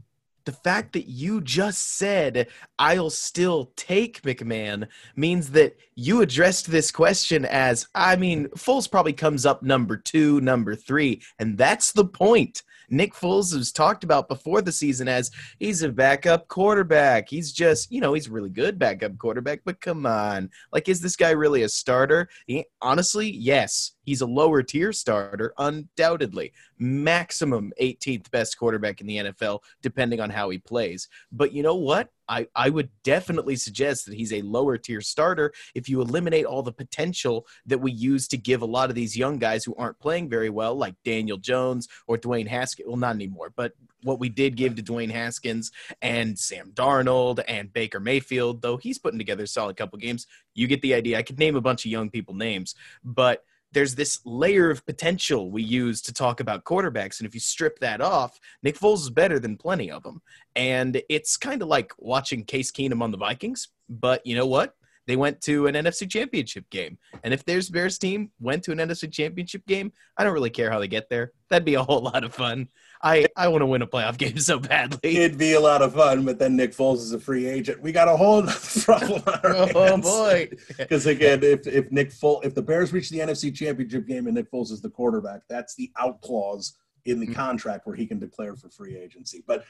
the 0.45 0.51
fact 0.51 0.93
that 0.93 1.07
you 1.07 1.41
just 1.41 1.97
said 1.97 2.47
I'll 2.79 3.09
still 3.09 3.71
take 3.75 4.21
McMahon 4.21 4.87
means 5.15 5.51
that 5.51 5.77
you 5.95 6.21
addressed 6.21 6.71
this 6.71 6.91
question 6.91 7.45
as 7.45 7.87
I 7.95 8.15
mean, 8.15 8.47
Foles 8.49 8.89
probably 8.89 9.13
comes 9.13 9.45
up 9.45 9.63
number 9.63 9.97
two, 9.97 10.41
number 10.41 10.75
three, 10.75 11.21
and 11.39 11.57
that's 11.57 11.91
the 11.91 12.05
point. 12.05 12.63
Nick 12.89 13.13
Foles 13.13 13.55
was 13.55 13.71
talked 13.71 14.03
about 14.03 14.27
before 14.27 14.61
the 14.61 14.71
season 14.71 15.07
as 15.07 15.31
he's 15.59 15.81
a 15.81 15.89
backup 15.89 16.47
quarterback. 16.47 17.29
He's 17.29 17.51
just, 17.51 17.91
you 17.91 18.01
know, 18.01 18.13
he's 18.13 18.29
really 18.29 18.49
good 18.49 18.77
backup 18.77 19.17
quarterback, 19.17 19.61
but 19.65 19.81
come 19.81 20.05
on. 20.05 20.49
Like, 20.71 20.87
is 20.87 21.01
this 21.01 21.15
guy 21.15 21.31
really 21.31 21.63
a 21.63 21.69
starter? 21.69 22.29
He, 22.45 22.65
honestly, 22.81 23.29
yes, 23.29 23.94
He's 24.05 24.21
a 24.21 24.25
lower 24.25 24.63
tier 24.63 24.93
starter, 24.93 25.53
undoubtedly. 25.57 26.53
Maximum 26.77 27.73
18th 27.81 28.29
best 28.31 28.57
quarterback 28.57 29.01
in 29.01 29.07
the 29.07 29.17
NFL, 29.17 29.59
depending 29.81 30.19
on 30.19 30.29
how 30.29 30.49
he 30.49 30.59
plays. 30.59 31.09
But 31.31 31.53
you 31.53 31.63
know 31.63 31.75
what? 31.75 32.09
I, 32.27 32.47
I 32.55 32.69
would 32.69 32.89
definitely 33.03 33.55
suggest 33.55 34.05
that 34.05 34.15
he's 34.15 34.33
a 34.33 34.41
lower 34.41 34.77
tier 34.77 35.01
starter 35.01 35.53
if 35.75 35.87
you 35.87 36.01
eliminate 36.01 36.45
all 36.45 36.63
the 36.63 36.71
potential 36.71 37.45
that 37.67 37.79
we 37.79 37.91
use 37.91 38.27
to 38.29 38.37
give 38.37 38.61
a 38.61 38.65
lot 38.65 38.89
of 38.89 38.95
these 38.95 39.17
young 39.17 39.37
guys 39.37 39.63
who 39.63 39.75
aren't 39.75 39.99
playing 39.99 40.29
very 40.29 40.49
well, 40.49 40.75
like 40.75 40.95
Daniel 41.03 41.37
Jones 41.37 41.87
or 42.07 42.17
Dwayne 42.17 42.47
Haskins. 42.47 42.87
Well, 42.87 42.97
not 42.97 43.15
anymore, 43.15 43.53
but 43.55 43.73
what 44.03 44.19
we 44.19 44.29
did 44.29 44.55
give 44.55 44.75
to 44.75 44.83
Dwayne 44.83 45.11
Haskins 45.11 45.71
and 46.01 46.37
Sam 46.37 46.71
Darnold 46.73 47.43
and 47.47 47.73
Baker 47.73 47.99
Mayfield, 47.99 48.61
though 48.61 48.77
he's 48.77 48.99
putting 48.99 49.19
together 49.19 49.43
a 49.43 49.47
solid 49.47 49.77
couple 49.77 49.97
games. 49.99 50.27
You 50.53 50.67
get 50.67 50.81
the 50.81 50.93
idea. 50.93 51.17
I 51.17 51.23
could 51.23 51.39
name 51.39 51.55
a 51.55 51.61
bunch 51.61 51.85
of 51.85 51.91
young 51.91 52.09
people 52.09 52.33
names, 52.33 52.75
but– 53.03 53.43
there's 53.75 53.93
this 53.93 54.21
layer 54.25 54.71
of 54.71 54.85
potential 54.85 55.51
we 55.51 55.61
use 55.61 56.01
to 56.01 56.13
talk 56.13 56.39
about 56.39 56.63
quarterbacks. 56.63 57.19
And 57.19 57.27
if 57.27 57.33
you 57.33 57.41
strip 57.41 57.77
that 57.79 57.99
off, 57.99 58.39
Nick 58.63 58.79
Foles 58.79 59.01
is 59.01 59.09
better 59.09 59.37
than 59.37 59.57
plenty 59.57 59.91
of 59.91 60.01
them. 60.01 60.21
And 60.55 61.01
it's 61.09 61.35
kind 61.35 61.61
of 61.61 61.67
like 61.67 61.91
watching 61.99 62.45
Case 62.45 62.71
Keenum 62.71 63.01
on 63.01 63.11
the 63.11 63.17
Vikings. 63.17 63.67
But 63.89 64.25
you 64.25 64.33
know 64.33 64.47
what? 64.47 64.75
They 65.07 65.15
went 65.15 65.41
to 65.41 65.67
an 65.67 65.75
NFC 65.75 66.09
championship 66.09 66.69
game. 66.69 66.97
And 67.23 67.33
if 67.33 67.45
there's 67.45 67.69
Bears 67.69 67.97
team 67.97 68.31
went 68.39 68.63
to 68.63 68.71
an 68.71 68.79
NFC 68.79 69.11
championship 69.11 69.65
game, 69.67 69.91
I 70.17 70.23
don't 70.23 70.33
really 70.33 70.49
care 70.49 70.71
how 70.71 70.79
they 70.79 70.87
get 70.87 71.09
there. 71.09 71.31
That'd 71.49 71.65
be 71.65 71.75
a 71.75 71.83
whole 71.83 72.01
lot 72.01 72.23
of 72.23 72.33
fun. 72.33 72.69
I, 73.03 73.27
I 73.37 73.49
want 73.49 73.61
to 73.61 73.67
win 73.67 73.83
a 73.83 73.87
playoff 73.87 74.17
game 74.17 74.39
so 74.39 74.59
badly. 74.59 75.17
It'd 75.17 75.37
be 75.37 75.53
a 75.53 75.59
lot 75.59 75.81
of 75.81 75.93
fun, 75.93 76.25
but 76.25 76.39
then 76.39 76.55
Nick 76.55 76.71
Foles 76.71 76.97
is 76.97 77.11
a 77.11 77.19
free 77.19 77.45
agent. 77.45 77.81
We 77.81 77.91
got 77.91 78.07
a 78.07 78.17
whole 78.17 78.43
problem 78.83 79.21
on 79.27 79.39
our 79.43 79.55
Oh 79.55 79.67
hands. 79.67 80.05
boy! 80.05 80.49
Because 80.77 81.05
again, 81.05 81.43
if 81.43 81.67
if 81.67 81.91
Nick 81.91 82.11
Foles, 82.11 82.45
if 82.45 82.55
the 82.55 82.61
Bears 82.61 82.91
reach 82.91 83.09
the 83.09 83.19
NFC 83.19 83.53
Championship 83.53 84.07
game 84.07 84.25
and 84.25 84.35
Nick 84.35 84.51
Foles 84.51 84.71
is 84.71 84.81
the 84.81 84.89
quarterback, 84.89 85.41
that's 85.47 85.75
the 85.75 85.91
out 85.97 86.21
clause 86.21 86.77
in 87.05 87.19
the 87.19 87.27
mm-hmm. 87.27 87.35
contract 87.35 87.85
where 87.85 87.95
he 87.95 88.05
can 88.05 88.19
declare 88.19 88.55
for 88.55 88.69
free 88.69 88.97
agency. 88.97 89.43
But 89.45 89.65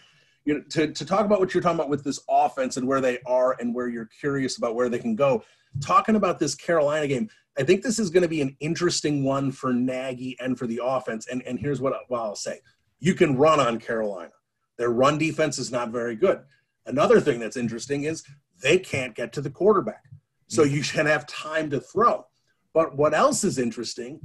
you 0.45 0.53
know, 0.55 0.61
to 0.69 0.93
to 0.93 1.05
talk 1.05 1.25
about 1.25 1.39
what 1.39 1.53
you're 1.53 1.63
talking 1.63 1.79
about 1.79 1.89
with 1.89 2.03
this 2.03 2.19
offense 2.29 2.77
and 2.77 2.87
where 2.87 3.01
they 3.01 3.19
are 3.25 3.57
and 3.59 3.73
where 3.73 3.89
you're 3.89 4.09
curious 4.19 4.57
about 4.57 4.75
where 4.75 4.89
they 4.89 4.99
can 4.99 5.15
go, 5.15 5.43
talking 5.81 6.15
about 6.15 6.39
this 6.39 6.55
Carolina 6.55 7.07
game. 7.07 7.29
I 7.57 7.63
think 7.63 7.83
this 7.83 7.99
is 7.99 8.09
going 8.09 8.23
to 8.23 8.29
be 8.29 8.41
an 8.41 8.55
interesting 8.59 9.23
one 9.23 9.51
for 9.51 9.73
Nagy 9.73 10.35
and 10.39 10.57
for 10.57 10.67
the 10.67 10.81
offense. 10.83 11.27
And 11.27 11.41
and 11.43 11.59
here's 11.59 11.81
what, 11.81 11.93
what 12.07 12.21
I'll 12.21 12.35
say 12.35 12.59
you 12.99 13.13
can 13.13 13.35
run 13.37 13.59
on 13.59 13.79
Carolina. 13.79 14.31
Their 14.77 14.89
run 14.89 15.17
defense 15.17 15.57
is 15.57 15.71
not 15.71 15.89
very 15.89 16.15
good. 16.15 16.41
Another 16.85 17.19
thing 17.19 17.39
that's 17.39 17.57
interesting 17.57 18.03
is 18.03 18.23
they 18.61 18.77
can't 18.77 19.15
get 19.15 19.33
to 19.33 19.41
the 19.41 19.49
quarterback. 19.49 20.03
So 20.47 20.63
mm-hmm. 20.63 20.75
you 20.75 20.83
can 20.83 21.05
have 21.05 21.25
time 21.25 21.69
to 21.71 21.79
throw. 21.79 22.25
But 22.73 22.95
what 22.97 23.13
else 23.13 23.43
is 23.43 23.57
interesting 23.57 24.19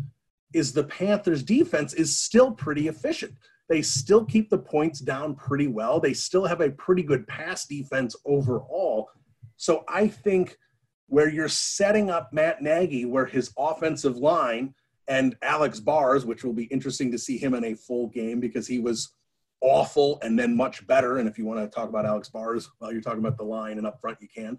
is 0.53 0.73
the 0.73 0.85
Panthers 0.85 1.43
defense 1.43 1.95
is 1.95 2.19
still 2.19 2.53
pretty 2.53 2.89
efficient. 2.89 3.35
They 3.71 3.83
still 3.83 4.25
keep 4.25 4.51
the 4.51 4.59
points 4.59 4.99
down 4.99 5.37
pretty 5.37 5.69
well. 5.69 6.01
They 6.01 6.13
still 6.13 6.45
have 6.45 6.61
a 6.61 6.73
pretty 6.73 7.05
good 7.05 7.27
pass 7.29 7.67
defense 7.67 8.17
overall. 8.27 9.09
So 9.57 9.85
I 9.89 10.09
think 10.09 10.59
where 11.07 11.31
you're 11.31 11.49
setting 11.49 12.11
up 12.11 12.33
Matt 12.33 12.63
Nagy, 12.63 13.05
where 13.05 13.27
his 13.27 13.53
offensive 13.57 14.17
line 14.17 14.75
and 15.07 15.37
Alex 15.43 15.79
Bars, 15.79 16.27
which 16.27 16.43
will 16.43 16.53
be 16.53 16.65
interesting 16.65 17.13
to 17.13 17.19
see 17.19 17.39
him 17.39 17.55
in 17.55 17.65
a 17.65 17.75
full 17.75 18.09
game 18.09 18.41
because 18.41 18.67
he 18.67 18.81
was 18.81 19.13
awful 19.61 20.19
and 20.23 20.37
then 20.37 20.57
much 20.57 20.85
better. 20.89 21.19
And 21.19 21.29
if 21.29 21.39
you 21.39 21.45
want 21.45 21.61
to 21.61 21.69
talk 21.69 21.89
about 21.89 22.07
Alex 22.07 22.29
Bars 22.29 22.69
while 22.79 22.93
you're 22.93 23.01
talking 23.01 23.21
about 23.21 23.39
the 23.39 23.45
line 23.45 23.79
and 23.79 23.87
up 23.87 24.01
front, 24.01 24.19
you 24.21 24.29
can. 24.35 24.59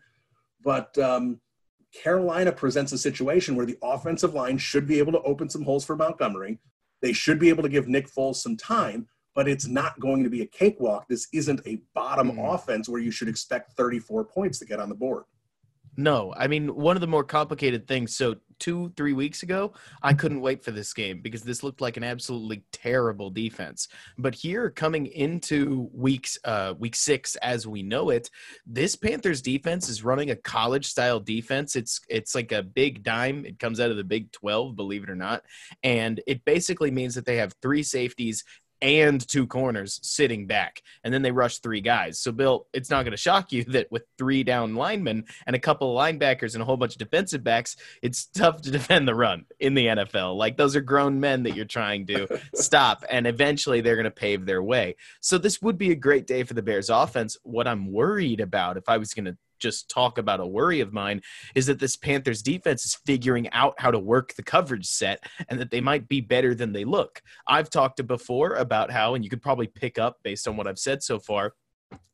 But 0.63 0.97
um, 0.97 1.41
Carolina 1.93 2.53
presents 2.53 2.93
a 2.93 2.97
situation 2.97 3.57
where 3.57 3.65
the 3.65 3.77
offensive 3.83 4.33
line 4.33 4.57
should 4.57 4.87
be 4.87 4.99
able 4.99 5.11
to 5.11 5.21
open 5.23 5.49
some 5.49 5.63
holes 5.63 5.83
for 5.83 5.97
Montgomery. 5.97 6.59
They 7.01 7.13
should 7.13 7.39
be 7.39 7.49
able 7.49 7.63
to 7.63 7.69
give 7.69 7.87
Nick 7.87 8.07
Foles 8.07 8.35
some 8.35 8.57
time, 8.57 9.07
but 9.35 9.47
it's 9.47 9.67
not 9.67 9.99
going 9.99 10.23
to 10.23 10.29
be 10.29 10.41
a 10.41 10.47
cakewalk. 10.47 11.07
This 11.07 11.27
isn't 11.33 11.61
a 11.65 11.81
bottom 11.93 12.31
mm-hmm. 12.31 12.45
offense 12.45 12.89
where 12.89 13.01
you 13.01 13.11
should 13.11 13.29
expect 13.29 13.73
34 13.73 14.25
points 14.25 14.59
to 14.59 14.65
get 14.65 14.79
on 14.79 14.89
the 14.89 14.95
board. 14.95 15.23
No, 15.97 16.33
I 16.37 16.47
mean, 16.47 16.73
one 16.73 16.95
of 16.95 17.01
the 17.01 17.07
more 17.07 17.23
complicated 17.23 17.87
things. 17.87 18.15
So, 18.15 18.35
two, 18.59 18.93
three 18.95 19.11
weeks 19.11 19.43
ago, 19.43 19.73
I 20.03 20.13
couldn't 20.13 20.39
wait 20.39 20.63
for 20.63 20.71
this 20.71 20.93
game 20.93 21.19
because 21.19 21.41
this 21.41 21.63
looked 21.63 21.81
like 21.81 21.97
an 21.97 22.03
absolutely 22.03 22.63
terrible 22.71 23.29
defense. 23.29 23.87
But 24.17 24.35
here, 24.35 24.69
coming 24.69 25.07
into 25.07 25.89
weeks, 25.93 26.37
uh, 26.45 26.75
week 26.77 26.95
six, 26.95 27.35
as 27.37 27.67
we 27.67 27.83
know 27.83 28.09
it, 28.09 28.29
this 28.65 28.95
Panthers 28.95 29.41
defense 29.41 29.89
is 29.89 30.03
running 30.03 30.29
a 30.29 30.35
college 30.35 30.85
style 30.85 31.19
defense. 31.19 31.75
It's 31.75 31.99
it's 32.07 32.35
like 32.35 32.53
a 32.53 32.63
big 32.63 33.03
dime. 33.03 33.45
It 33.45 33.59
comes 33.59 33.79
out 33.79 33.91
of 33.91 33.97
the 33.97 34.03
Big 34.03 34.31
Twelve, 34.31 34.75
believe 34.75 35.03
it 35.03 35.09
or 35.09 35.15
not, 35.15 35.43
and 35.83 36.21
it 36.25 36.45
basically 36.45 36.91
means 36.91 37.15
that 37.15 37.25
they 37.25 37.37
have 37.37 37.53
three 37.61 37.83
safeties 37.83 38.45
and 38.81 39.25
two 39.27 39.47
corners 39.47 39.99
sitting 40.03 40.47
back, 40.47 40.81
and 41.03 41.13
then 41.13 41.21
they 41.21 41.31
rush 41.31 41.59
three 41.59 41.81
guys. 41.81 42.19
So, 42.19 42.31
Bill, 42.31 42.67
it's 42.73 42.89
not 42.89 43.03
going 43.03 43.11
to 43.11 43.17
shock 43.17 43.51
you 43.51 43.63
that 43.65 43.91
with 43.91 44.03
three 44.17 44.43
down 44.43 44.75
linemen 44.75 45.25
and 45.45 45.55
a 45.55 45.59
couple 45.59 45.97
of 45.97 46.03
linebackers 46.03 46.53
and 46.53 46.61
a 46.61 46.65
whole 46.65 46.77
bunch 46.77 46.93
of 46.93 46.99
defensive 46.99 47.43
backs, 47.43 47.75
it's 48.01 48.25
tough 48.25 48.61
to 48.61 48.71
defend 48.71 49.07
the 49.07 49.15
run 49.15 49.45
in 49.59 49.73
the 49.73 49.87
NFL. 49.87 50.35
Like 50.35 50.57
those 50.57 50.75
are 50.75 50.81
grown 50.81 51.19
men 51.19 51.43
that 51.43 51.55
you're 51.55 51.65
trying 51.65 52.05
to 52.07 52.27
stop, 52.55 53.03
and 53.09 53.27
eventually 53.27 53.81
they're 53.81 53.95
going 53.95 54.05
to 54.05 54.11
pave 54.11 54.45
their 54.45 54.63
way. 54.63 54.95
So, 55.19 55.37
this 55.37 55.61
would 55.61 55.77
be 55.77 55.91
a 55.91 55.95
great 55.95 56.27
day 56.27 56.43
for 56.43 56.53
the 56.53 56.61
Bears 56.61 56.89
offense. 56.89 57.37
What 57.43 57.67
I'm 57.67 57.91
worried 57.91 58.39
about, 58.39 58.77
if 58.77 58.87
I 58.87 58.97
was 58.97 59.13
going 59.13 59.25
to 59.25 59.37
just 59.61 59.89
talk 59.89 60.17
about 60.17 60.39
a 60.39 60.45
worry 60.45 60.79
of 60.79 60.91
mine 60.93 61.21
is 61.55 61.65
that 61.67 61.79
this 61.79 61.95
Panthers 61.95 62.41
defense 62.41 62.85
is 62.85 62.95
figuring 63.05 63.49
out 63.51 63.73
how 63.77 63.91
to 63.91 63.99
work 63.99 64.33
the 64.33 64.43
coverage 64.43 64.87
set 64.87 65.23
and 65.49 65.59
that 65.59 65.71
they 65.71 65.81
might 65.81 66.07
be 66.07 66.21
better 66.21 66.53
than 66.53 66.73
they 66.73 66.83
look. 66.83 67.21
I've 67.47 67.69
talked 67.69 67.97
to 67.97 68.03
before 68.03 68.55
about 68.55 68.91
how, 68.91 69.15
and 69.15 69.23
you 69.23 69.29
could 69.29 69.41
probably 69.41 69.67
pick 69.67 69.97
up 69.97 70.17
based 70.23 70.47
on 70.47 70.57
what 70.57 70.67
I've 70.67 70.79
said 70.79 71.03
so 71.03 71.19
far, 71.19 71.53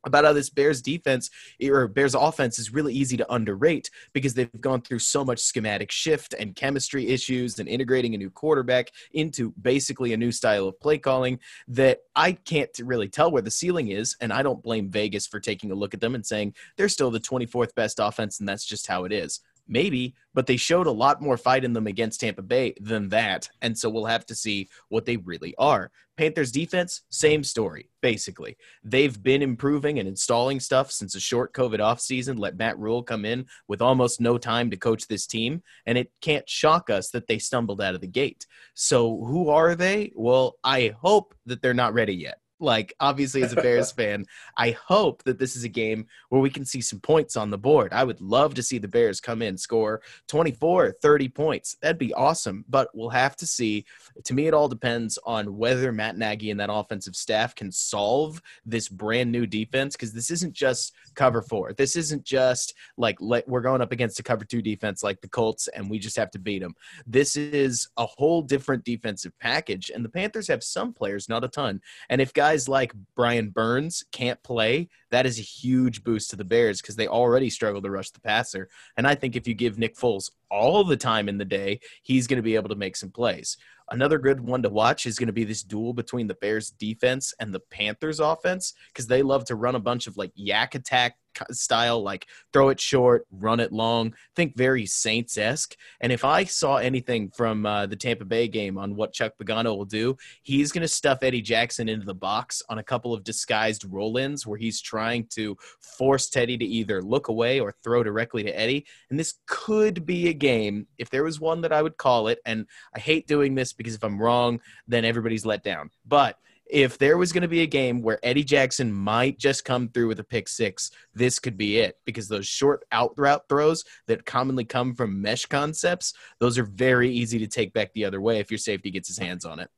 about 0.07 0.25
how 0.25 0.34
this 0.34 0.49
Bears 0.49 0.82
defense 0.82 1.30
or 1.63 1.88
Bears 1.88 2.15
offense 2.15 2.57
is 2.57 2.73
really 2.73 2.93
easy 2.93 3.17
to 3.17 3.32
underrate 3.32 3.89
because 4.13 4.34
they've 4.34 4.49
gone 4.61 4.82
through 4.82 4.99
so 4.99 5.23
much 5.23 5.39
schematic 5.39 5.91
shift 5.91 6.34
and 6.34 6.55
chemistry 6.55 7.07
issues 7.07 7.59
and 7.59 7.67
integrating 7.67 8.15
a 8.15 8.17
new 8.17 8.30
quarterback 8.30 8.91
into 9.11 9.53
basically 9.61 10.13
a 10.13 10.17
new 10.17 10.32
style 10.32 10.67
of 10.67 10.80
play 10.80 10.97
calling 10.97 11.39
that 11.67 11.99
I 12.15 12.32
can't 12.32 12.71
really 12.80 13.09
tell 13.09 13.32
where 13.32 13.41
the 13.41 13.51
ceiling 13.51 13.89
is. 13.89 14.15
And 14.21 14.32
I 14.32 14.41
don't 14.41 14.63
blame 14.63 14.89
Vegas 14.89 15.28
for 15.28 15.39
taking 15.39 15.71
a 15.71 15.75
look 15.75 15.93
at 15.93 16.01
them 16.01 16.15
and 16.15 16.25
saying 16.25 16.55
they're 16.78 16.89
still 16.89 17.11
the 17.11 17.19
24th 17.19 17.75
best 17.75 17.99
offense 18.01 18.39
and 18.39 18.47
that's 18.47 18.65
just 18.65 18.88
how 18.88 19.03
it 19.03 19.11
is. 19.11 19.41
Maybe, 19.68 20.15
but 20.34 20.47
they 20.47 20.57
showed 20.57 20.88
a 20.88 20.91
lot 20.91 21.22
more 21.22 21.38
fight 21.38 21.63
in 21.63 21.74
them 21.74 21.88
against 21.88 22.22
Tampa 22.22 22.41
Bay 22.41 22.74
than 22.80 23.09
that. 23.09 23.49
And 23.61 23.78
so 23.78 23.89
we'll 23.89 24.05
have 24.05 24.26
to 24.28 24.36
see 24.36 24.70
what 24.89 25.05
they 25.05 25.18
really 25.18 25.53
are. 25.57 25.91
Panthers 26.18 26.51
defense, 26.51 27.01
same 27.09 27.43
story, 27.43 27.89
basically. 28.01 28.57
They've 28.84 29.22
been 29.22 29.43
improving 29.43 29.99
and 29.99 30.07
installing 30.07 30.59
stuff 30.59 30.91
since 30.91 31.13
a 31.13 31.20
short 31.20 31.53
COVID 31.53 31.80
offseason. 31.80 32.39
Let 32.39 32.57
Matt 32.57 32.80
Rhule 32.80 33.03
come 33.03 33.24
in 33.24 33.45
with 33.68 33.82
almost 33.82 34.20
no 34.20 34.38
time 34.38 34.72
to 34.72 34.78
coach 34.78 35.07
this 35.07 35.28
team. 35.28 35.61
And 35.86 35.97
it 35.97 36.11
can't 36.22 36.49
shock 36.49 36.89
us 36.89 37.11
that 37.11 37.28
they 37.28 37.38
stumbled 37.38 37.82
out 37.82 37.93
of 37.93 38.01
the 38.01 38.07
gate. 38.07 38.47
So 38.74 39.24
who 39.26 39.49
are 39.49 39.76
they? 39.76 40.11
Well, 40.15 40.57
I 40.63 40.95
hope 40.99 41.36
that 41.45 41.61
they're 41.61 41.76
not 41.76 41.93
ready 41.93 42.15
yet. 42.15 42.39
Like, 42.60 42.93
obviously, 42.99 43.43
as 43.43 43.53
a 43.53 43.58
Bears 43.58 43.91
fan, 43.97 44.26
I 44.58 44.72
hope 44.72 45.24
that 45.24 45.39
this 45.39 45.55
is 45.55 45.64
a 45.64 45.70
game 45.70 46.08
where 46.30 46.41
we 46.41 46.49
can 46.49 46.66
see 46.66 46.82
some 46.82 46.99
points 46.99 47.36
on 47.36 47.49
the 47.49 47.58
board. 47.58 47.93
I 47.93 48.03
would 48.03 48.22
love 48.22 48.53
to 48.55 48.64
see 48.64 48.78
the 48.78 48.88
Bears 48.88 49.20
come 49.20 49.41
in, 49.41 49.58
score 49.58 50.01
24, 50.28 50.93
30 51.01 51.30
points. 51.30 51.78
That'd 51.82 51.97
be 51.97 52.14
awesome. 52.14 52.66
But 52.70 52.89
we'll 52.93 53.10
have 53.10 53.36
to 53.38 53.47
see. 53.47 53.86
To 54.24 54.34
me, 54.34 54.47
it 54.47 54.53
all 54.53 54.68
depends 54.68 55.18
on 55.26 55.58
whether 55.58 55.91
Matt 55.91 56.18
Nagy 56.18 56.51
and 56.51 56.60
that 56.60 56.72
offensive 56.72 57.16
staff 57.16 57.53
can 57.55 57.72
solve 57.72 58.41
this 58.66 58.89
brand 58.89 59.32
new 59.32 59.45
defense 59.45 59.95
because 59.95 60.14
this 60.14 60.32
isn't 60.32 60.53
just 60.53 60.93
cover 61.16 61.41
four. 61.41 61.74
This 61.74 61.95
isn't 61.95 62.24
just 62.24 62.74
like 62.97 63.18
let, 63.20 63.47
we're 63.47 63.62
going 63.62 63.82
up 63.82 63.91
against 63.91 64.20
a 64.20 64.24
cover 64.24 64.45
two 64.45 64.62
defense 64.62 65.03
like 65.03 65.22
the 65.22 65.28
Colts 65.28 65.68
and 65.70 65.89
we 65.89 65.99
just 65.99 66.16
have 66.16 66.32
to 66.32 66.39
beat 66.39 66.62
them. 66.62 66.76
This 67.05 67.36
is 67.36 67.89
a 67.97 68.05
whole 68.05 68.41
different 68.41 68.84
defensive 68.84 69.34
package. 69.39 69.91
And 69.93 70.03
the 70.03 70.10
Panthers 70.10 70.47
have 70.47 70.64
some 70.64 70.93
players, 70.93 71.30
not 71.30 71.43
a 71.43 71.47
ton. 71.47 71.82
And 72.10 72.22
if 72.22 72.34
guys 72.34 72.46
guys 72.47 72.69
like 72.69 72.93
Brian 73.13 73.49
Burns 73.49 74.05
can't 74.13 74.41
play, 74.41 74.87
that 75.12 75.26
is 75.26 75.39
a 75.39 75.43
huge 75.43 76.03
boost 76.03 76.30
to 76.30 76.36
the 76.36 76.43
Bears 76.43 76.82
because 76.82 76.95
they 76.95 77.08
already 77.08 77.49
struggle 77.49 77.82
to 77.82 77.89
rush 77.89 78.12
the 78.12 78.20
passer. 78.20 78.70
And 78.97 79.08
I 79.08 79.16
think 79.16 79.36
if 79.36 79.47
you 79.47 79.53
give 79.53 79.78
Nick 79.78 79.95
Foles 79.95 80.32
all 80.49 80.84
the 80.84 80.97
time 80.97 81.30
in 81.30 81.38
the 81.38 81.45
day, 81.45 81.80
he's 82.03 82.28
going 82.28 82.38
to 82.38 82.43
be 82.43 82.55
able 82.55 82.70
to 82.70 82.76
make 82.76 82.95
some 82.95 83.12
plays. 83.12 83.58
Another 83.89 84.18
good 84.18 84.41
one 84.41 84.62
to 84.64 84.70
watch 84.70 85.05
is 85.05 85.18
going 85.18 85.28
to 85.28 85.34
be 85.34 85.45
this 85.45 85.64
duel 85.64 85.93
between 85.93 86.28
the 86.28 86.34
Bears 86.36 86.72
defense 86.72 87.34
and 87.39 87.53
the 87.53 87.62
Panthers 87.72 88.20
offense 88.20 88.74
because 88.91 89.08
they 89.08 89.22
love 89.22 89.45
to 89.45 89.55
run 89.55 89.76
a 89.76 89.80
bunch 89.80 90.08
of 90.08 90.18
like 90.18 90.34
YAC 90.36 90.76
attack 90.76 91.16
style, 91.51 92.01
like 92.01 92.28
throw 92.51 92.70
it 92.70 92.80
short, 92.82 93.26
run 93.32 93.62
it 93.62 93.72
long. 93.72 94.14
Think 94.36 94.58
very 94.58 94.86
Saints 94.86 95.38
esque. 95.38 95.76
And 96.01 96.12
if 96.12 96.26
I 96.26 96.43
saw 96.43 96.78
anything 96.78 97.30
from 97.30 97.66
uh, 97.66 97.86
the 97.86 97.95
Tampa 97.95 98.26
Bay 98.26 98.47
game 98.47 98.78
on 98.78 98.95
what 98.95 99.14
Chuck 99.14 99.34
Pagano 99.41 99.78
will 99.78 99.86
do, 99.86 100.18
he's 100.43 100.72
going 100.72 100.82
to 100.82 100.88
stuff 100.88 101.20
Eddie 101.22 101.41
Jackson 101.41 101.88
into 101.88 102.05
the 102.05 102.14
box 102.14 102.62
on 102.70 102.80
a 102.80 102.84
couple 102.84 103.14
of 103.14 103.24
disguised 103.24 103.86
roll 103.89 104.18
ins 104.18 104.45
where 104.45 104.58
he's 104.58 104.82
trying 104.82 104.96
trying 104.97 105.27
to 105.29 105.55
force 105.79 106.27
Teddy 106.27 106.57
to 106.57 106.65
either 106.65 107.03
look 107.03 107.27
away 107.27 107.59
or 107.59 107.71
throw 107.83 108.01
directly 108.01 108.41
to 108.41 108.59
Eddie. 108.59 108.83
And 109.11 109.19
this 109.19 109.35
could 109.45 110.07
be 110.07 110.29
a 110.29 110.33
game, 110.33 110.87
if 110.97 111.11
there 111.11 111.23
was 111.23 111.39
one 111.39 111.61
that 111.61 111.71
I 111.71 111.83
would 111.83 111.97
call 111.97 112.29
it, 112.29 112.39
and 112.47 112.65
I 112.95 112.99
hate 112.99 113.27
doing 113.27 113.53
this 113.53 113.73
because 113.73 113.93
if 113.93 114.03
I'm 114.03 114.19
wrong, 114.19 114.59
then 114.87 115.05
everybody's 115.05 115.45
let 115.45 115.63
down. 115.63 115.91
But 116.03 116.37
if 116.65 116.97
there 116.97 117.17
was 117.17 117.31
going 117.31 117.43
to 117.43 117.47
be 117.47 117.61
a 117.61 117.67
game 117.67 118.01
where 118.01 118.19
Eddie 118.23 118.43
Jackson 118.43 118.91
might 118.91 119.37
just 119.37 119.65
come 119.65 119.87
through 119.89 120.07
with 120.07 120.19
a 120.19 120.23
pick 120.23 120.47
six, 120.47 120.89
this 121.13 121.37
could 121.37 121.57
be 121.57 121.77
it 121.77 121.95
because 122.03 122.27
those 122.27 122.47
short 122.47 122.83
out 122.91 123.13
route 123.17 123.43
throws 123.47 123.83
that 124.07 124.25
commonly 124.25 124.65
come 124.65 124.95
from 124.95 125.21
mesh 125.21 125.45
concepts, 125.45 126.13
those 126.39 126.57
are 126.57 126.65
very 126.65 127.09
easy 127.11 127.37
to 127.37 127.47
take 127.47 127.71
back 127.71 127.93
the 127.93 128.03
other 128.03 128.19
way 128.19 128.39
if 128.39 128.49
your 128.49 128.57
safety 128.57 128.89
gets 128.89 129.07
his 129.07 129.19
hands 129.19 129.45
on 129.45 129.59
it. 129.59 129.69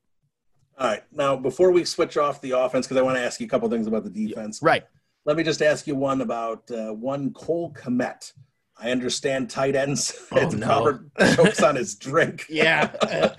All 0.80 0.88
right. 0.88 1.04
Now, 1.12 1.36
before 1.36 1.72
we 1.72 1.84
switch 1.84 2.16
off 2.16 2.40
the 2.40 2.52
offense, 2.52 2.88
because 2.88 2.98
I 2.98 3.02
want 3.02 3.18
to 3.18 3.22
ask 3.22 3.42
you 3.42 3.46
a 3.46 3.50
couple 3.50 3.70
things 3.70 3.86
about 3.86 4.06
the 4.06 4.10
defense. 4.10 4.60
Right. 4.62 4.86
Let 5.26 5.38
me 5.38 5.44
just 5.44 5.62
ask 5.62 5.86
you 5.86 5.96
one 5.96 6.22
about 6.22 6.70
uh, 6.72 6.94
one 6.94 7.32
Cole 7.34 7.74
Kmet. 7.74 8.34
I 8.78 8.92
understand 8.92 9.50
tight 9.50 9.76
ends. 9.76 10.28
Oh, 10.32 10.48
no. 10.50 11.00
Chokes 11.36 11.62
on 11.62 11.76
his 11.76 11.96
drink. 11.96 12.46
Yeah. 12.50 12.92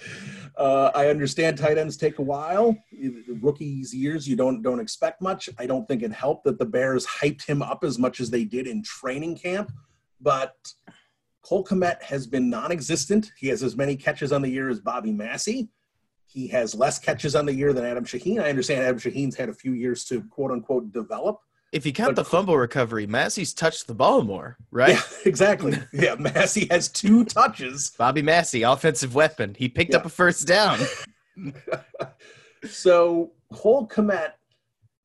uh, 0.56 0.90
I 0.94 1.08
understand 1.08 1.56
tight 1.56 1.78
ends 1.78 1.96
take 1.96 2.18
a 2.18 2.22
while. 2.22 2.76
Rookies 3.40 3.94
years, 3.94 4.28
you 4.28 4.36
don't 4.36 4.60
don't 4.62 4.80
expect 4.80 5.22
much. 5.22 5.48
I 5.58 5.66
don't 5.66 5.88
think 5.88 6.02
it 6.02 6.12
helped 6.12 6.44
that 6.44 6.58
the 6.58 6.66
Bears 6.66 7.06
hyped 7.06 7.46
him 7.46 7.62
up 7.62 7.82
as 7.84 7.98
much 7.98 8.20
as 8.20 8.30
they 8.30 8.44
did 8.44 8.66
in 8.66 8.82
training 8.82 9.38
camp. 9.38 9.72
But 10.20 10.54
Cole 11.42 11.64
Kmet 11.64 12.02
has 12.02 12.26
been 12.26 12.50
non-existent. 12.50 13.32
He 13.38 13.48
has 13.48 13.62
as 13.62 13.76
many 13.76 13.96
catches 13.96 14.32
on 14.32 14.42
the 14.42 14.50
year 14.50 14.68
as 14.68 14.80
Bobby 14.80 15.12
Massie. 15.12 15.70
He 16.26 16.46
has 16.48 16.74
less 16.74 16.98
catches 16.98 17.34
on 17.34 17.46
the 17.46 17.54
year 17.54 17.72
than 17.72 17.84
Adam 17.84 18.04
Shaheen. 18.04 18.40
I 18.40 18.50
understand 18.50 18.84
Adam 18.84 19.00
Shaheen's 19.00 19.34
had 19.34 19.48
a 19.48 19.54
few 19.54 19.72
years 19.72 20.04
to 20.04 20.22
quote 20.24 20.50
unquote 20.50 20.92
develop. 20.92 21.40
If 21.72 21.86
you 21.86 21.92
count 21.92 22.16
But- 22.16 22.24
the 22.24 22.28
fumble 22.28 22.58
recovery, 22.58 23.06
Massie's 23.06 23.54
touched 23.54 23.86
the 23.86 23.94
ball 23.94 24.22
more, 24.22 24.56
right? 24.72 24.94
Yeah, 24.96 25.02
exactly. 25.24 25.78
yeah, 25.92 26.16
Massie 26.16 26.66
has 26.70 26.88
two 26.88 27.24
touches. 27.38 27.92
Bobby 27.96 28.22
Massie, 28.22 28.62
offensive 28.62 29.14
weapon. 29.14 29.54
He 29.56 29.68
picked 29.68 29.92
Yeah. 29.92 29.98
up 29.98 30.06
a 30.06 30.08
first 30.08 30.46
down. 30.46 30.78
So 32.68 33.32
Cole 33.52 33.88
Kmet, 33.88 34.32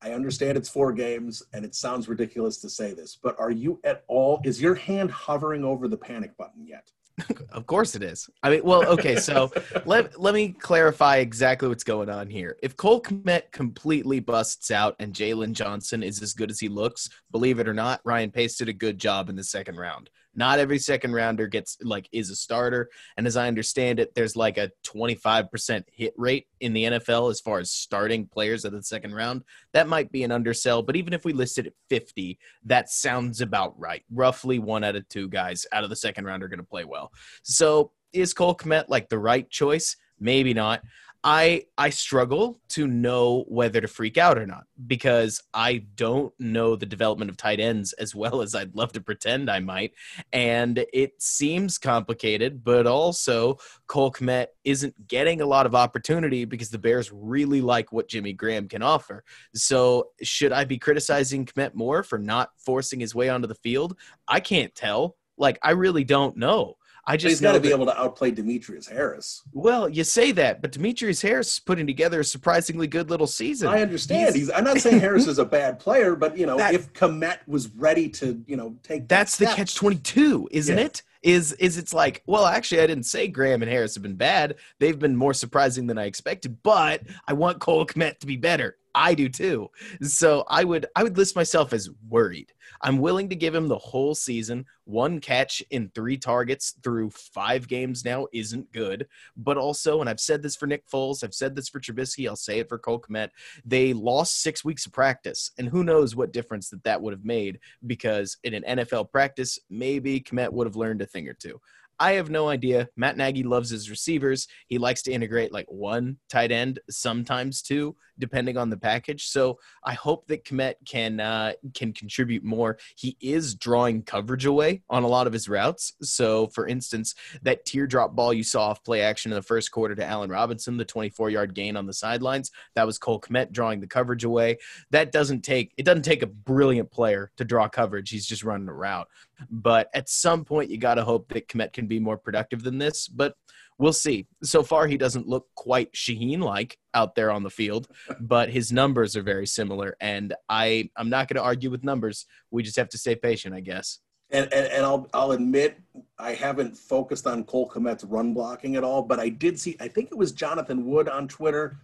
I 0.02 0.12
understand 0.12 0.58
it's 0.58 0.68
four 0.68 0.92
games, 0.92 1.42
and 1.54 1.64
it 1.64 1.74
sounds 1.74 2.06
ridiculous 2.08 2.58
to 2.58 2.68
say 2.68 2.92
this, 2.92 3.16
but 3.22 3.34
are 3.40 3.50
you 3.50 3.80
at 3.82 4.04
all? 4.08 4.40
Is 4.44 4.60
your 4.60 4.74
hand 4.74 5.10
hovering 5.10 5.64
over 5.64 5.88
the 5.88 5.96
panic 5.96 6.36
button 6.36 6.66
yet? 6.66 6.90
Of 7.50 7.66
course 7.66 7.94
it 7.94 8.02
is. 8.02 8.28
I 8.42 8.50
mean, 8.50 8.64
well, 8.64 8.86
okay, 8.86 9.16
so 9.16 9.50
let, 9.86 10.20
let 10.20 10.34
me 10.34 10.50
clarify 10.50 11.16
exactly 11.16 11.68
what's 11.68 11.84
going 11.84 12.10
on 12.10 12.28
here. 12.28 12.58
If 12.62 12.76
Cole 12.76 13.00
Kmet 13.00 13.50
completely 13.50 14.20
busts 14.20 14.70
out 14.70 14.94
and 14.98 15.14
Jaylon 15.14 15.52
Johnson 15.52 16.02
is 16.02 16.20
as 16.22 16.34
good 16.34 16.50
as 16.50 16.60
he 16.60 16.68
looks, 16.68 17.08
believe 17.32 17.58
it 17.58 17.68
or 17.68 17.72
not, 17.72 18.00
Ryan 18.04 18.30
Pace 18.30 18.58
did 18.58 18.68
a 18.68 18.74
good 18.74 18.98
job 18.98 19.30
in 19.30 19.36
the 19.36 19.44
second 19.44 19.76
round. 19.76 20.10
Not 20.36 20.58
every 20.58 20.78
second 20.78 21.14
rounder 21.14 21.46
gets 21.46 21.78
like 21.82 22.08
is 22.12 22.30
a 22.30 22.36
starter, 22.36 22.90
and 23.16 23.26
as 23.26 23.36
I 23.36 23.48
understand 23.48 23.98
it, 23.98 24.14
there's 24.14 24.36
like 24.36 24.58
a 24.58 24.70
25% 24.86 25.84
hit 25.92 26.14
rate 26.16 26.46
in 26.60 26.72
the 26.72 26.84
NFL 26.84 27.30
as 27.30 27.40
far 27.40 27.58
as 27.58 27.70
starting 27.70 28.26
players 28.26 28.64
at 28.64 28.72
the 28.72 28.82
second 28.82 29.14
round. 29.14 29.42
That 29.72 29.88
might 29.88 30.12
be 30.12 30.22
an 30.22 30.32
undersell, 30.32 30.82
but 30.82 30.96
even 30.96 31.12
if 31.12 31.24
we 31.24 31.32
listed 31.32 31.66
at 31.66 31.72
50, 31.88 32.38
that 32.64 32.90
sounds 32.90 33.40
about 33.40 33.78
right. 33.78 34.04
Roughly 34.12 34.58
one 34.58 34.84
out 34.84 34.96
of 34.96 35.08
two 35.08 35.28
guys 35.28 35.66
out 35.72 35.84
of 35.84 35.90
the 35.90 35.96
second 35.96 36.26
round 36.26 36.42
are 36.42 36.48
going 36.48 36.58
to 36.60 36.64
play 36.64 36.84
well. 36.84 37.10
So 37.42 37.92
is 38.12 38.34
Cole 38.34 38.56
Kmet 38.56 38.84
like 38.88 39.08
the 39.08 39.18
right 39.18 39.48
choice? 39.50 39.96
Maybe 40.18 40.54
not. 40.54 40.82
I 41.28 41.64
I 41.76 41.90
struggle 41.90 42.60
to 42.68 42.86
know 42.86 43.44
whether 43.48 43.80
to 43.80 43.88
freak 43.88 44.16
out 44.16 44.38
or 44.38 44.46
not 44.46 44.62
because 44.86 45.42
I 45.52 45.78
don't 45.96 46.32
know 46.38 46.76
the 46.76 46.86
development 46.86 47.32
of 47.32 47.36
tight 47.36 47.58
ends 47.58 47.92
as 47.94 48.14
well 48.14 48.42
as 48.42 48.54
I'd 48.54 48.76
love 48.76 48.92
to 48.92 49.00
pretend 49.00 49.50
I 49.50 49.58
might, 49.58 49.92
and 50.32 50.86
it 50.92 51.20
seems 51.20 51.78
complicated. 51.78 52.62
But 52.62 52.86
also, 52.86 53.58
Cole 53.88 54.12
Kmet 54.12 54.46
isn't 54.62 55.08
getting 55.08 55.40
a 55.40 55.46
lot 55.46 55.66
of 55.66 55.74
opportunity 55.74 56.44
because 56.44 56.70
the 56.70 56.78
Bears 56.78 57.10
really 57.12 57.60
like 57.60 57.90
what 57.90 58.08
Jimmy 58.08 58.32
Graham 58.32 58.68
can 58.68 58.82
offer. 58.82 59.24
So, 59.52 60.10
should 60.22 60.52
I 60.52 60.64
be 60.64 60.78
criticizing 60.78 61.44
Kmet 61.44 61.74
more 61.74 62.04
for 62.04 62.18
not 62.18 62.50
forcing 62.56 63.00
his 63.00 63.16
way 63.16 63.30
onto 63.30 63.48
the 63.48 63.56
field? 63.56 63.96
I 64.28 64.38
can't 64.38 64.72
tell. 64.76 65.16
Like, 65.36 65.58
I 65.60 65.72
really 65.72 66.04
don't 66.04 66.36
know. 66.36 66.76
I 67.08 67.16
just 67.16 67.30
he's 67.34 67.40
got 67.40 67.52
to 67.52 67.60
be 67.60 67.70
able 67.70 67.86
to 67.86 67.96
outplay 67.98 68.32
Demetrius 68.32 68.88
Harris. 68.88 69.42
well, 69.52 69.88
you 69.88 70.02
say 70.04 70.32
that, 70.32 70.60
but 70.60 70.72
Demetrius 70.72 71.22
Harris 71.22 71.52
is 71.54 71.58
putting 71.60 71.86
together 71.86 72.20
a 72.20 72.24
surprisingly 72.24 72.86
good 72.88 73.10
little 73.10 73.28
season. 73.28 73.68
I 73.68 73.80
understand. 73.82 74.20
He's- 74.20 74.34
He's, 74.34 74.50
I'm 74.50 74.64
not 74.64 74.78
saying 74.80 74.98
Harris 75.00 75.26
is 75.28 75.38
a 75.38 75.44
bad 75.44 75.78
player, 75.78 76.16
but 76.16 76.36
you 76.36 76.46
know, 76.46 76.56
That- 76.56 76.74
if 76.74 76.92
Kmet 76.92 77.38
was 77.46 77.68
ready 77.68 78.08
to, 78.10 78.42
you 78.46 78.56
know, 78.56 78.76
take 78.82 79.02
that 79.02 79.08
That's 79.08 79.36
the 79.36 79.46
catch 79.46 79.74
twenty 79.76 79.96
two, 79.98 80.48
isn't 80.50 80.76
Yeah. 80.78 80.84
it? 80.86 81.02
Is 81.22 81.52
is 81.54 81.76
it's 81.76 81.92
like, 81.94 82.22
well, 82.26 82.46
actually, 82.46 82.82
I 82.82 82.86
didn't 82.86 83.04
say 83.04 83.26
Graham 83.26 83.62
and 83.62 83.70
Harris 83.70 83.94
have 83.94 84.02
been 84.02 84.14
bad. 84.16 84.56
They've 84.78 84.98
been 84.98 85.16
more 85.16 85.34
surprising 85.34 85.86
than 85.88 85.98
I 85.98 86.04
expected, 86.04 86.62
but 86.62 87.02
I 87.26 87.32
want 87.32 87.58
Cole 87.58 87.84
Kmet 87.86 88.18
to 88.20 88.26
be 88.26 88.36
better. 88.36 88.76
I 88.96 89.14
do 89.14 89.28
too. 89.28 89.70
So 90.02 90.44
I 90.48 90.64
would 90.64 90.86
I 90.96 91.02
would 91.02 91.18
list 91.18 91.36
myself 91.36 91.74
as 91.74 91.90
worried. 92.08 92.52
I'm 92.80 92.98
willing 92.98 93.28
to 93.28 93.36
give 93.36 93.54
him 93.54 93.68
the 93.68 93.78
whole 93.78 94.14
season. 94.14 94.64
One 94.84 95.20
catch 95.20 95.62
in 95.70 95.90
three 95.90 96.16
targets 96.16 96.74
through 96.82 97.10
five 97.10 97.68
games 97.68 98.04
now 98.04 98.26
isn't 98.32 98.72
good. 98.72 99.06
But 99.36 99.58
also, 99.58 100.00
and 100.00 100.08
I've 100.08 100.20
said 100.20 100.42
this 100.42 100.56
for 100.56 100.66
Nick 100.66 100.88
Foles, 100.88 101.22
I've 101.22 101.34
said 101.34 101.54
this 101.54 101.68
for 101.68 101.78
Trubisky, 101.78 102.26
I'll 102.28 102.36
say 102.36 102.58
it 102.58 102.68
for 102.68 102.78
Cole 102.78 103.00
Kmet. 103.00 103.30
They 103.64 103.92
lost 103.92 104.40
six 104.42 104.64
weeks 104.64 104.86
of 104.86 104.92
practice, 104.92 105.50
and 105.58 105.68
who 105.68 105.84
knows 105.84 106.16
what 106.16 106.32
difference 106.32 106.70
that 106.70 106.84
that 106.84 107.00
would 107.00 107.12
have 107.12 107.24
made 107.24 107.60
because 107.86 108.38
in 108.44 108.54
an 108.54 108.78
NFL 108.78 109.10
practice, 109.10 109.58
maybe 109.68 110.20
Kmet 110.20 110.52
would 110.52 110.66
have 110.66 110.76
learned 110.76 111.02
a 111.02 111.06
thing 111.06 111.28
or 111.28 111.34
two. 111.34 111.60
I 111.98 112.12
have 112.12 112.30
no 112.30 112.48
idea. 112.48 112.88
Matt 112.96 113.16
Nagy 113.16 113.42
loves 113.42 113.70
his 113.70 113.88
receivers. 113.88 114.48
He 114.66 114.78
likes 114.78 115.02
to 115.02 115.12
integrate 115.12 115.52
like 115.52 115.66
one 115.68 116.18
tight 116.28 116.52
end, 116.52 116.78
sometimes 116.90 117.62
two, 117.62 117.96
depending 118.18 118.56
on 118.56 118.70
the 118.70 118.76
package. 118.76 119.28
So 119.28 119.58
I 119.84 119.94
hope 119.94 120.26
that 120.28 120.44
Kmet 120.44 120.74
can 120.86 121.20
uh, 121.20 121.52
can 121.74 121.92
contribute 121.92 122.44
more. 122.44 122.78
He 122.96 123.16
is 123.20 123.54
drawing 123.54 124.02
coverage 124.02 124.46
away 124.46 124.82
on 124.90 125.02
a 125.02 125.08
lot 125.08 125.26
of 125.26 125.32
his 125.32 125.48
routes. 125.48 125.94
So, 126.02 126.48
for 126.48 126.66
instance, 126.66 127.14
that 127.42 127.64
teardrop 127.64 128.14
ball 128.14 128.32
you 128.32 128.44
saw 128.44 128.68
off 128.68 128.84
play 128.84 129.02
action 129.02 129.32
in 129.32 129.36
the 129.36 129.42
first 129.42 129.70
quarter 129.70 129.94
to 129.94 130.04
Allen 130.04 130.30
Robinson, 130.30 130.76
the 130.76 130.84
24 130.84 131.30
yard 131.30 131.54
gain 131.54 131.76
on 131.76 131.86
the 131.86 131.92
sidelines, 131.92 132.50
that 132.74 132.86
was 132.86 132.98
Cole 132.98 133.20
Kmet 133.20 133.52
drawing 133.52 133.80
the 133.80 133.86
coverage 133.86 134.24
away. 134.24 134.58
That 134.90 135.12
doesn't 135.12 135.42
take 135.42 135.72
it 135.76 135.84
doesn't 135.84 136.02
take 136.02 136.22
a 136.22 136.26
brilliant 136.26 136.90
player 136.90 137.30
to 137.36 137.44
draw 137.44 137.68
coverage. 137.68 138.10
He's 138.10 138.26
just 138.26 138.44
running 138.44 138.68
a 138.68 138.74
route. 138.74 139.08
But 139.50 139.90
at 139.94 140.08
some 140.08 140.44
point, 140.44 140.70
you 140.70 140.78
got 140.78 140.94
to 140.94 141.04
hope 141.04 141.28
that 141.28 141.48
Kmet 141.48 141.72
can 141.72 141.86
be 141.86 141.98
more 141.98 142.16
productive 142.16 142.62
than 142.62 142.78
this. 142.78 143.08
But 143.08 143.34
we'll 143.78 143.92
see. 143.92 144.26
So 144.42 144.62
far, 144.62 144.86
he 144.86 144.96
doesn't 144.96 145.28
look 145.28 145.46
quite 145.54 145.92
Shaheen 145.92 146.40
like 146.40 146.78
out 146.94 147.14
there 147.14 147.30
on 147.30 147.42
the 147.42 147.50
field, 147.50 147.88
but 148.20 148.50
his 148.50 148.72
numbers 148.72 149.16
are 149.16 149.22
very 149.22 149.46
similar. 149.46 149.96
And 150.00 150.34
I, 150.48 150.90
I'm 150.96 151.10
not 151.10 151.28
going 151.28 151.36
to 151.36 151.42
argue 151.42 151.70
with 151.70 151.84
numbers. 151.84 152.26
We 152.50 152.62
just 152.62 152.76
have 152.76 152.88
to 152.90 152.98
stay 152.98 153.14
patient, 153.14 153.54
I 153.54 153.60
guess. 153.60 154.00
And, 154.30 154.52
and, 154.52 154.66
and 154.66 154.84
I'll, 154.84 155.08
I'll 155.14 155.32
admit 155.32 155.78
I 156.18 156.32
haven't 156.32 156.76
focused 156.76 157.26
on 157.26 157.44
Cole 157.44 157.70
Kmet's 157.70 158.04
run 158.04 158.34
blocking 158.34 158.76
at 158.76 158.82
all, 158.82 159.02
but 159.02 159.20
I 159.20 159.28
did 159.28 159.58
see, 159.58 159.76
I 159.78 159.86
think 159.88 160.10
it 160.10 160.18
was 160.18 160.32
Jonathan 160.32 160.84
Wood 160.86 161.08
on 161.08 161.28
Twitter 161.28 161.78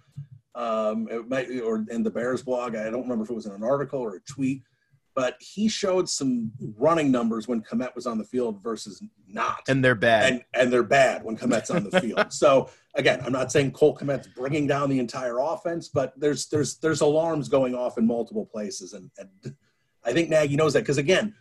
um, 0.54 1.08
might, 1.28 1.48
or 1.60 1.84
in 1.90 2.02
the 2.02 2.10
Bears 2.10 2.42
blog. 2.42 2.74
I 2.74 2.90
don't 2.90 3.02
remember 3.02 3.24
if 3.24 3.30
it 3.30 3.34
was 3.34 3.46
in 3.46 3.52
an 3.52 3.62
article 3.62 4.00
or 4.00 4.16
a 4.16 4.20
tweet, 4.20 4.62
but 5.14 5.36
he 5.40 5.68
showed 5.68 6.08
some 6.08 6.52
running 6.76 7.10
numbers 7.10 7.46
when 7.46 7.62
Kmet 7.62 7.94
was 7.94 8.06
on 8.06 8.18
the 8.18 8.24
field 8.24 8.62
versus 8.62 9.02
not. 9.28 9.62
And 9.68 9.84
they're 9.84 9.94
bad. 9.94 10.32
and 10.32 10.44
and 10.54 10.72
they're 10.72 10.82
bad 10.82 11.24
when 11.24 11.36
Kmet's 11.36 11.70
on 11.70 11.84
the 11.84 12.00
field. 12.00 12.32
So 12.32 12.70
again, 12.94 13.20
I'm 13.24 13.32
not 13.32 13.52
saying 13.52 13.72
Cole 13.72 13.96
Kmet's 13.96 14.28
bringing 14.28 14.66
down 14.66 14.88
the 14.90 14.98
entire 14.98 15.38
offense, 15.38 15.88
but 15.88 16.12
there's 16.18 16.46
there's 16.46 16.76
there's 16.78 17.00
alarms 17.00 17.48
going 17.48 17.74
off 17.74 17.98
in 17.98 18.06
multiple 18.06 18.46
places, 18.46 18.92
and, 18.94 19.10
and 19.18 19.54
I 20.04 20.12
think 20.12 20.30
Nagy 20.30 20.56
knows 20.56 20.72
that 20.72 20.80
because 20.80 20.98
again, 20.98 21.34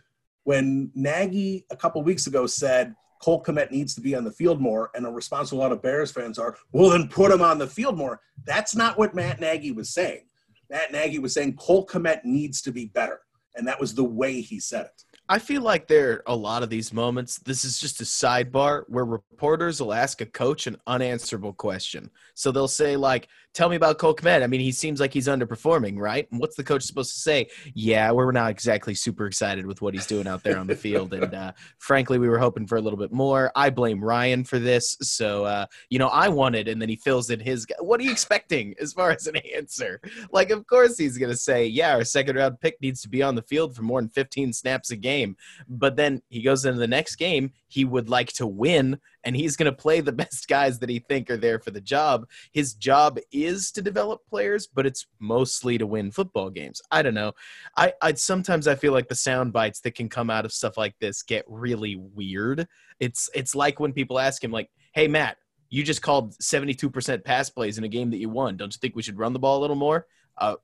when 0.44 0.90
Nagy 0.94 1.64
a 1.70 1.76
couple 1.76 2.02
weeks 2.02 2.26
ago 2.26 2.46
said 2.46 2.94
Cole 3.22 3.42
Kmet 3.42 3.70
needs 3.70 3.94
to 3.94 4.00
be 4.00 4.14
on 4.14 4.24
the 4.24 4.32
field 4.32 4.60
more, 4.60 4.90
and 4.94 5.06
a 5.06 5.10
response 5.10 5.50
to 5.50 5.54
a 5.54 5.56
lot 5.56 5.72
of 5.72 5.80
Bears 5.80 6.10
fans 6.10 6.38
are, 6.38 6.56
well, 6.72 6.90
then 6.90 7.08
put 7.08 7.30
him 7.30 7.40
on 7.40 7.58
the 7.58 7.66
field 7.66 7.96
more. 7.96 8.20
That's 8.44 8.74
not 8.74 8.98
what 8.98 9.14
Matt 9.14 9.40
Nagy 9.40 9.70
was 9.70 9.94
saying. 9.94 10.24
Matt 10.68 10.90
Nagy 10.90 11.18
was 11.18 11.34
saying 11.34 11.56
Cole 11.56 11.86
Kmet 11.86 12.24
needs 12.24 12.62
to 12.62 12.72
be 12.72 12.86
better, 12.86 13.20
and 13.54 13.66
that 13.66 13.80
was 13.80 13.94
the 13.94 14.04
way 14.04 14.40
he 14.40 14.58
said 14.60 14.86
it. 14.86 15.04
I 15.28 15.38
feel 15.38 15.62
like 15.62 15.86
there 15.86 16.10
are 16.10 16.22
a 16.26 16.36
lot 16.36 16.62
of 16.62 16.68
these 16.68 16.92
moments. 16.92 17.38
This 17.38 17.64
is 17.64 17.78
just 17.78 18.00
a 18.00 18.04
sidebar 18.04 18.84
where 18.88 19.04
reporters 19.04 19.80
will 19.80 19.94
ask 19.94 20.20
a 20.20 20.26
coach 20.26 20.66
an 20.66 20.76
unanswerable 20.86 21.52
question. 21.52 22.10
So 22.34 22.50
they'll 22.50 22.68
say, 22.68 22.96
like, 22.96 23.28
tell 23.54 23.68
me 23.68 23.76
about 23.76 23.98
Cole 23.98 24.14
Kmet. 24.14 24.42
I 24.42 24.46
mean, 24.46 24.60
he 24.60 24.72
seems 24.72 25.00
like 25.00 25.12
he's 25.12 25.28
underperforming, 25.28 25.98
right? 25.98 26.26
And 26.30 26.40
what's 26.40 26.56
the 26.56 26.64
coach 26.64 26.82
supposed 26.82 27.12
to 27.12 27.20
say? 27.20 27.48
Yeah, 27.74 28.10
we're 28.12 28.32
not 28.32 28.50
exactly 28.50 28.94
super 28.94 29.26
excited 29.26 29.66
with 29.66 29.82
what 29.82 29.94
he's 29.94 30.06
doing 30.06 30.26
out 30.26 30.42
there 30.42 30.58
on 30.58 30.66
the 30.66 30.76
field. 30.76 31.12
And 31.22 31.34
uh, 31.34 31.52
frankly, 31.78 32.18
we 32.18 32.28
were 32.28 32.38
hoping 32.38 32.66
for 32.66 32.76
a 32.76 32.80
little 32.80 32.98
bit 32.98 33.12
more. 33.12 33.52
I 33.54 33.70
blame 33.70 34.02
Ryan 34.02 34.44
for 34.44 34.58
this. 34.58 34.96
So, 35.02 35.44
uh, 35.44 35.66
you 35.90 35.98
know, 35.98 36.08
I 36.08 36.28
wanted, 36.28 36.68
and 36.68 36.80
then 36.80 36.88
he 36.88 36.96
fills 36.96 37.30
in 37.30 37.38
his. 37.38 37.66
What 37.80 38.00
are 38.00 38.02
you 38.02 38.10
expecting 38.10 38.74
as 38.80 38.92
far 38.92 39.10
as 39.10 39.26
an 39.26 39.36
answer? 39.36 40.00
Like, 40.32 40.50
of 40.50 40.66
course 40.66 40.96
he's 40.96 41.18
going 41.18 41.30
to 41.30 41.36
say, 41.36 41.66
yeah, 41.66 41.94
our 41.94 42.04
second 42.04 42.36
round 42.36 42.60
pick 42.60 42.80
needs 42.80 43.02
to 43.02 43.08
be 43.08 43.22
on 43.22 43.34
the 43.34 43.42
field 43.42 43.76
for 43.76 43.82
more 43.82 44.00
than 44.00 44.08
15 44.10 44.52
snaps 44.52 44.90
a 44.90 44.96
game. 44.96 45.36
But 45.68 45.96
then 45.96 46.22
he 46.28 46.42
goes 46.42 46.64
into 46.64 46.78
the 46.78 46.86
next 46.86 47.16
game, 47.16 47.52
he 47.68 47.84
would 47.84 48.08
like 48.08 48.32
to 48.34 48.46
win 48.46 48.98
and 49.24 49.36
he's 49.36 49.56
going 49.56 49.70
to 49.70 49.76
play 49.76 50.00
the 50.00 50.12
best 50.22 50.48
guys 50.48 50.78
that 50.78 50.88
he 50.88 50.98
think 50.98 51.30
are 51.30 51.36
there 51.36 51.58
for 51.58 51.70
the 51.70 51.80
job. 51.80 52.28
His 52.52 52.74
job 52.74 53.18
is 53.30 53.70
to 53.72 53.82
develop 53.82 54.20
players, 54.28 54.66
but 54.66 54.86
it's 54.86 55.06
mostly 55.18 55.78
to 55.78 55.86
win 55.86 56.10
football 56.10 56.50
games. 56.50 56.80
I 56.90 57.02
don't 57.02 57.14
know. 57.14 57.32
I 57.76 57.92
I 58.02 58.14
sometimes 58.14 58.66
I 58.66 58.74
feel 58.74 58.92
like 58.92 59.08
the 59.08 59.14
sound 59.14 59.52
bites 59.52 59.80
that 59.80 59.94
can 59.94 60.08
come 60.08 60.30
out 60.30 60.44
of 60.44 60.52
stuff 60.52 60.76
like 60.76 60.94
this 61.00 61.22
get 61.22 61.44
really 61.48 61.96
weird. 61.96 62.66
It's 63.00 63.28
it's 63.34 63.54
like 63.54 63.80
when 63.80 63.92
people 63.92 64.18
ask 64.18 64.42
him 64.42 64.52
like, 64.52 64.70
"Hey 64.92 65.08
Matt, 65.08 65.38
you 65.70 65.82
just 65.82 66.02
called 66.02 66.34
72% 66.38 67.24
pass 67.24 67.50
plays 67.50 67.78
in 67.78 67.84
a 67.84 67.88
game 67.88 68.10
that 68.10 68.18
you 68.18 68.28
won. 68.28 68.56
Don't 68.56 68.74
you 68.74 68.78
think 68.78 68.94
we 68.94 69.02
should 69.02 69.18
run 69.18 69.32
the 69.32 69.38
ball 69.38 69.58
a 69.58 69.62
little 69.62 69.76
more?" 69.76 70.06
Uh 70.36 70.56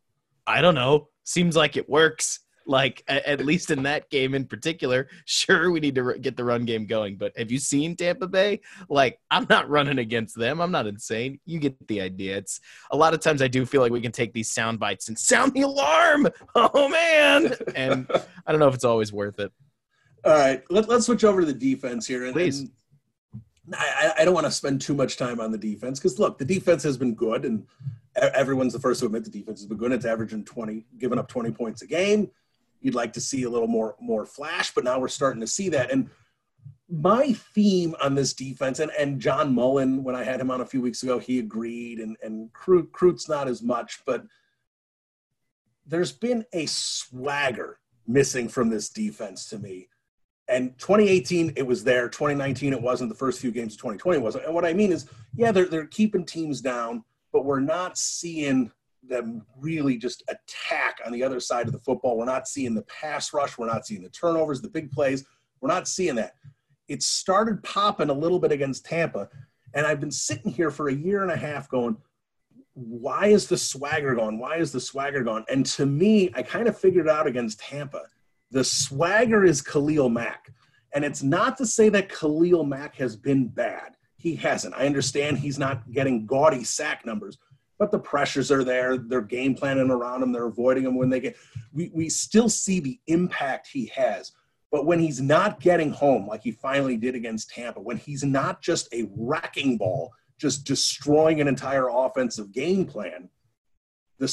I 0.47 0.63
don't 0.63 0.75
know. 0.75 1.09
Seems 1.25 1.57
like 1.57 1.77
it 1.77 1.89
works 1.89 2.41
like 2.69 3.03
at, 3.09 3.45
least 3.45 3.71
in 3.71 3.83
that 3.83 4.09
game 4.11 4.35
in 4.35 4.45
particular 4.45 5.09
sure 5.25 5.71
we 5.71 5.81
need 5.81 5.95
to 5.95 6.19
get 6.21 6.37
the 6.37 6.45
run 6.45 6.65
game 6.65 6.87
going 6.87 7.17
but 7.17 7.37
have 7.37 7.51
you 7.51 7.59
seen 7.59 7.97
tampa 7.97 8.29
bay? 8.29 8.61
Like 8.89 9.19
i'm 9.31 9.47
not 9.49 9.69
running 9.69 9.99
against 9.99 10.37
them. 10.37 10.61
I'm 10.61 10.71
not 10.71 10.87
insane. 10.87 11.41
You 11.47 11.59
get 11.59 11.89
the 11.89 12.01
idea. 12.01 12.37
It's 12.37 12.61
a 12.93 12.97
lot 12.97 13.15
of 13.15 13.21
times 13.21 13.43
i 13.43 13.49
do 13.49 13.67
feel 13.67 13.81
like 13.81 13.91
we 13.91 14.01
can 14.01 14.13
take 14.13 14.33
these 14.33 14.51
sound 14.51 14.79
bites 14.79 15.09
and 15.09 15.19
sound 15.19 15.55
the 15.55 15.63
alarm. 15.63 16.29
Oh 16.55 16.89
man. 16.89 17.55
And 17.75 18.07
i 18.47 18.51
don't 18.51 18.61
know 18.61 18.69
if 18.69 18.75
it's 18.75 18.85
always 18.85 19.13
worth 19.13 19.39
it. 19.41 19.53
All 20.25 20.33
right. 20.33 20.63
Let, 20.71 20.89
us 20.91 21.07
switch 21.07 21.25
over 21.25 21.41
to 21.41 21.47
the 21.47 21.53
defense 21.53 22.07
here. 22.07 22.25
And, 22.25 22.33
Please. 22.35 22.61
And 22.61 22.71
I, 23.75 24.13
I 24.19 24.25
don't 24.25 24.35
want 24.35 24.47
to 24.47 24.51
spend 24.51 24.81
too 24.81 24.95
much 24.95 25.17
time 25.17 25.41
on 25.41 25.53
the 25.53 25.59
defense 25.59 25.99
because 25.99 26.19
look, 26.19 26.39
the 26.39 26.45
defense 26.45 26.83
has 26.83 26.97
been 26.97 27.15
good, 27.15 27.45
and 27.45 27.67
everyone's 28.17 28.73
the 28.73 28.81
first 28.81 29.01
to 29.01 29.07
admit 29.07 29.25
the 29.25 29.31
defense 29.31 29.61
has 29.61 29.67
been 29.67 29.79
good. 29.79 29.93
It's 29.93 30.05
averaging 30.05 30.45
20, 30.45 30.85
giving 30.99 31.19
up 31.19 31.29
20 31.29 31.51
points 31.53 31.83
a 31.83 31.87
game 31.87 32.31
you'd 32.81 32.95
like 32.95 33.13
to 33.15 33.21
see 33.21 33.43
a 33.45 33.51
little 33.51 33.69
more 33.69 33.97
more 34.01 34.27
flash, 34.27 34.73
but 34.75 34.85
now 34.85 34.99
we're 34.99 35.09
starting 35.09 35.41
to 35.41 35.47
see 35.47 35.69
that. 35.71 35.91
And 35.91 36.11
my 36.91 37.33
theme 37.55 37.95
on 38.03 38.15
this 38.15 38.33
defense, 38.33 38.79
and, 38.79 38.91
and 38.99 39.21
John 39.21 39.55
Mullin, 39.55 40.03
when 40.03 40.15
I 40.15 40.25
had 40.25 40.41
him 40.41 40.51
on 40.51 40.63
a 40.63 40.67
few 40.67 40.81
weeks 40.81 41.03
ago, 41.03 41.19
he 41.19 41.39
agreed, 41.39 41.99
and 41.99 42.17
and 42.23 42.53
Kreutz 42.53 43.29
not 43.29 43.49
as 43.49 43.63
much, 43.63 44.01
but 44.07 44.25
there's 45.87 46.13
been 46.13 46.45
a 46.53 46.67
swagger 46.67 47.79
missing 48.07 48.49
from 48.49 48.69
this 48.71 48.89
defense 48.89 49.49
to 49.51 49.59
me. 49.59 49.89
And 50.49 50.79
2018, 50.79 51.53
it 51.57 51.67
was 51.67 51.85
there. 51.85 52.09
2019, 52.09 52.73
it 52.73 52.81
wasn't. 52.81 53.11
The 53.11 53.17
first 53.17 53.41
few 53.41 53.51
games 53.51 53.75
of 53.75 53.81
2020 53.81 54.19
wasn't. 54.19 54.47
And 54.47 54.55
what 54.55 54.65
I 54.65 54.73
mean 54.73 54.93
is, 54.93 55.07
yeah, 55.35 55.53
they're, 55.53 55.67
they're 55.67 55.87
keeping 55.87 56.25
teams 56.25 56.63
down, 56.63 57.05
but 57.33 57.45
we're 57.45 57.61
not 57.61 57.99
seeing 57.99 58.73
them 59.03 59.43
really 59.59 59.97
just 59.97 60.23
attack 60.29 60.99
on 61.05 61.13
the 61.13 61.23
other 61.23 61.41
side 61.41 61.67
of 61.67 61.73
the 61.73 61.79
football. 61.81 62.17
We're 62.19 62.25
not 62.25 62.49
seeing 62.49 62.75
the 62.75 62.83
pass 62.83 63.33
rush. 63.33 63.57
We're 63.57 63.67
not 63.67 63.87
seeing 63.87 64.03
the 64.03 64.09
turnovers, 64.11 64.61
the 64.61 64.69
big 64.69 64.91
plays. 64.91 65.25
We're 65.61 65.69
not 65.69 65.89
seeing 65.89 66.17
that. 66.17 66.35
It 66.89 67.03
started 67.03 67.63
popping 67.63 68.11
a 68.11 68.15
little 68.15 68.39
bit 68.39 68.53
against 68.53 68.85
Tampa. 68.85 69.29
And 69.75 69.87
I've 69.87 70.01
been 70.01 70.11
sitting 70.11 70.51
here 70.51 70.71
for 70.71 70.89
a 70.89 70.95
year 70.95 71.23
and 71.23 71.31
a 71.31 71.37
half 71.37 71.69
going, 71.69 71.97
why 72.75 73.27
is 73.27 73.49
the 73.49 73.59
swagger 73.59 74.15
gone? 74.15 74.39
Why 74.39 74.57
is 74.57 74.73
the 74.73 74.81
swagger 74.81 75.23
gone? 75.25 75.45
And 75.49 75.67
to 75.67 75.85
me, 75.85 76.31
I 76.35 76.43
kind 76.43 76.69
of 76.69 76.79
figured 76.79 77.09
out 77.09 77.27
against 77.27 77.61
Tampa. 77.61 78.03
The 78.51 78.65
swagger 78.65 79.45
is 79.45 79.61
Khalil 79.61 80.09
Mack. 80.09 80.53
And 80.95 81.05
it's 81.05 81.23
not 81.23 81.59
to 81.59 81.67
say 81.67 81.89
that 81.91 82.09
Khalil 82.09 82.65
Mack 82.65 82.95
has 82.97 83.17
been 83.17 83.49
bad. 83.49 83.97
He 84.17 84.35
hasn't. 84.37 84.75
I 84.75 84.87
understand 84.87 85.39
he's 85.39 85.59
not 85.59 85.91
getting 85.93 86.25
gaudy 86.25 86.65
sack 86.65 87.05
numbers, 87.05 87.39
but 87.79 87.91
the 87.91 87.99
pressures 87.99 88.51
are 88.51 88.65
there. 88.65 88.99
They're 88.99 89.23
game 89.23 89.55
planning 89.55 89.91
around 89.91 90.23
him. 90.23 90.33
They're 90.33 90.47
avoiding 90.47 90.85
him 90.85 90.97
when 90.97 91.11
they 91.11 91.21
get. 91.21 91.37
We, 91.73 91.91
we 91.95 92.09
still 92.09 92.49
see 92.49 92.81
the 92.81 92.99
impact 93.07 93.69
he 93.69 93.87
has. 93.95 94.33
But 94.71 94.85
when 94.85 94.99
he's 94.99 95.21
not 95.21 95.61
getting 95.61 95.91
home, 95.91 96.27
like 96.27 96.43
he 96.43 96.53
finally 96.53 96.97
did 96.97 97.15
against 97.15 97.51
Tampa, 97.51 97.81
when 97.81 97.97
he's 97.97 98.23
not 98.23 98.61
just 98.61 98.93
a 98.93 99.09
wrecking 99.17 99.79
ball, 99.79 100.13
just 100.39 100.65
destroying 100.65 101.41
an 101.41 101.49
entire 101.49 101.89
offensive 101.89 102.53
game 102.53 102.85
plan, 102.85 103.31
the, 104.19 104.27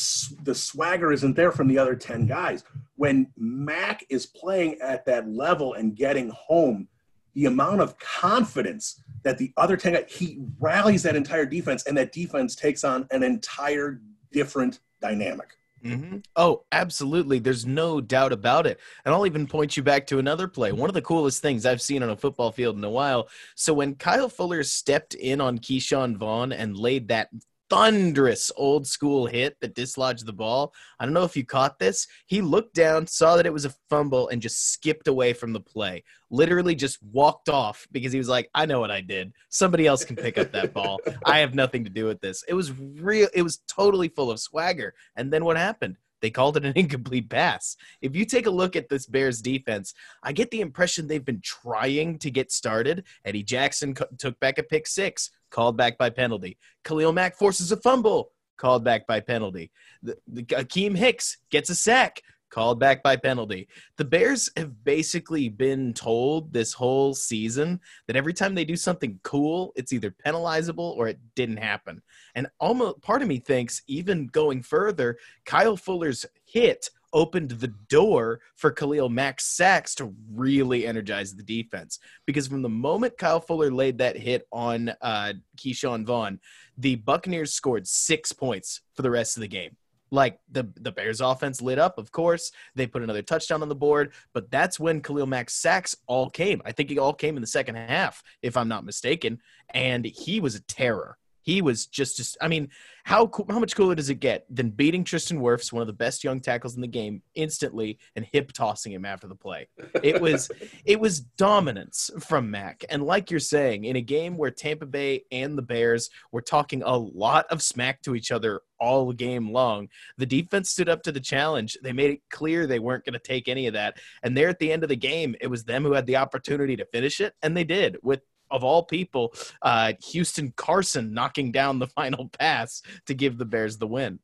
the 0.43 0.55
swagger 0.55 1.13
isn't 1.13 1.35
there 1.35 1.51
from 1.51 1.67
the 1.67 1.77
other 1.77 1.95
10 1.95 2.25
guys. 2.25 2.63
When 2.95 3.31
Mack 3.37 4.03
is 4.09 4.25
playing 4.25 4.77
at 4.81 5.05
that 5.05 5.29
level 5.29 5.73
and 5.75 5.95
getting 5.95 6.29
home, 6.29 6.87
the 7.35 7.45
amount 7.45 7.81
of 7.81 7.97
confidence 7.99 9.01
that 9.23 9.37
the 9.37 9.53
other 9.57 9.77
10 9.77 9.93
guys, 9.93 10.05
he 10.07 10.39
rallies 10.59 11.03
that 11.03 11.15
entire 11.15 11.45
defense 11.45 11.85
and 11.85 11.97
that 11.97 12.11
defense 12.11 12.55
takes 12.55 12.83
on 12.83 13.07
an 13.11 13.23
entire 13.23 14.01
different 14.31 14.79
dynamic. 15.01 15.57
Mm-hmm. 15.83 16.17
Oh, 16.35 16.63
absolutely. 16.71 17.37
There's 17.37 17.65
no 17.65 18.01
doubt 18.01 18.33
about 18.33 18.65
it. 18.65 18.79
And 19.03 19.13
I'll 19.13 19.27
even 19.27 19.45
point 19.45 19.77
you 19.77 19.83
back 19.83 20.07
to 20.07 20.17
another 20.17 20.47
play. 20.47 20.71
One 20.71 20.89
of 20.89 20.95
the 20.95 21.01
coolest 21.01 21.43
things 21.43 21.65
I've 21.65 21.81
seen 21.81 22.01
on 22.01 22.09
a 22.09 22.17
football 22.17 22.51
field 22.51 22.75
in 22.75 22.83
a 22.83 22.89
while. 22.89 23.29
So 23.53 23.73
when 23.73 23.93
Kyle 23.95 24.29
Fuller 24.29 24.63
stepped 24.63 25.13
in 25.13 25.39
on 25.39 25.59
Ke'Shawn 25.59 26.17
Vaughn 26.17 26.51
and 26.51 26.75
laid 26.75 27.09
that 27.09 27.29
thunderous 27.69 28.51
old 28.55 28.87
school 28.87 29.25
hit 29.25 29.57
that 29.61 29.75
dislodged 29.75 30.25
the 30.25 30.33
ball. 30.33 30.73
I 30.99 31.05
don't 31.05 31.13
know 31.13 31.23
if 31.23 31.35
you 31.35 31.45
caught 31.45 31.79
this. 31.79 32.07
He 32.27 32.41
looked 32.41 32.75
down, 32.75 33.07
saw 33.07 33.35
that 33.35 33.45
it 33.45 33.53
was 33.53 33.65
a 33.65 33.73
fumble, 33.89 34.29
and 34.29 34.41
just 34.41 34.71
skipped 34.71 35.07
away 35.07 35.33
from 35.33 35.53
the 35.53 35.59
play. 35.59 36.03
Literally 36.29 36.75
just 36.75 37.01
walked 37.01 37.49
off 37.49 37.87
because 37.91 38.11
he 38.11 38.17
was 38.17 38.29
like, 38.29 38.49
I 38.53 38.65
know 38.65 38.79
what 38.79 38.91
I 38.91 39.01
did. 39.01 39.33
Somebody 39.49 39.87
else 39.87 40.05
can 40.05 40.15
pick 40.15 40.37
up 40.37 40.51
that 40.51 40.73
ball. 40.73 40.99
I 41.25 41.39
have 41.39 41.55
nothing 41.55 41.83
to 41.83 41.89
do 41.89 42.05
with 42.05 42.21
this. 42.21 42.43
It 42.47 42.53
was 42.53 42.71
real, 42.71 43.29
it 43.33 43.41
was 43.41 43.61
totally 43.67 44.09
full 44.09 44.31
of 44.31 44.39
swagger. 44.39 44.93
And 45.15 45.31
then 45.31 45.45
what 45.45 45.57
happened? 45.57 45.97
They 46.25 46.31
called 46.31 46.57
it 46.57 46.65
an 46.65 46.73
incomplete 46.75 47.29
pass. 47.29 47.77
If 48.01 48.15
you 48.15 48.25
take 48.25 48.47
a 48.47 48.49
look 48.49 48.75
at 48.75 48.89
this 48.89 49.05
Bears 49.05 49.43
defense, 49.43 49.93
I 50.23 50.31
get 50.31 50.49
the 50.49 50.61
impression 50.61 51.05
they've 51.05 51.23
been 51.23 51.43
trying 51.43 52.17
to 52.17 52.31
get 52.31 52.51
started. 52.51 53.03
Eddie 53.23 53.43
Jackson 53.43 53.93
co- 53.93 54.07
took 54.17 54.39
back 54.39 54.57
a 54.57 54.63
pick 54.63 54.87
six, 54.87 55.29
called 55.51 55.77
back 55.77 55.99
by 55.99 56.09
penalty. 56.09 56.57
Khalil 56.83 57.13
Mack 57.13 57.37
forces 57.37 57.71
a 57.71 57.77
fumble, 57.77 58.31
called 58.57 58.83
back 58.83 59.05
by 59.05 59.19
penalty. 59.19 59.69
The, 60.01 60.17
the, 60.25 60.41
Akiem 60.45 60.97
Hicks 60.97 61.37
gets 61.51 61.69
a 61.69 61.75
sack, 61.75 62.23
called 62.49 62.79
back 62.79 63.03
by 63.03 63.15
penalty. 63.15 63.67
The 63.97 64.05
Bears 64.05 64.49
have 64.57 64.83
basically 64.83 65.49
been 65.49 65.93
told 65.93 66.53
this 66.53 66.73
whole 66.73 67.13
season 67.13 67.79
that 68.07 68.15
every 68.15 68.33
time 68.33 68.55
they 68.55 68.65
do 68.65 68.75
something 68.75 69.19
cool, 69.23 69.73
it's 69.75 69.93
either 69.93 70.15
penalizable 70.25 70.95
or 70.95 71.07
it 71.07 71.19
didn't 71.35 71.57
happen. 71.57 72.01
And 72.35 72.47
almost 72.59 73.01
part 73.01 73.21
of 73.21 73.27
me 73.27 73.39
thinks, 73.39 73.81
even 73.87 74.27
going 74.27 74.61
further, 74.61 75.17
Kyle 75.45 75.77
Fuller's 75.77 76.25
hit 76.45 76.89
opened 77.13 77.51
the 77.51 77.73
door 77.87 78.41
for 78.55 78.71
Khalil 78.71 79.09
Mack's 79.09 79.45
sacks 79.45 79.95
to 79.95 80.13
really 80.33 80.85
energize 80.85 81.33
the 81.33 81.43
defense. 81.43 81.99
Because 82.25 82.47
from 82.47 82.61
the 82.61 82.69
moment 82.69 83.17
Kyle 83.17 83.39
Fuller 83.39 83.71
laid 83.71 83.97
that 83.99 84.17
hit 84.17 84.45
on 84.51 84.89
uh, 85.01 85.33
Ke'Shawn 85.57 86.05
Vaughn, 86.05 86.39
the 86.77 86.95
Buccaneers 86.95 87.53
scored 87.53 87.87
six 87.87 88.33
points 88.33 88.81
for 88.93 89.01
the 89.01 89.09
rest 89.09 89.37
of 89.37 89.41
the 89.41 89.47
game 89.47 89.77
like 90.15 90.39
the 90.49 90.67
the 90.75 90.91
Bears 90.91 91.21
offense 91.21 91.61
lit 91.61 91.77
up, 91.77 91.97
of 91.97 92.11
course. 92.11 92.51
They 92.73 92.87
put 92.87 93.03
another 93.03 93.21
touchdown 93.21 93.61
on 93.61 93.69
the 93.69 93.75
board, 93.75 94.13
but 94.33 94.49
that's 94.49 94.79
when 94.79 95.01
Khalil 95.01 95.27
Mack's 95.27 95.53
sacks 95.53 95.95
all 96.07 96.29
came. 96.29 96.61
I 96.65 96.71
think 96.71 96.89
it 96.89 96.97
all 96.97 97.13
came 97.13 97.35
in 97.37 97.41
the 97.41 97.47
second 97.47 97.75
half, 97.75 98.23
if 98.41 98.57
I'm 98.57 98.67
not 98.67 98.85
mistaken, 98.85 99.39
and 99.69 100.05
he 100.05 100.39
was 100.39 100.55
a 100.55 100.61
terror 100.61 101.17
he 101.45 101.61
was 101.61 101.85
just, 101.85 102.17
just 102.17 102.37
I 102.41 102.47
mean, 102.47 102.69
how 103.03 103.29
how 103.49 103.59
much 103.59 103.75
cooler 103.75 103.93
does 103.93 104.09
it 104.09 104.15
get 104.15 104.47
than 104.49 104.71
beating 104.71 105.03
Tristan 105.03 105.39
Wirfs, 105.39 105.71
one 105.71 105.81
of 105.81 105.87
the 105.87 105.93
best 105.93 106.23
young 106.23 106.39
tackles 106.39 106.73
in 106.73 106.81
the 106.81 106.87
game, 106.87 107.21
instantly 107.35 107.99
and 108.15 108.25
hip 108.25 108.51
tossing 108.51 108.91
him 108.91 109.05
after 109.05 109.27
the 109.27 109.35
play? 109.35 109.67
It 110.01 110.19
was 110.19 110.49
it 110.85 110.99
was 110.99 111.19
dominance 111.19 112.09
from 112.19 112.49
Mack 112.49 112.83
and 112.89 113.03
like 113.03 113.29
you're 113.29 113.39
saying, 113.39 113.85
in 113.85 113.95
a 113.95 114.01
game 114.01 114.37
where 114.37 114.49
Tampa 114.49 114.87
Bay 114.87 115.23
and 115.31 115.55
the 115.55 115.61
Bears 115.61 116.09
were 116.31 116.41
talking 116.41 116.81
a 116.81 116.97
lot 116.97 117.45
of 117.51 117.61
smack 117.61 118.01
to 118.01 118.15
each 118.15 118.31
other 118.31 118.61
all 118.79 119.13
game 119.13 119.51
long, 119.51 119.87
the 120.17 120.25
defense 120.25 120.71
stood 120.71 120.89
up 120.89 121.03
to 121.03 121.11
the 121.11 121.19
challenge. 121.19 121.77
They 121.83 121.93
made 121.93 122.09
it 122.09 122.21
clear 122.31 122.65
they 122.65 122.79
weren't 122.79 123.05
going 123.05 123.13
to 123.13 123.19
take 123.19 123.47
any 123.47 123.67
of 123.67 123.73
that, 123.73 123.99
and 124.23 124.35
there 124.35 124.49
at 124.49 124.57
the 124.57 124.71
end 124.71 124.81
of 124.81 124.89
the 124.89 124.95
game, 124.95 125.35
it 125.41 125.47
was 125.47 125.63
them 125.63 125.83
who 125.83 125.93
had 125.93 126.07
the 126.07 126.17
opportunity 126.17 126.75
to 126.75 126.85
finish 126.85 127.21
it, 127.21 127.35
and 127.43 127.55
they 127.55 127.63
did 127.63 127.97
with 128.01 128.21
of 128.51 128.63
all 128.63 128.83
people, 128.83 129.33
uh, 129.61 129.93
Houston 130.11 130.53
Carson 130.55 131.13
knocking 131.13 131.51
down 131.51 131.79
the 131.79 131.87
final 131.95 132.29
pass 132.29 132.81
to 133.07 133.13
give 133.13 133.37
the 133.37 133.45
Bears 133.45 133.77
the 133.77 133.87
win. 133.87 134.19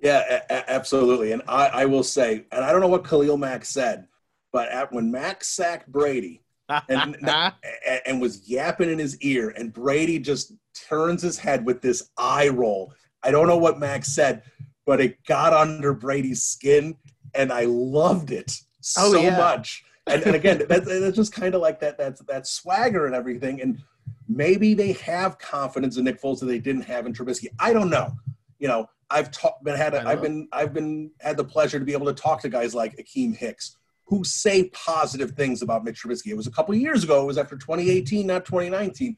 Yeah, 0.00 0.42
a- 0.48 0.70
absolutely. 0.70 1.32
And 1.32 1.42
I, 1.48 1.66
I, 1.68 1.84
will 1.86 2.04
say, 2.04 2.46
and 2.52 2.64
I 2.64 2.70
don't 2.70 2.80
know 2.80 2.88
what 2.88 3.04
Khalil 3.04 3.36
Mack 3.36 3.64
said, 3.64 4.06
but 4.52 4.68
at, 4.68 4.92
when 4.92 5.10
Mack 5.10 5.42
sacked 5.42 5.90
Brady 5.90 6.42
and, 6.88 7.16
and, 8.06 8.20
was 8.20 8.48
yapping 8.48 8.90
in 8.90 8.98
his 8.98 9.20
ear, 9.20 9.50
and 9.56 9.72
Brady 9.72 10.18
just 10.18 10.52
turns 10.88 11.22
his 11.22 11.38
head 11.38 11.64
with 11.64 11.82
this 11.82 12.10
eye 12.16 12.48
roll. 12.48 12.92
I 13.22 13.30
don't 13.30 13.48
know 13.48 13.58
what 13.58 13.80
Mack 13.80 14.04
said, 14.04 14.42
but 14.86 15.00
it 15.00 15.22
got 15.24 15.52
under 15.52 15.92
Brady's 15.92 16.42
skin, 16.42 16.96
and 17.34 17.52
I 17.52 17.64
loved 17.64 18.30
it 18.30 18.52
oh, 18.96 19.12
so 19.12 19.20
yeah. 19.20 19.36
much. 19.36 19.84
And, 20.08 20.22
and 20.22 20.36
again, 20.36 20.58
that, 20.68 20.84
that's 20.84 21.16
just 21.16 21.32
kind 21.32 21.54
of 21.54 21.60
like 21.60 21.80
that 21.80 21.98
that 21.98 22.26
that 22.26 22.46
swagger 22.46 23.06
and 23.06 23.14
everything. 23.14 23.60
And 23.60 23.82
maybe 24.28 24.74
they 24.74 24.92
have 24.92 25.38
confidence 25.38 25.96
in 25.96 26.04
Nick 26.04 26.20
Foles 26.20 26.40
that 26.40 26.46
they 26.46 26.58
didn't 26.58 26.82
have 26.82 27.06
in 27.06 27.12
Trubisky. 27.12 27.48
I 27.58 27.72
don't 27.72 27.90
know. 27.90 28.12
You 28.58 28.68
know, 28.68 28.88
I've 29.10 29.30
talked, 29.30 29.64
been 29.64 29.76
had, 29.76 29.94
a, 29.94 30.06
I've 30.06 30.20
been, 30.20 30.48
I've 30.52 30.74
been 30.74 31.10
had 31.20 31.36
the 31.36 31.44
pleasure 31.44 31.78
to 31.78 31.84
be 31.84 31.92
able 31.92 32.06
to 32.06 32.14
talk 32.14 32.40
to 32.42 32.48
guys 32.48 32.74
like 32.74 32.96
Akiem 32.96 33.36
Hicks 33.36 33.76
who 34.08 34.24
say 34.24 34.70
positive 34.70 35.32
things 35.32 35.60
about 35.60 35.84
Mitch 35.84 36.02
Trubisky. 36.02 36.28
It 36.28 36.36
was 36.36 36.46
a 36.46 36.50
couple 36.50 36.74
years 36.74 37.04
ago. 37.04 37.22
It 37.22 37.26
was 37.26 37.38
after 37.38 37.56
2018, 37.56 38.26
not 38.26 38.46
2019. 38.46 39.16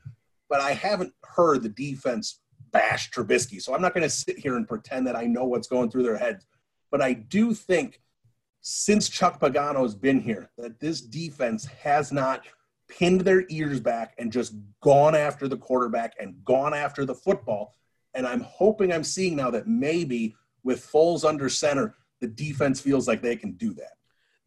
But 0.48 0.60
I 0.60 0.72
haven't 0.72 1.12
heard 1.24 1.62
the 1.62 1.68
defense 1.68 2.40
bash 2.72 3.10
Trubisky. 3.12 3.62
So 3.62 3.72
I'm 3.72 3.82
not 3.82 3.94
going 3.94 4.02
to 4.02 4.10
sit 4.10 4.38
here 4.38 4.56
and 4.56 4.66
pretend 4.66 5.06
that 5.06 5.14
I 5.14 5.26
know 5.26 5.44
what's 5.44 5.68
going 5.68 5.90
through 5.90 6.02
their 6.02 6.16
heads. 6.16 6.44
But 6.90 7.00
I 7.00 7.12
do 7.12 7.54
think 7.54 8.00
since 8.60 9.08
Chuck 9.08 9.40
Pagano's 9.40 9.94
been 9.94 10.20
here 10.20 10.50
that 10.58 10.80
this 10.80 11.00
defense 11.00 11.64
has 11.66 12.12
not 12.12 12.44
pinned 12.88 13.22
their 13.22 13.44
ears 13.48 13.80
back 13.80 14.14
and 14.18 14.32
just 14.32 14.54
gone 14.82 15.14
after 15.14 15.48
the 15.48 15.56
quarterback 15.56 16.14
and 16.20 16.44
gone 16.44 16.74
after 16.74 17.04
the 17.04 17.14
football. 17.14 17.74
And 18.14 18.26
I'm 18.26 18.40
hoping 18.40 18.92
I'm 18.92 19.04
seeing 19.04 19.36
now 19.36 19.50
that 19.50 19.68
maybe 19.68 20.34
with 20.64 20.84
Foles 20.84 21.24
under 21.24 21.48
center, 21.48 21.94
the 22.20 22.26
defense 22.26 22.80
feels 22.80 23.08
like 23.08 23.22
they 23.22 23.36
can 23.36 23.52
do 23.52 23.72
that 23.74 23.92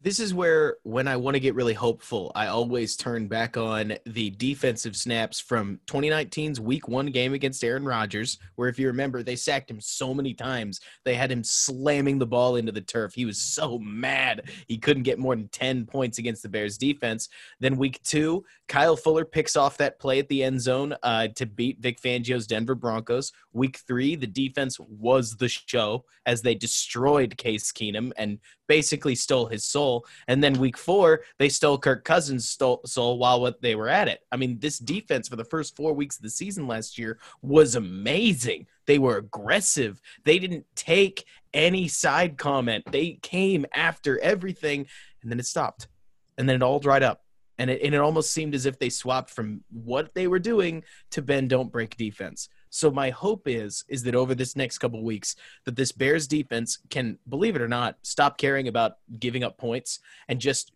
this 0.04 0.20
is 0.20 0.34
where 0.34 0.76
when 0.82 1.08
I 1.08 1.16
want 1.16 1.34
to 1.34 1.40
get 1.40 1.54
really 1.54 1.72
hopeful, 1.72 2.30
I 2.34 2.48
always 2.48 2.94
turn 2.94 3.26
back 3.26 3.56
on 3.56 3.94
the 4.04 4.28
defensive 4.32 4.96
snaps 4.96 5.40
from 5.40 5.80
2019's 5.86 6.60
week 6.60 6.88
one 6.88 7.06
game 7.06 7.32
against 7.32 7.64
Aaron 7.64 7.86
Rodgers, 7.86 8.38
where 8.56 8.68
if 8.68 8.78
you 8.78 8.86
remember, 8.86 9.22
they 9.22 9.34
sacked 9.34 9.70
him 9.70 9.80
so 9.80 10.12
many 10.12 10.34
times. 10.34 10.78
They 11.06 11.14
had 11.14 11.32
him 11.32 11.42
slamming 11.42 12.18
the 12.18 12.26
ball 12.26 12.56
into 12.56 12.70
the 12.70 12.82
turf. 12.82 13.14
He 13.14 13.24
was 13.24 13.40
so 13.40 13.78
mad 13.78 14.50
he 14.68 14.76
couldn't 14.76 15.04
get 15.04 15.18
more 15.18 15.34
than 15.34 15.48
10 15.48 15.86
points 15.86 16.18
against 16.18 16.42
the 16.42 16.50
Bears 16.50 16.76
defense. 16.76 17.30
Then 17.58 17.78
week 17.78 18.02
two, 18.02 18.44
Kyle 18.68 18.96
Fuller 18.96 19.24
picks 19.24 19.56
off 19.56 19.78
that 19.78 19.98
play 19.98 20.18
at 20.18 20.28
the 20.28 20.42
end 20.42 20.60
zone 20.60 20.94
uh, 21.02 21.28
to 21.28 21.46
beat 21.46 21.80
Vic 21.80 21.98
Fangio's 21.98 22.46
Denver 22.46 22.74
Broncos. 22.74 23.32
Week 23.54 23.78
three, 23.86 24.16
the 24.16 24.26
defense 24.26 24.78
was 24.80 25.36
the 25.36 25.48
show 25.48 26.04
as 26.26 26.42
they 26.42 26.54
destroyed 26.54 27.36
Case 27.36 27.72
Keenum 27.72 28.12
and 28.16 28.38
basically 28.66 29.14
stole 29.14 29.46
his 29.46 29.64
soul. 29.64 29.93
And 30.28 30.42
then 30.42 30.54
week 30.54 30.76
four, 30.76 31.22
they 31.38 31.48
stole 31.48 31.78
Kirk 31.78 32.04
Cousins' 32.04 32.48
soul 32.48 33.18
while 33.18 33.40
what 33.40 33.60
they 33.62 33.74
were 33.74 33.88
at 33.88 34.08
it. 34.08 34.20
I 34.32 34.36
mean, 34.36 34.58
this 34.58 34.78
defense 34.78 35.28
for 35.28 35.36
the 35.36 35.44
first 35.44 35.76
four 35.76 35.92
weeks 35.92 36.16
of 36.16 36.22
the 36.22 36.30
season 36.30 36.66
last 36.66 36.98
year 36.98 37.18
was 37.42 37.74
amazing. 37.74 38.66
They 38.86 38.98
were 38.98 39.16
aggressive. 39.16 40.00
They 40.24 40.38
didn't 40.38 40.66
take 40.74 41.24
any 41.52 41.88
side 41.88 42.36
comment. 42.36 42.84
They 42.90 43.18
came 43.22 43.66
after 43.72 44.18
everything, 44.20 44.86
and 45.22 45.30
then 45.30 45.38
it 45.38 45.46
stopped. 45.46 45.88
And 46.36 46.48
then 46.48 46.56
it 46.56 46.62
all 46.62 46.80
dried 46.80 47.02
up. 47.02 47.20
And 47.58 47.70
it, 47.70 47.82
and 47.82 47.94
it 47.94 48.00
almost 48.00 48.32
seemed 48.32 48.54
as 48.54 48.66
if 48.66 48.78
they 48.78 48.90
swapped 48.90 49.30
from 49.30 49.62
what 49.70 50.12
they 50.14 50.26
were 50.26 50.40
doing 50.40 50.82
to 51.12 51.22
bend 51.22 51.50
don't 51.50 51.70
break 51.70 51.96
defense. 51.96 52.48
So 52.74 52.90
my 52.90 53.10
hope 53.10 53.46
is 53.46 53.84
is 53.86 54.02
that 54.02 54.16
over 54.16 54.34
this 54.34 54.56
next 54.56 54.78
couple 54.78 55.00
weeks 55.04 55.36
that 55.64 55.76
this 55.76 55.92
Bears 55.92 56.26
defense 56.26 56.80
can 56.90 57.20
believe 57.28 57.54
it 57.54 57.62
or 57.62 57.68
not 57.68 57.98
stop 58.02 58.36
caring 58.36 58.66
about 58.66 58.96
giving 59.20 59.44
up 59.44 59.56
points 59.56 60.00
and 60.26 60.40
just 60.40 60.72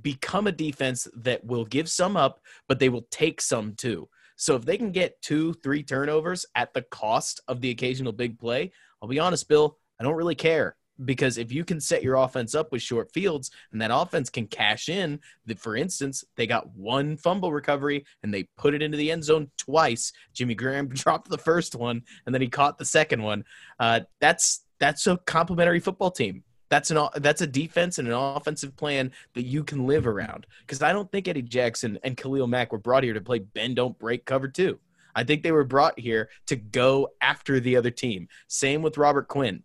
become 0.00 0.46
a 0.46 0.52
defense 0.52 1.06
that 1.14 1.44
will 1.44 1.66
give 1.66 1.90
some 1.90 2.16
up 2.16 2.40
but 2.66 2.78
they 2.78 2.88
will 2.88 3.06
take 3.10 3.42
some 3.42 3.74
too. 3.74 4.08
So 4.36 4.56
if 4.56 4.64
they 4.64 4.78
can 4.78 4.90
get 4.90 5.20
2 5.20 5.52
3 5.62 5.82
turnovers 5.82 6.46
at 6.54 6.72
the 6.72 6.80
cost 6.80 7.42
of 7.46 7.60
the 7.60 7.68
occasional 7.68 8.12
big 8.12 8.38
play, 8.38 8.72
I'll 9.02 9.08
be 9.10 9.18
honest 9.18 9.46
Bill, 9.46 9.78
I 10.00 10.04
don't 10.04 10.16
really 10.16 10.34
care 10.34 10.76
because 11.04 11.38
if 11.38 11.50
you 11.50 11.64
can 11.64 11.80
set 11.80 12.02
your 12.02 12.16
offense 12.16 12.54
up 12.54 12.70
with 12.70 12.82
short 12.82 13.12
fields 13.12 13.50
and 13.72 13.80
that 13.80 13.90
offense 13.92 14.30
can 14.30 14.46
cash 14.46 14.88
in 14.88 15.18
that 15.46 15.58
for 15.58 15.76
instance 15.76 16.24
they 16.36 16.46
got 16.46 16.74
one 16.74 17.16
fumble 17.16 17.52
recovery 17.52 18.04
and 18.22 18.32
they 18.32 18.44
put 18.56 18.74
it 18.74 18.82
into 18.82 18.96
the 18.96 19.10
end 19.10 19.24
zone 19.24 19.50
twice. 19.56 20.12
Jimmy 20.32 20.54
graham 20.54 20.88
dropped 20.92 21.28
the 21.28 21.38
first 21.38 21.74
one 21.74 22.02
and 22.26 22.34
then 22.34 22.42
he 22.42 22.48
caught 22.48 22.78
the 22.78 22.84
second 22.84 23.22
one. 23.22 23.44
Uh, 23.78 24.00
that's 24.20 24.64
that's 24.78 25.06
a 25.06 25.16
complementary 25.18 25.80
football 25.80 26.10
team. 26.10 26.44
That's 26.68 26.90
an 26.90 27.08
that's 27.16 27.40
a 27.40 27.46
defense 27.46 27.98
and 27.98 28.08
an 28.08 28.14
offensive 28.14 28.76
plan 28.76 29.12
that 29.34 29.42
you 29.42 29.64
can 29.64 29.86
live 29.86 30.06
around. 30.06 30.46
Because 30.60 30.82
i 30.82 30.92
don't 30.92 31.10
think 31.10 31.28
eddie 31.28 31.42
jackson 31.42 31.98
and 32.04 32.16
khalil 32.16 32.46
mack 32.46 32.72
were 32.72 32.78
brought 32.78 33.04
here 33.04 33.14
to 33.14 33.20
play 33.20 33.40
bend 33.40 33.76
don't 33.76 33.98
break 33.98 34.24
cover 34.24 34.48
two. 34.48 34.78
I 35.16 35.22
think 35.22 35.44
they 35.44 35.52
were 35.52 35.64
brought 35.64 35.98
here 35.98 36.28
to 36.46 36.56
go 36.56 37.10
after 37.20 37.60
the 37.60 37.76
other 37.76 37.90
team. 37.90 38.28
Same 38.48 38.82
with 38.82 38.98
robert 38.98 39.28
quinn 39.28 39.62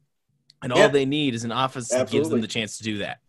and 0.62 0.74
yeah. 0.76 0.84
all 0.84 0.90
they 0.90 1.06
need 1.06 1.34
is 1.34 1.44
an 1.44 1.52
offense 1.52 1.90
that 1.90 2.10
gives 2.10 2.30
them 2.30 2.42
the 2.42 2.48
chance 2.48 2.78
to 2.78 2.84
do 2.84 2.98
that. 3.00 3.20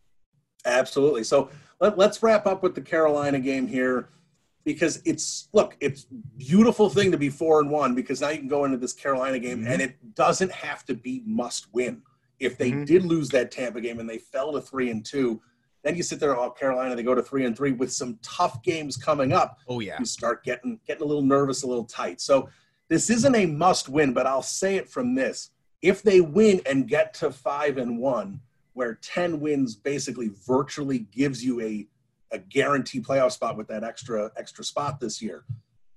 Absolutely. 0.64 1.24
So 1.24 1.50
let, 1.80 1.98
us 1.98 2.22
wrap 2.22 2.46
up 2.46 2.62
with 2.62 2.74
the 2.74 2.80
Carolina 2.80 3.38
game 3.38 3.66
here 3.66 4.08
because 4.64 5.00
it's 5.04 5.48
look, 5.52 5.76
it's 5.80 6.06
beautiful 6.36 6.90
thing 6.90 7.10
to 7.12 7.18
be 7.18 7.28
four 7.28 7.60
and 7.60 7.70
one 7.70 7.94
because 7.94 8.20
now 8.20 8.28
you 8.28 8.38
can 8.38 8.48
go 8.48 8.64
into 8.64 8.76
this 8.76 8.92
Carolina 8.92 9.38
game 9.38 9.60
mm-hmm. 9.60 9.72
and 9.72 9.82
it 9.82 10.14
doesn't 10.14 10.52
have 10.52 10.84
to 10.86 10.94
be 10.94 11.22
must 11.24 11.72
win. 11.72 12.02
If 12.38 12.56
they 12.56 12.70
mm-hmm. 12.70 12.84
did 12.84 13.04
lose 13.04 13.28
that 13.30 13.50
Tampa 13.50 13.80
game 13.80 14.00
and 14.00 14.08
they 14.08 14.18
fell 14.18 14.52
to 14.52 14.60
three 14.60 14.90
and 14.90 15.04
two, 15.04 15.40
then 15.82 15.96
you 15.96 16.02
sit 16.02 16.20
there, 16.20 16.36
oh 16.36 16.50
Carolina, 16.50 16.94
they 16.94 17.02
go 17.02 17.14
to 17.14 17.22
three 17.22 17.44
and 17.46 17.56
three 17.56 17.72
with 17.72 17.92
some 17.92 18.18
tough 18.22 18.62
games 18.62 18.96
coming 18.96 19.32
up. 19.32 19.58
Oh 19.66 19.80
yeah, 19.80 19.96
you 19.98 20.04
start 20.04 20.44
getting 20.44 20.78
getting 20.86 21.02
a 21.02 21.06
little 21.06 21.22
nervous, 21.22 21.62
a 21.62 21.66
little 21.66 21.84
tight. 21.84 22.20
So 22.20 22.50
this 22.88 23.08
isn't 23.08 23.34
a 23.34 23.46
must 23.46 23.88
win, 23.88 24.12
but 24.12 24.26
I'll 24.26 24.42
say 24.42 24.76
it 24.76 24.90
from 24.90 25.14
this: 25.14 25.50
if 25.82 26.02
they 26.02 26.20
win 26.20 26.60
and 26.66 26.88
get 26.88 27.14
to 27.14 27.30
five 27.30 27.78
and 27.78 27.98
one, 27.98 28.40
where 28.74 28.94
10 28.94 29.40
wins 29.40 29.74
basically 29.74 30.30
virtually 30.46 31.00
gives 31.10 31.44
you 31.44 31.60
a, 31.60 31.86
a 32.32 32.38
guaranteed 32.38 33.04
playoff 33.04 33.32
spot 33.32 33.56
with 33.56 33.68
that 33.68 33.84
extra 33.84 34.30
extra 34.36 34.64
spot 34.64 35.00
this 35.00 35.20
year. 35.20 35.44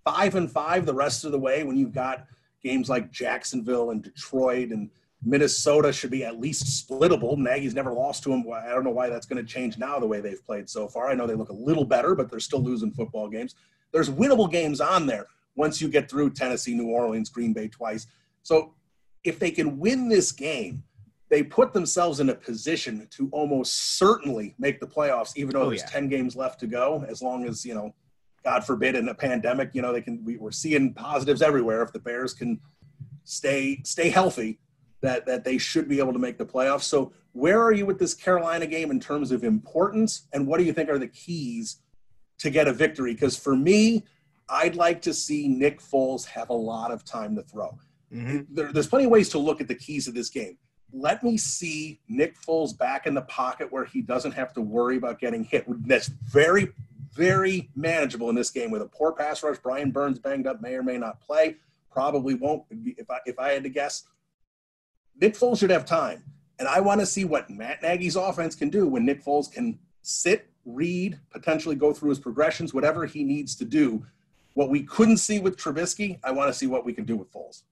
Five 0.04 0.36
and 0.36 0.52
five 0.52 0.86
the 0.86 0.94
rest 0.94 1.24
of 1.24 1.32
the 1.32 1.40
way 1.40 1.64
when 1.64 1.78
you've 1.78 1.94
got 1.94 2.26
games 2.64 2.90
like 2.90 3.12
Jacksonville 3.12 3.92
and 3.92 4.02
Detroit 4.02 4.70
and 4.70 4.90
Minnesota 5.26 5.94
should 5.94 6.12
be 6.12 6.26
at 6.26 6.40
least 6.40 6.66
splittable. 6.66 7.38
Nagy's 7.38 7.74
never 7.74 7.94
lost 7.94 8.24
to 8.24 8.30
them. 8.30 8.44
I 8.52 8.70
don't 8.70 8.84
know 8.84 8.90
why 8.90 9.10
that's 9.10 9.26
going 9.26 9.44
to 9.44 9.50
change 9.50 9.78
now 9.78 10.00
the 10.00 10.08
way 10.08 10.20
they've 10.20 10.46
played 10.46 10.70
so 10.70 10.88
far. 10.88 11.10
I 11.10 11.14
know 11.14 11.26
they 11.26 11.36
look 11.36 11.50
a 11.50 11.54
little 11.54 11.86
better, 11.86 12.16
but 12.16 12.30
they're 12.30 12.42
still 12.42 12.62
losing 12.62 12.92
football 12.92 13.30
games. 13.30 13.56
There's 13.94 14.10
winnable 14.10 14.52
games 14.52 14.82
on 14.82 15.06
there 15.06 15.28
once 15.56 15.82
you 15.82 15.88
get 15.88 16.10
through 16.10 16.32
Tennessee, 16.32 16.74
New 16.74 16.90
Orleans, 16.90 17.30
Green 17.30 17.54
Bay 17.54 17.68
twice. 17.70 18.08
So 18.42 18.74
if 19.24 19.40
they 19.40 19.52
can 19.52 19.80
win 19.80 20.10
this 20.10 20.32
game, 20.32 20.84
they 21.30 21.42
put 21.42 21.74
themselves 21.74 22.20
in 22.20 22.30
a 22.30 22.36
position 22.36 23.08
to 23.12 23.30
almost 23.32 23.98
certainly 23.98 24.54
make 24.60 24.80
the 24.80 24.86
playoffs, 24.86 25.34
even 25.36 25.52
though 25.54 25.64
oh, 25.64 25.70
there's 25.70 25.82
yeah. 25.82 25.88
10 25.88 26.10
games 26.10 26.36
left 26.36 26.60
to 26.60 26.68
go, 26.68 27.04
as 27.08 27.22
long 27.22 27.46
as, 27.46 27.66
you 27.66 27.74
know, 27.74 27.94
God 28.44 28.64
forbid 28.64 28.96
in 28.96 29.08
a 29.08 29.16
pandemic, 29.16 29.72
you 29.74 29.82
know, 29.82 29.94
they 29.94 30.02
can, 30.02 30.24
we, 30.24 30.38
we're 30.38 30.52
seeing 30.52 30.94
positives 30.94 31.42
everywhere. 31.42 31.82
If 31.82 31.94
the 31.94 32.00
Bears 32.00 32.34
can 32.34 32.60
stay, 33.24 33.82
stay 33.84 34.10
healthy, 34.10 34.60
that, 35.02 35.26
that 35.26 35.44
they 35.44 35.58
should 35.58 35.90
be 35.90 36.00
able 36.00 36.14
to 36.14 36.20
make 36.20 36.38
the 36.38 36.46
playoffs. 36.46 36.84
So 36.84 37.14
where 37.32 37.62
are 37.62 37.72
you 37.72 37.86
with 37.86 38.00
this 38.00 38.14
Carolina 38.14 38.68
game 38.68 38.92
in 38.92 39.00
terms 39.00 39.32
of 39.32 39.44
importance? 39.44 40.28
And 40.34 40.46
what 40.46 40.60
do 40.60 40.66
you 40.66 40.74
think 40.74 40.90
are 40.90 41.00
the 41.00 41.08
keys 41.08 41.78
to 42.40 42.50
get 42.50 42.68
a 42.68 42.74
victory? 42.74 43.14
Because 43.14 43.38
for 43.38 43.56
me, 43.56 44.04
I'd 44.50 44.76
like 44.76 45.02
to 45.04 45.14
see 45.14 45.48
Nick 45.48 45.80
Foles 45.80 46.26
have 46.26 46.50
a 46.50 46.54
lot 46.54 46.92
of 46.92 47.04
time 47.04 47.36
to 47.36 47.42
throw. 47.42 47.78
Mm-hmm. 48.14 48.54
There, 48.54 48.72
there's 48.72 48.88
plenty 48.88 49.06
of 49.06 49.12
ways 49.12 49.30
to 49.30 49.40
look 49.40 49.62
at 49.62 49.68
the 49.68 49.76
keys 49.76 50.08
of 50.08 50.14
this 50.14 50.30
game. 50.30 50.58
Let 50.92 51.24
me 51.24 51.38
see 51.38 52.00
Nick 52.08 52.40
Foles 52.40 52.78
back 52.78 53.08
in 53.08 53.16
the 53.16 53.24
pocket 53.24 53.72
where 53.72 53.86
he 53.86 54.02
doesn't 54.02 54.34
have 54.34 54.54
to 54.54 54.62
worry 54.62 54.98
about 54.98 55.20
getting 55.20 55.44
hit. 55.44 55.66
That's 55.88 56.08
very, 56.08 56.70
very 57.14 57.72
manageable 57.76 58.30
in 58.30 58.36
this 58.36 58.52
game 58.52 58.70
with 58.70 58.84
a 58.84 58.88
poor 58.88 59.12
pass 59.12 59.42
rush. 59.42 59.58
Brian 59.58 59.90
Burns 59.90 60.20
banged 60.20 60.46
up, 60.46 60.62
may 60.62 60.76
or 60.76 60.84
may 60.84 61.00
not 61.00 61.20
play. 61.20 61.56
Probably 61.92 62.36
won't. 62.36 62.64
If 62.70 63.10
I 63.10 63.20
if 63.26 63.40
I 63.40 63.50
had 63.54 63.64
to 63.64 63.70
guess, 63.70 64.04
Nick 65.20 65.34
Foles 65.36 65.60
should 65.60 65.70
have 65.72 65.86
time, 65.86 66.24
and 66.60 66.68
I 66.68 66.80
want 66.80 67.00
to 67.02 67.06
see 67.06 67.26
what 67.26 67.50
Matt 67.50 67.82
Nagy's 67.82 68.16
offense 68.16 68.56
can 68.56 68.70
do 68.70 68.88
when 68.88 69.06
Nick 69.06 69.24
Foles 69.24 69.52
can 69.52 69.80
sit, 70.04 70.50
read, 70.66 71.20
potentially 71.32 71.76
go 71.76 71.94
through 71.94 72.10
his 72.10 72.20
progressions, 72.20 72.74
whatever 72.74 73.06
he 73.06 73.24
needs 73.24 73.56
to 73.56 73.66
do. 73.66 74.06
What 74.54 74.70
we 74.70 74.84
couldn't 74.84 75.18
see 75.18 75.40
with 75.40 75.58
Trubisky, 75.58 76.20
I 76.24 76.32
want 76.32 76.50
to 76.50 76.54
see 76.54 76.68
what 76.68 76.86
we 76.86 76.94
can 76.94 77.06
do 77.06 77.16
with 77.16 77.32
Foles. 77.34 77.64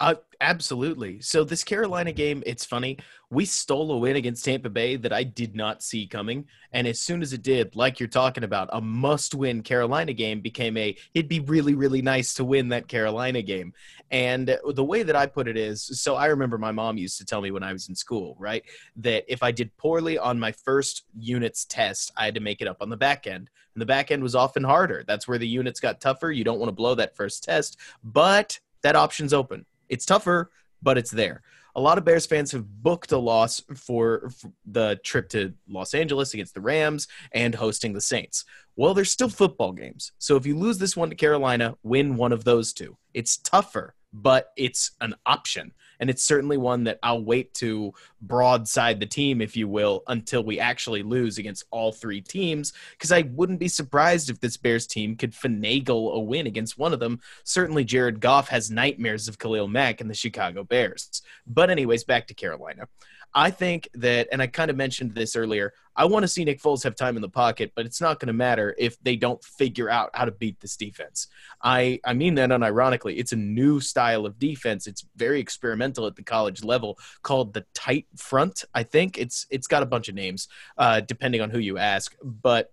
Uh, 0.00 0.14
absolutely. 0.40 1.20
So 1.20 1.44
this 1.44 1.62
Carolina 1.62 2.10
game, 2.12 2.42
it's 2.46 2.64
funny. 2.64 2.98
We 3.28 3.44
stole 3.44 3.92
a 3.92 3.98
win 3.98 4.16
against 4.16 4.44
Tampa 4.44 4.70
Bay 4.70 4.96
that 4.96 5.12
I 5.12 5.22
did 5.24 5.54
not 5.54 5.82
see 5.82 6.06
coming, 6.06 6.46
and 6.72 6.86
as 6.86 6.98
soon 7.00 7.22
as 7.22 7.32
it 7.32 7.42
did, 7.42 7.76
like 7.76 8.00
you're 8.00 8.08
talking 8.08 8.42
about, 8.42 8.70
a 8.72 8.80
must-win 8.80 9.62
Carolina 9.62 10.12
game 10.12 10.40
became 10.40 10.76
a. 10.76 10.96
It'd 11.14 11.28
be 11.28 11.40
really, 11.40 11.74
really 11.74 12.02
nice 12.02 12.34
to 12.34 12.44
win 12.44 12.70
that 12.70 12.88
Carolina 12.88 13.42
game. 13.42 13.72
And 14.10 14.58
the 14.74 14.84
way 14.84 15.02
that 15.04 15.14
I 15.14 15.26
put 15.26 15.46
it 15.46 15.56
is, 15.56 15.82
so 16.00 16.16
I 16.16 16.26
remember 16.26 16.58
my 16.58 16.72
mom 16.72 16.96
used 16.96 17.18
to 17.18 17.24
tell 17.24 17.40
me 17.40 17.50
when 17.50 17.62
I 17.62 17.72
was 17.72 17.88
in 17.88 17.94
school, 17.94 18.36
right, 18.38 18.64
that 18.96 19.24
if 19.28 19.42
I 19.42 19.52
did 19.52 19.76
poorly 19.76 20.18
on 20.18 20.40
my 20.40 20.50
first 20.50 21.04
unit's 21.16 21.66
test, 21.66 22.10
I 22.16 22.24
had 22.24 22.34
to 22.34 22.40
make 22.40 22.60
it 22.60 22.68
up 22.68 22.78
on 22.80 22.88
the 22.88 22.96
back 22.96 23.26
end. 23.26 23.50
And 23.74 23.82
the 23.82 23.86
back 23.86 24.10
end 24.10 24.22
was 24.22 24.34
often 24.34 24.64
harder. 24.64 25.04
That's 25.06 25.28
where 25.28 25.38
the 25.38 25.46
units 25.46 25.78
got 25.78 26.00
tougher. 26.00 26.32
You 26.32 26.42
don't 26.42 26.58
want 26.58 26.68
to 26.68 26.74
blow 26.74 26.96
that 26.96 27.14
first 27.14 27.44
test, 27.44 27.76
but 28.02 28.58
that 28.82 28.96
option's 28.96 29.32
open 29.32 29.66
it's 29.90 30.06
tougher, 30.06 30.50
but 30.80 30.96
it's 30.96 31.10
there. 31.10 31.42
A 31.76 31.80
lot 31.80 31.98
of 31.98 32.04
Bears 32.04 32.26
fans 32.26 32.50
have 32.52 32.66
booked 32.82 33.12
a 33.12 33.18
loss 33.18 33.62
for, 33.76 34.30
for, 34.30 34.52
the 34.66 34.98
trip 35.04 35.28
to 35.30 35.54
Los 35.68 35.94
Angeles 35.94 36.34
against 36.34 36.54
the 36.54 36.60
Rams 36.60 37.06
and 37.32 37.54
hosting 37.54 37.92
the 37.92 38.00
Saints. 38.00 38.44
Well, 38.76 38.94
there's 38.94 39.10
still 39.10 39.28
football 39.28 39.72
games. 39.72 40.12
So 40.18 40.36
if 40.36 40.46
you 40.46 40.56
lose 40.56 40.78
this 40.78 40.96
one 40.96 41.10
to 41.10 41.16
Carolina, 41.16 41.76
win 41.82 42.16
one 42.16 42.32
of 42.32 42.44
those 42.44 42.72
two. 42.72 42.96
It's 43.14 43.36
tougher, 43.36 43.94
but 44.12 44.50
it's 44.56 44.92
an 45.00 45.14
option 45.26 45.72
and 46.00 46.10
it's 46.10 46.24
certainly 46.24 46.56
one 46.56 46.84
that 46.84 46.98
I'll 47.02 47.22
wait 47.22 47.54
to 47.54 47.92
broadside 48.22 48.98
the 48.98 49.06
team, 49.06 49.40
if 49.40 49.56
you 49.56 49.68
will, 49.68 50.02
until 50.08 50.42
we 50.42 50.58
actually 50.58 51.02
lose 51.02 51.38
against 51.38 51.64
all 51.70 51.92
three 51.92 52.20
teams. 52.20 52.72
Because 52.92 53.12
I 53.12 53.22
wouldn't 53.22 53.60
be 53.60 53.68
surprised 53.68 54.30
if 54.30 54.40
this 54.40 54.56
Bears 54.56 54.86
team 54.86 55.14
could 55.16 55.32
finagle 55.32 56.14
a 56.14 56.20
win 56.20 56.46
against 56.46 56.78
one 56.78 56.92
of 56.92 57.00
them. 57.00 57.20
Certainly, 57.44 57.84
Jared 57.84 58.20
Goff 58.20 58.48
has 58.48 58.70
nightmares 58.70 59.28
of 59.28 59.38
Khalil 59.38 59.68
Mack 59.68 60.00
and 60.00 60.10
the 60.10 60.14
Chicago 60.14 60.64
Bears. 60.64 61.22
But, 61.46 61.70
anyways, 61.70 62.04
back 62.04 62.26
to 62.28 62.34
Carolina. 62.34 62.88
I 63.34 63.50
think 63.50 63.88
that, 63.94 64.28
and 64.32 64.42
I 64.42 64.46
kind 64.46 64.70
of 64.70 64.76
mentioned 64.76 65.14
this 65.14 65.36
earlier, 65.36 65.72
I 65.94 66.04
want 66.04 66.24
to 66.24 66.28
see 66.28 66.44
Nick 66.44 66.60
Foles 66.60 66.82
have 66.84 66.96
time 66.96 67.16
in 67.16 67.22
the 67.22 67.28
pocket, 67.28 67.72
but 67.76 67.86
it's 67.86 68.00
not 68.00 68.18
going 68.18 68.28
to 68.28 68.32
matter 68.32 68.74
if 68.78 68.98
they 69.02 69.16
don't 69.16 69.42
figure 69.44 69.90
out 69.90 70.10
how 70.14 70.24
to 70.24 70.32
beat 70.32 70.58
this 70.60 70.76
defense. 70.76 71.28
I, 71.62 72.00
I 72.04 72.14
mean 72.14 72.34
that 72.36 72.50
unironically. 72.50 73.18
It's 73.18 73.32
a 73.32 73.36
new 73.36 73.80
style 73.80 74.26
of 74.26 74.38
defense. 74.38 74.86
It's 74.86 75.04
very 75.16 75.40
experimental 75.40 76.06
at 76.06 76.16
the 76.16 76.22
college 76.22 76.64
level 76.64 76.98
called 77.22 77.52
the 77.52 77.64
tight 77.74 78.06
front. 78.16 78.64
I 78.74 78.82
think 78.82 79.18
it's 79.18 79.46
it's 79.50 79.66
got 79.66 79.82
a 79.82 79.86
bunch 79.86 80.08
of 80.08 80.14
names 80.14 80.48
uh, 80.78 81.00
depending 81.00 81.40
on 81.40 81.50
who 81.50 81.58
you 81.58 81.78
ask, 81.78 82.16
but 82.22 82.72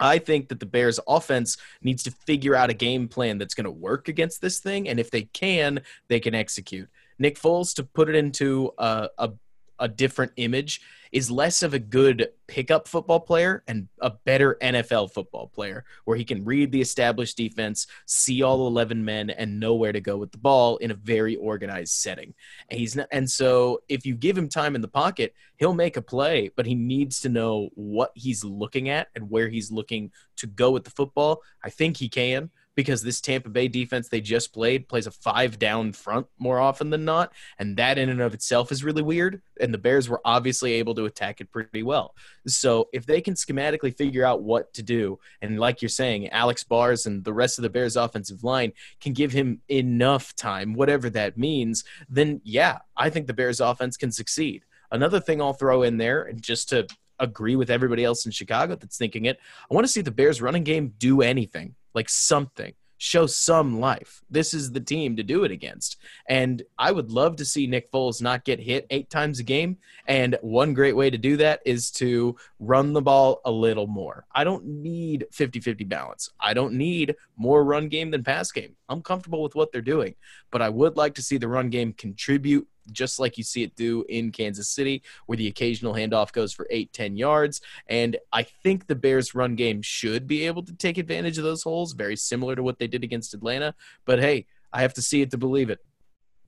I 0.00 0.18
think 0.18 0.48
that 0.48 0.60
the 0.60 0.66
Bears 0.66 1.00
offense 1.08 1.56
needs 1.82 2.02
to 2.04 2.10
figure 2.10 2.54
out 2.54 2.70
a 2.70 2.74
game 2.74 3.08
plan 3.08 3.38
that's 3.38 3.54
going 3.54 3.64
to 3.64 3.70
work 3.70 4.08
against 4.08 4.40
this 4.40 4.60
thing. 4.60 4.88
And 4.88 5.00
if 5.00 5.10
they 5.10 5.22
can, 5.22 5.80
they 6.08 6.20
can 6.20 6.34
execute. 6.34 6.88
Nick 7.18 7.36
Foles, 7.36 7.74
to 7.74 7.82
put 7.82 8.08
it 8.08 8.14
into 8.14 8.72
a, 8.78 9.08
a 9.18 9.30
a 9.78 9.88
different 9.88 10.32
image 10.36 10.80
is 11.12 11.30
less 11.30 11.62
of 11.62 11.74
a 11.74 11.78
good 11.78 12.28
pickup 12.46 12.86
football 12.86 13.20
player 13.20 13.62
and 13.66 13.88
a 14.00 14.10
better 14.10 14.58
NFL 14.60 15.12
football 15.12 15.46
player 15.46 15.84
where 16.04 16.16
he 16.16 16.24
can 16.24 16.44
read 16.44 16.70
the 16.70 16.80
established 16.80 17.36
defense, 17.36 17.86
see 18.06 18.42
all 18.42 18.66
11 18.66 19.04
men 19.04 19.30
and 19.30 19.58
know 19.58 19.74
where 19.74 19.92
to 19.92 20.00
go 20.00 20.16
with 20.16 20.32
the 20.32 20.38
ball 20.38 20.76
in 20.78 20.90
a 20.90 20.94
very 20.94 21.36
organized 21.36 21.94
setting. 21.94 22.34
And 22.70 22.78
he's 22.78 22.96
not, 22.96 23.08
and 23.10 23.30
so 23.30 23.80
if 23.88 24.04
you 24.04 24.14
give 24.14 24.36
him 24.36 24.48
time 24.48 24.74
in 24.74 24.82
the 24.82 24.88
pocket, 24.88 25.34
he'll 25.56 25.74
make 25.74 25.96
a 25.96 26.02
play, 26.02 26.50
but 26.54 26.66
he 26.66 26.74
needs 26.74 27.20
to 27.20 27.28
know 27.28 27.70
what 27.74 28.10
he's 28.14 28.44
looking 28.44 28.88
at 28.88 29.08
and 29.14 29.30
where 29.30 29.48
he's 29.48 29.70
looking 29.70 30.10
to 30.36 30.46
go 30.46 30.70
with 30.70 30.84
the 30.84 30.90
football. 30.90 31.42
I 31.62 31.70
think 31.70 31.96
he 31.96 32.08
can 32.08 32.50
because 32.78 33.02
this 33.02 33.20
Tampa 33.20 33.48
Bay 33.48 33.66
defense 33.66 34.08
they 34.08 34.20
just 34.20 34.52
played 34.54 34.86
plays 34.86 35.08
a 35.08 35.10
five 35.10 35.58
down 35.58 35.92
front 35.92 36.28
more 36.38 36.60
often 36.60 36.90
than 36.90 37.04
not. 37.04 37.32
And 37.58 37.76
that 37.76 37.98
in 37.98 38.08
and 38.08 38.20
of 38.20 38.34
itself 38.34 38.70
is 38.70 38.84
really 38.84 39.02
weird. 39.02 39.42
And 39.60 39.74
the 39.74 39.78
Bears 39.78 40.08
were 40.08 40.20
obviously 40.24 40.74
able 40.74 40.94
to 40.94 41.04
attack 41.04 41.40
it 41.40 41.50
pretty 41.50 41.82
well. 41.82 42.14
So 42.46 42.88
if 42.92 43.04
they 43.04 43.20
can 43.20 43.34
schematically 43.34 43.96
figure 43.96 44.24
out 44.24 44.44
what 44.44 44.72
to 44.74 44.84
do, 44.84 45.18
and 45.42 45.58
like 45.58 45.82
you're 45.82 45.88
saying, 45.88 46.28
Alex 46.28 46.62
Bars 46.62 47.04
and 47.04 47.24
the 47.24 47.32
rest 47.32 47.58
of 47.58 47.62
the 47.62 47.68
Bears 47.68 47.96
offensive 47.96 48.44
line 48.44 48.72
can 49.00 49.12
give 49.12 49.32
him 49.32 49.60
enough 49.68 50.36
time, 50.36 50.72
whatever 50.72 51.10
that 51.10 51.36
means, 51.36 51.82
then 52.08 52.40
yeah, 52.44 52.78
I 52.96 53.10
think 53.10 53.26
the 53.26 53.34
Bears 53.34 53.58
offense 53.58 53.96
can 53.96 54.12
succeed. 54.12 54.64
Another 54.92 55.18
thing 55.18 55.42
I'll 55.42 55.52
throw 55.52 55.82
in 55.82 55.96
there, 55.96 56.22
and 56.22 56.40
just 56.40 56.68
to 56.68 56.86
agree 57.18 57.56
with 57.56 57.70
everybody 57.70 58.04
else 58.04 58.24
in 58.24 58.30
Chicago 58.30 58.76
that's 58.76 58.96
thinking 58.96 59.24
it, 59.24 59.40
I 59.68 59.74
want 59.74 59.84
to 59.84 59.92
see 59.92 60.00
the 60.00 60.12
Bears 60.12 60.40
running 60.40 60.62
game 60.62 60.94
do 60.96 61.22
anything 61.22 61.74
like 61.98 62.08
something 62.08 62.72
show 62.98 63.26
some 63.26 63.80
life. 63.80 64.22
This 64.28 64.52
is 64.52 64.72
the 64.72 64.80
team 64.80 65.16
to 65.16 65.22
do 65.22 65.44
it 65.44 65.52
against. 65.52 65.96
And 66.28 66.62
I 66.78 66.92
would 66.92 67.10
love 67.10 67.36
to 67.36 67.44
see 67.44 67.66
Nick 67.66 67.90
Foles 67.90 68.20
not 68.20 68.44
get 68.44 68.58
hit 68.58 68.86
eight 68.90 69.08
times 69.08 69.38
a 69.38 69.44
game. 69.44 69.78
And 70.06 70.36
one 70.42 70.74
great 70.74 70.96
way 70.96 71.08
to 71.08 71.16
do 71.16 71.36
that 71.36 71.60
is 71.64 71.90
to 71.92 72.36
run 72.58 72.92
the 72.92 73.00
ball 73.00 73.40
a 73.44 73.50
little 73.50 73.86
more. 73.86 74.26
I 74.34 74.44
don't 74.44 74.66
need 74.66 75.26
50 75.32 75.60
50 75.60 75.84
balance. 75.84 76.30
I 76.40 76.52
don't 76.54 76.74
need 76.74 77.14
more 77.36 77.64
run 77.64 77.88
game 77.88 78.10
than 78.10 78.24
pass 78.24 78.50
game. 78.50 78.74
I'm 78.88 79.02
comfortable 79.02 79.42
with 79.42 79.54
what 79.54 79.70
they're 79.72 79.80
doing, 79.80 80.14
but 80.50 80.60
I 80.60 80.68
would 80.68 80.96
like 80.96 81.14
to 81.14 81.22
see 81.22 81.38
the 81.38 81.48
run 81.48 81.70
game 81.70 81.92
contribute 81.92 82.66
just 82.92 83.18
like 83.18 83.38
you 83.38 83.44
see 83.44 83.62
it 83.62 83.74
do 83.76 84.04
in 84.08 84.32
Kansas 84.32 84.68
City, 84.68 85.02
where 85.26 85.36
the 85.36 85.46
occasional 85.46 85.94
handoff 85.94 86.32
goes 86.32 86.52
for 86.52 86.66
eight, 86.70 86.92
10 86.92 87.16
yards. 87.16 87.60
And 87.88 88.16
I 88.32 88.42
think 88.42 88.86
the 88.86 88.94
Bears' 88.94 89.34
run 89.34 89.54
game 89.54 89.82
should 89.82 90.26
be 90.26 90.46
able 90.46 90.62
to 90.64 90.74
take 90.74 90.98
advantage 90.98 91.38
of 91.38 91.44
those 91.44 91.62
holes, 91.62 91.92
very 91.92 92.16
similar 92.16 92.54
to 92.54 92.62
what 92.62 92.78
they 92.78 92.86
did 92.86 93.04
against 93.04 93.34
Atlanta. 93.34 93.74
But 94.04 94.20
hey, 94.20 94.46
I 94.72 94.82
have 94.82 94.94
to 94.94 95.02
see 95.02 95.22
it 95.22 95.30
to 95.30 95.38
believe 95.38 95.70
it. 95.70 95.80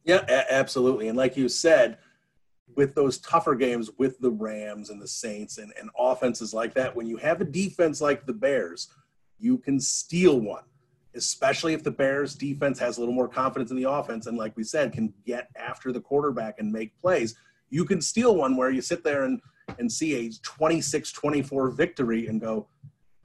Yeah, 0.04 0.24
a- 0.28 0.52
absolutely. 0.52 1.08
And 1.08 1.16
like 1.16 1.36
you 1.36 1.48
said, 1.48 1.98
with 2.76 2.94
those 2.94 3.18
tougher 3.18 3.54
games 3.54 3.90
with 3.98 4.18
the 4.20 4.30
Rams 4.30 4.90
and 4.90 5.00
the 5.00 5.08
Saints 5.08 5.58
and, 5.58 5.72
and 5.78 5.90
offenses 5.98 6.54
like 6.54 6.74
that, 6.74 6.94
when 6.94 7.06
you 7.06 7.16
have 7.16 7.40
a 7.40 7.44
defense 7.44 8.00
like 8.00 8.26
the 8.26 8.32
Bears, 8.32 8.88
you 9.38 9.58
can 9.58 9.80
steal 9.80 10.38
one 10.40 10.62
especially 11.14 11.74
if 11.74 11.82
the 11.82 11.90
Bears 11.90 12.34
defense 12.34 12.78
has 12.78 12.96
a 12.96 13.00
little 13.00 13.14
more 13.14 13.28
confidence 13.28 13.70
in 13.70 13.76
the 13.76 13.90
offense 13.90 14.26
and, 14.26 14.38
like 14.38 14.56
we 14.56 14.64
said, 14.64 14.92
can 14.92 15.12
get 15.26 15.48
after 15.56 15.92
the 15.92 16.00
quarterback 16.00 16.56
and 16.58 16.72
make 16.72 16.98
plays. 17.00 17.36
You 17.68 17.84
can 17.84 18.00
steal 18.00 18.36
one 18.36 18.56
where 18.56 18.70
you 18.70 18.80
sit 18.80 19.04
there 19.04 19.24
and, 19.24 19.40
and 19.78 19.90
see 19.90 20.26
a 20.26 20.30
26 20.42 21.12
24 21.12 21.70
victory 21.70 22.26
and 22.26 22.40
go, 22.40 22.68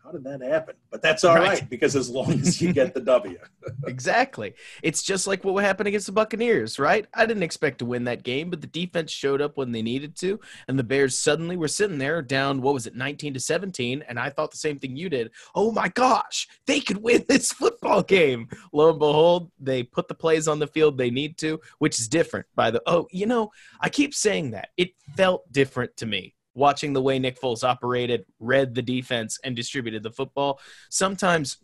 how 0.05 0.11
did 0.11 0.23
that 0.23 0.41
happen? 0.41 0.75
But 0.91 1.01
that's 1.01 1.23
all 1.23 1.33
right. 1.35 1.47
right 1.47 1.69
because 1.69 1.95
as 1.95 2.09
long 2.09 2.31
as 2.31 2.61
you 2.61 2.71
get 2.71 2.93
the 2.93 2.99
W. 3.15 3.39
exactly. 3.87 4.53
It's 4.83 5.01
just 5.01 5.25
like 5.25 5.43
what 5.43 5.55
would 5.55 5.63
happen 5.63 5.87
against 5.87 6.05
the 6.05 6.11
Buccaneers, 6.11 6.77
right? 6.77 7.07
I 7.13 7.25
didn't 7.25 7.41
expect 7.41 7.79
to 7.79 7.85
win 7.85 8.03
that 8.03 8.21
game, 8.21 8.51
but 8.51 8.61
the 8.61 8.67
defense 8.67 9.11
showed 9.11 9.41
up 9.41 9.57
when 9.57 9.71
they 9.71 9.81
needed 9.81 10.15
to, 10.17 10.39
and 10.67 10.77
the 10.77 10.83
Bears 10.83 11.17
suddenly 11.17 11.57
were 11.57 11.67
sitting 11.67 11.97
there 11.97 12.21
down, 12.21 12.61
what 12.61 12.75
was 12.75 12.85
it, 12.85 12.95
19 12.95 13.33
to 13.33 13.39
17, 13.39 14.03
and 14.07 14.19
I 14.19 14.29
thought 14.29 14.51
the 14.51 14.57
same 14.57 14.77
thing 14.77 14.95
you 14.95 15.09
did. 15.09 15.31
Oh 15.55 15.71
my 15.71 15.89
gosh, 15.89 16.47
they 16.67 16.79
could 16.79 16.97
win 16.97 17.25
this 17.29 17.51
football 17.51 18.03
game. 18.03 18.47
Lo 18.71 18.91
and 18.91 18.99
behold, 18.99 19.51
they 19.59 19.81
put 19.81 20.07
the 20.07 20.13
plays 20.13 20.47
on 20.47 20.59
the 20.59 20.67
field 20.67 20.97
they 20.97 21.09
need 21.09 21.37
to, 21.39 21.59
which 21.79 21.99
is 21.99 22.07
different 22.07 22.45
by 22.55 22.69
the 22.69 22.81
Oh, 22.85 23.07
you 23.11 23.25
know, 23.25 23.51
I 23.81 23.89
keep 23.89 24.13
saying 24.13 24.51
that. 24.51 24.69
It 24.77 24.91
felt 25.17 25.51
different 25.51 25.97
to 25.97 26.05
me 26.05 26.34
watching 26.55 26.93
the 26.93 27.01
way 27.01 27.19
Nick 27.19 27.39
Foles 27.39 27.63
operated, 27.63 28.25
read 28.39 28.73
the 28.73 28.81
defense, 28.81 29.39
and 29.43 29.55
distributed 29.55 30.01
the 30.01 30.11
football. 30.11 30.59
Sometimes 30.89 31.57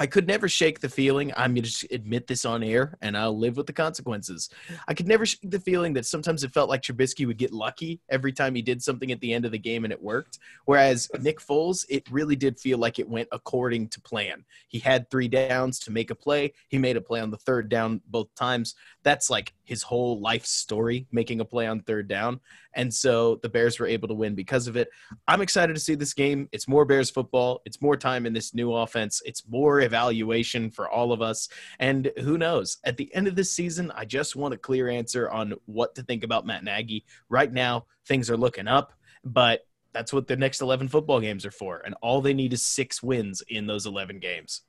I 0.00 0.06
could 0.06 0.26
never 0.26 0.48
shake 0.48 0.80
the 0.80 0.88
feeling. 0.88 1.30
I'm 1.36 1.52
going 1.52 1.64
to 1.64 1.88
admit 1.90 2.26
this 2.26 2.46
on 2.46 2.62
air, 2.62 2.96
and 3.02 3.14
I'll 3.14 3.36
live 3.36 3.58
with 3.58 3.66
the 3.66 3.74
consequences. 3.74 4.48
I 4.88 4.94
could 4.94 5.06
never 5.06 5.26
shake 5.26 5.50
the 5.50 5.60
feeling 5.60 5.92
that 5.92 6.06
sometimes 6.06 6.42
it 6.42 6.54
felt 6.54 6.70
like 6.70 6.80
Trubisky 6.80 7.26
would 7.26 7.36
get 7.36 7.52
lucky 7.52 8.00
every 8.08 8.32
time 8.32 8.54
he 8.54 8.62
did 8.62 8.82
something 8.82 9.12
at 9.12 9.20
the 9.20 9.34
end 9.34 9.44
of 9.44 9.52
the 9.52 9.58
game 9.58 9.84
and 9.84 9.92
it 9.92 10.02
worked. 10.02 10.38
Whereas 10.64 11.10
Nick 11.20 11.38
Foles, 11.38 11.84
it 11.90 12.10
really 12.10 12.34
did 12.34 12.58
feel 12.58 12.78
like 12.78 12.98
it 12.98 13.10
went 13.10 13.28
according 13.30 13.88
to 13.88 14.00
plan. 14.00 14.46
He 14.68 14.78
had 14.78 15.10
three 15.10 15.28
downs 15.28 15.78
to 15.80 15.90
make 15.90 16.10
a 16.10 16.14
play. 16.14 16.54
He 16.68 16.78
made 16.78 16.96
a 16.96 17.02
play 17.02 17.20
on 17.20 17.30
the 17.30 17.36
third 17.36 17.68
down 17.68 18.00
both 18.06 18.34
times. 18.34 18.76
That's 19.02 19.28
like 19.28 19.52
his 19.64 19.82
whole 19.82 20.18
life 20.18 20.46
story, 20.46 21.08
making 21.12 21.40
a 21.40 21.44
play 21.44 21.66
on 21.66 21.80
third 21.82 22.08
down. 22.08 22.40
And 22.74 22.92
so 22.92 23.36
the 23.42 23.48
Bears 23.48 23.78
were 23.78 23.86
able 23.86 24.08
to 24.08 24.14
win 24.14 24.34
because 24.34 24.66
of 24.66 24.76
it. 24.76 24.88
I'm 25.26 25.40
excited 25.40 25.74
to 25.74 25.80
see 25.80 25.94
this 25.94 26.14
game. 26.14 26.48
It's 26.52 26.68
more 26.68 26.84
Bears 26.84 27.10
football. 27.10 27.62
It's 27.64 27.82
more 27.82 27.96
time 27.96 28.26
in 28.26 28.32
this 28.32 28.54
new 28.54 28.72
offense. 28.72 29.20
It's 29.24 29.42
more 29.48 29.80
evaluation 29.90 30.70
for 30.70 30.88
all 30.88 31.12
of 31.12 31.20
us. 31.20 31.48
And 31.80 32.12
who 32.20 32.38
knows? 32.38 32.78
At 32.84 32.96
the 32.96 33.12
end 33.12 33.26
of 33.26 33.34
this 33.34 33.50
season, 33.50 33.90
I 33.96 34.04
just 34.04 34.36
want 34.36 34.54
a 34.54 34.56
clear 34.56 34.88
answer 34.88 35.28
on 35.28 35.54
what 35.66 35.96
to 35.96 36.04
think 36.04 36.22
about 36.22 36.46
Matt 36.46 36.62
Nagy. 36.62 37.04
Right 37.28 37.52
now, 37.52 37.86
things 38.06 38.30
are 38.30 38.36
looking 38.36 38.68
up, 38.68 38.92
but 39.24 39.66
that's 39.92 40.12
what 40.12 40.28
the 40.28 40.36
next 40.36 40.60
11 40.60 40.86
football 40.86 41.18
games 41.18 41.44
are 41.44 41.50
for. 41.50 41.82
And 41.84 41.96
all 42.02 42.20
they 42.20 42.34
need 42.34 42.52
is 42.52 42.64
six 42.64 43.02
wins 43.02 43.42
in 43.48 43.66
those 43.66 43.86
11 43.86 44.20
games. 44.20 44.62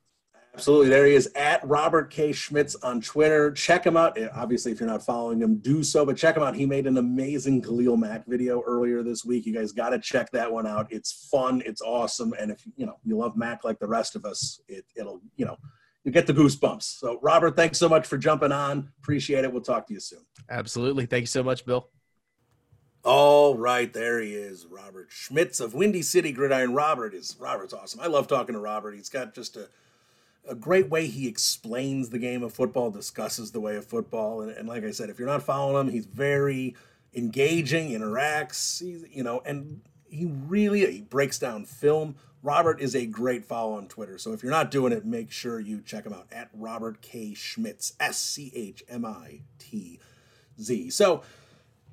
Absolutely. 0.53 0.89
There 0.89 1.05
he 1.05 1.15
is 1.15 1.31
at 1.35 1.65
Robert 1.65 2.09
K. 2.09 2.33
Schmitz 2.33 2.75
on 2.75 2.99
Twitter. 2.99 3.51
Check 3.51 3.85
him 3.85 3.95
out. 3.95 4.17
Obviously, 4.35 4.73
if 4.73 4.81
you're 4.81 4.89
not 4.89 5.01
following 5.03 5.39
him, 5.41 5.55
do 5.57 5.81
so, 5.81 6.05
but 6.05 6.17
check 6.17 6.35
him 6.35 6.43
out. 6.43 6.55
He 6.55 6.65
made 6.65 6.87
an 6.87 6.97
amazing 6.97 7.61
Khalil 7.61 7.95
Mack 7.95 8.25
video 8.27 8.61
earlier 8.67 9.01
this 9.01 9.23
week. 9.23 9.45
You 9.45 9.53
guys 9.53 9.71
got 9.71 9.91
to 9.91 9.99
check 9.99 10.29
that 10.31 10.51
one 10.51 10.67
out. 10.67 10.87
It's 10.91 11.29
fun. 11.31 11.63
It's 11.65 11.81
awesome. 11.81 12.33
And 12.37 12.51
if 12.51 12.65
you 12.75 12.85
know 12.85 12.97
you 13.05 13.17
love 13.17 13.37
Mack 13.37 13.63
like 13.63 13.79
the 13.79 13.87
rest 13.87 14.15
of 14.17 14.25
us, 14.25 14.59
it, 14.67 14.83
it'll, 14.95 15.21
you 15.37 15.45
know, 15.45 15.57
you 16.03 16.11
get 16.11 16.27
the 16.27 16.33
goosebumps. 16.33 16.83
So, 16.83 17.17
Robert, 17.21 17.55
thanks 17.55 17.77
so 17.77 17.87
much 17.87 18.05
for 18.05 18.17
jumping 18.17 18.51
on. 18.51 18.91
Appreciate 19.01 19.45
it. 19.45 19.53
We'll 19.53 19.61
talk 19.61 19.87
to 19.87 19.93
you 19.93 20.01
soon. 20.01 20.25
Absolutely. 20.49 21.05
Thank 21.05 21.21
you 21.21 21.27
so 21.27 21.43
much, 21.43 21.65
Bill. 21.65 21.87
All 23.03 23.57
right, 23.57 23.91
there 23.91 24.19
he 24.19 24.35
is, 24.35 24.67
Robert 24.67 25.07
Schmitz 25.09 25.59
of 25.59 25.73
Windy 25.73 26.03
City 26.03 26.31
Gridiron. 26.31 26.75
Robert 26.75 27.15
is 27.15 27.35
Robert's 27.39 27.73
awesome. 27.73 27.99
I 27.99 28.05
love 28.05 28.27
talking 28.27 28.53
to 28.53 28.59
Robert. 28.59 28.93
He's 28.93 29.09
got 29.09 29.33
just 29.33 29.57
a 29.57 29.69
a 30.47 30.55
great 30.55 30.89
way 30.89 31.07
he 31.07 31.27
explains 31.27 32.09
the 32.09 32.19
game 32.19 32.43
of 32.43 32.53
football, 32.53 32.91
discusses 32.91 33.51
the 33.51 33.59
way 33.59 33.75
of 33.75 33.85
football, 33.85 34.41
and, 34.41 34.51
and 34.51 34.67
like 34.67 34.83
I 34.83 34.91
said, 34.91 35.09
if 35.09 35.19
you're 35.19 35.27
not 35.27 35.43
following 35.43 35.87
him, 35.87 35.93
he's 35.93 36.05
very 36.05 36.75
engaging, 37.13 37.91
interacts, 37.91 38.81
you 38.81 39.23
know, 39.23 39.41
and 39.45 39.81
he 40.09 40.25
really 40.25 40.91
he 40.91 41.01
breaks 41.01 41.39
down 41.39 41.65
film. 41.65 42.15
Robert 42.43 42.81
is 42.81 42.95
a 42.95 43.05
great 43.05 43.45
follow 43.45 43.73
on 43.73 43.87
Twitter. 43.87 44.17
So 44.17 44.33
if 44.33 44.41
you're 44.41 44.51
not 44.51 44.71
doing 44.71 44.91
it, 44.91 45.05
make 45.05 45.31
sure 45.31 45.59
you 45.59 45.81
check 45.81 46.05
him 46.05 46.13
out 46.13 46.27
at 46.31 46.49
Robert 46.53 47.01
K. 47.01 47.33
Schmitz, 47.35 47.93
S 47.99 48.17
C 48.17 48.51
H 48.55 48.83
M 48.89 49.05
I 49.05 49.41
T 49.59 49.99
Z. 50.59 50.89
So 50.89 51.21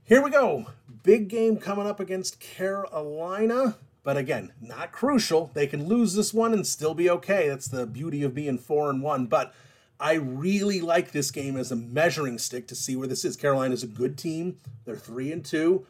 here 0.04 0.22
we 0.22 0.30
go. 0.30 0.66
Big 1.02 1.28
game 1.28 1.58
coming 1.58 1.86
up 1.86 2.00
against 2.00 2.40
Carolina. 2.40 3.76
But 4.08 4.16
again, 4.16 4.52
not 4.58 4.90
crucial. 4.90 5.50
They 5.52 5.66
can 5.66 5.86
lose 5.86 6.14
this 6.14 6.32
one 6.32 6.54
and 6.54 6.66
still 6.66 6.94
be 6.94 7.10
okay. 7.10 7.46
That's 7.46 7.68
the 7.68 7.84
beauty 7.84 8.22
of 8.22 8.34
being 8.34 8.56
four 8.56 8.88
and 8.88 9.02
one. 9.02 9.26
But 9.26 9.52
I 10.00 10.14
really 10.14 10.80
like 10.80 11.12
this 11.12 11.30
game 11.30 11.58
as 11.58 11.70
a 11.70 11.76
measuring 11.76 12.38
stick 12.38 12.66
to 12.68 12.74
see 12.74 12.96
where 12.96 13.06
this 13.06 13.22
is. 13.22 13.36
Carolina's 13.36 13.82
a 13.82 13.86
good 13.86 14.16
team. 14.16 14.56
They're 14.86 14.96
three 14.96 15.30
and 15.30 15.44
two. 15.44 15.84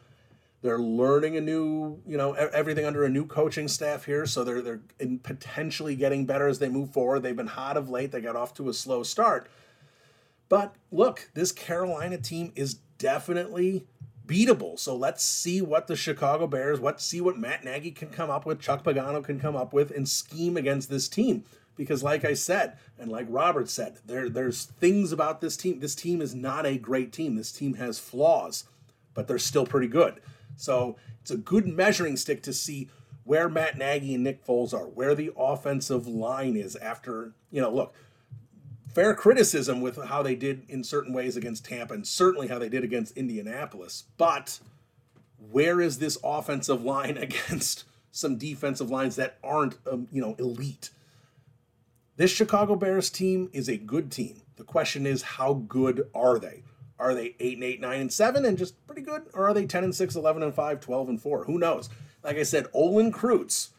They're 0.61 0.79
learning 0.79 1.37
a 1.37 1.39
new, 1.39 2.01
you 2.05 2.17
know, 2.17 2.33
everything 2.33 2.83
under 2.83 3.05
a 3.05 3.09
new 3.09 3.25
coaching 3.25 3.69
staff 3.69 4.03
here, 4.03 4.25
so 4.25 4.43
they're 4.43 4.61
they're 4.61 4.81
potentially 5.23 5.95
getting 5.95 6.25
better 6.25 6.49
as 6.49 6.59
they 6.59 6.67
move 6.67 6.91
forward. 6.91 7.23
They've 7.23 7.33
been 7.33 7.47
hot 7.47 7.77
of 7.77 7.89
late. 7.89 8.11
They 8.11 8.19
got 8.19 8.35
off 8.35 8.53
to 8.55 8.67
a 8.67 8.73
slow 8.73 9.01
start, 9.01 9.49
but 10.49 10.75
look, 10.91 11.29
this 11.35 11.53
Carolina 11.53 12.17
team 12.17 12.51
is 12.57 12.73
definitely 12.97 13.87
beatable. 14.29 14.77
So 14.77 14.95
let's 14.95 15.23
see 15.23 15.61
what 15.61 15.87
the 15.87 15.95
Chicago 15.95 16.45
Bears, 16.45 16.79
what 16.79 17.01
see 17.01 17.19
what 17.19 17.37
Matt 17.37 17.63
Nagy 17.63 17.91
can 17.91 18.09
come 18.09 18.29
up 18.29 18.45
with, 18.45 18.59
Chuck 18.61 18.83
Pagano 18.83 19.23
can 19.23 19.39
come 19.39 19.55
up 19.55 19.73
with, 19.73 19.91
and 19.91 20.07
scheme 20.07 20.55
against 20.55 20.89
this 20.89 21.09
team. 21.09 21.43
Because, 21.75 22.03
like 22.03 22.25
I 22.25 22.33
said, 22.33 22.77
and 22.99 23.09
like 23.09 23.25
Robert 23.29 23.69
said, 23.69 23.99
there 24.05 24.29
there's 24.29 24.65
things 24.65 25.11
about 25.13 25.39
this 25.39 25.55
team. 25.55 25.79
This 25.79 25.95
team 25.95 26.21
is 26.21 26.35
not 26.35 26.65
a 26.65 26.77
great 26.77 27.13
team. 27.13 27.35
This 27.35 27.53
team 27.53 27.75
has 27.75 27.97
flaws, 27.97 28.65
but 29.13 29.27
they're 29.27 29.39
still 29.39 29.65
pretty 29.65 29.87
good. 29.87 30.19
So 30.57 30.97
it's 31.21 31.31
a 31.31 31.37
good 31.37 31.65
measuring 31.65 32.17
stick 32.17 32.43
to 32.43 32.53
see 32.53 32.89
where 33.23 33.47
Matt 33.47 33.77
Nagy 33.77 34.13
and 34.13 34.23
Nick 34.23 34.45
Foles 34.45 34.73
are, 34.73 34.87
where 34.87 35.15
the 35.15 35.31
offensive 35.37 36.05
line 36.05 36.57
is 36.57 36.75
after, 36.75 37.31
you 37.49 37.61
know, 37.61 37.71
look, 37.71 37.93
fair 38.99 39.13
criticism 39.13 39.79
with 39.79 39.95
how 40.07 40.21
they 40.21 40.35
did 40.35 40.61
in 40.67 40.83
certain 40.83 41.13
ways 41.13 41.37
against 41.37 41.63
Tampa 41.63 41.93
and 41.93 42.05
certainly 42.05 42.49
how 42.49 42.59
they 42.59 42.67
did 42.67 42.83
against 42.83 43.15
Indianapolis. 43.15 44.03
But 44.17 44.59
where 45.51 45.79
is 45.79 45.99
this 45.99 46.17
offensive 46.21 46.83
line 46.83 47.17
against 47.27 47.85
some 48.11 48.37
defensive 48.37 48.89
lines 48.89 49.15
that 49.15 49.37
aren't, 49.41 49.77
um, 49.89 50.09
you 50.11 50.21
know, 50.21 50.35
elite? 50.37 50.89
This 52.17 52.29
Chicago 52.29 52.75
Bears 52.75 53.09
team 53.09 53.49
is 53.53 53.69
a 53.69 53.77
good 53.77 54.11
team. 54.11 54.41
The 54.57 54.65
question 54.65 55.05
is, 55.05 55.21
how 55.21 55.53
good 55.53 56.09
are 56.13 56.37
they? 56.37 56.63
Are 56.99 57.15
they 57.15 57.35
8 57.39 57.53
and 57.53 57.63
8, 57.63 57.79
9 57.79 58.01
and 58.01 58.11
7 58.11 58.43
and 58.43 58.57
just 58.57 58.85
pretty 58.85 59.03
good? 59.03 59.21
Or 59.33 59.47
are 59.47 59.53
they 59.53 59.65
10 59.65 59.85
and 59.85 59.95
6, 59.95 60.15
11 60.17 60.43
and 60.43 60.53
5, 60.53 60.81
12 60.81 61.07
and 61.07 61.21
4? 61.21 61.45
Who 61.45 61.57
knows? 61.57 61.87
Like 62.21 62.35
I 62.35 62.43
said, 62.43 62.67
Olin 62.73 63.13
Kreutz, 63.13 63.69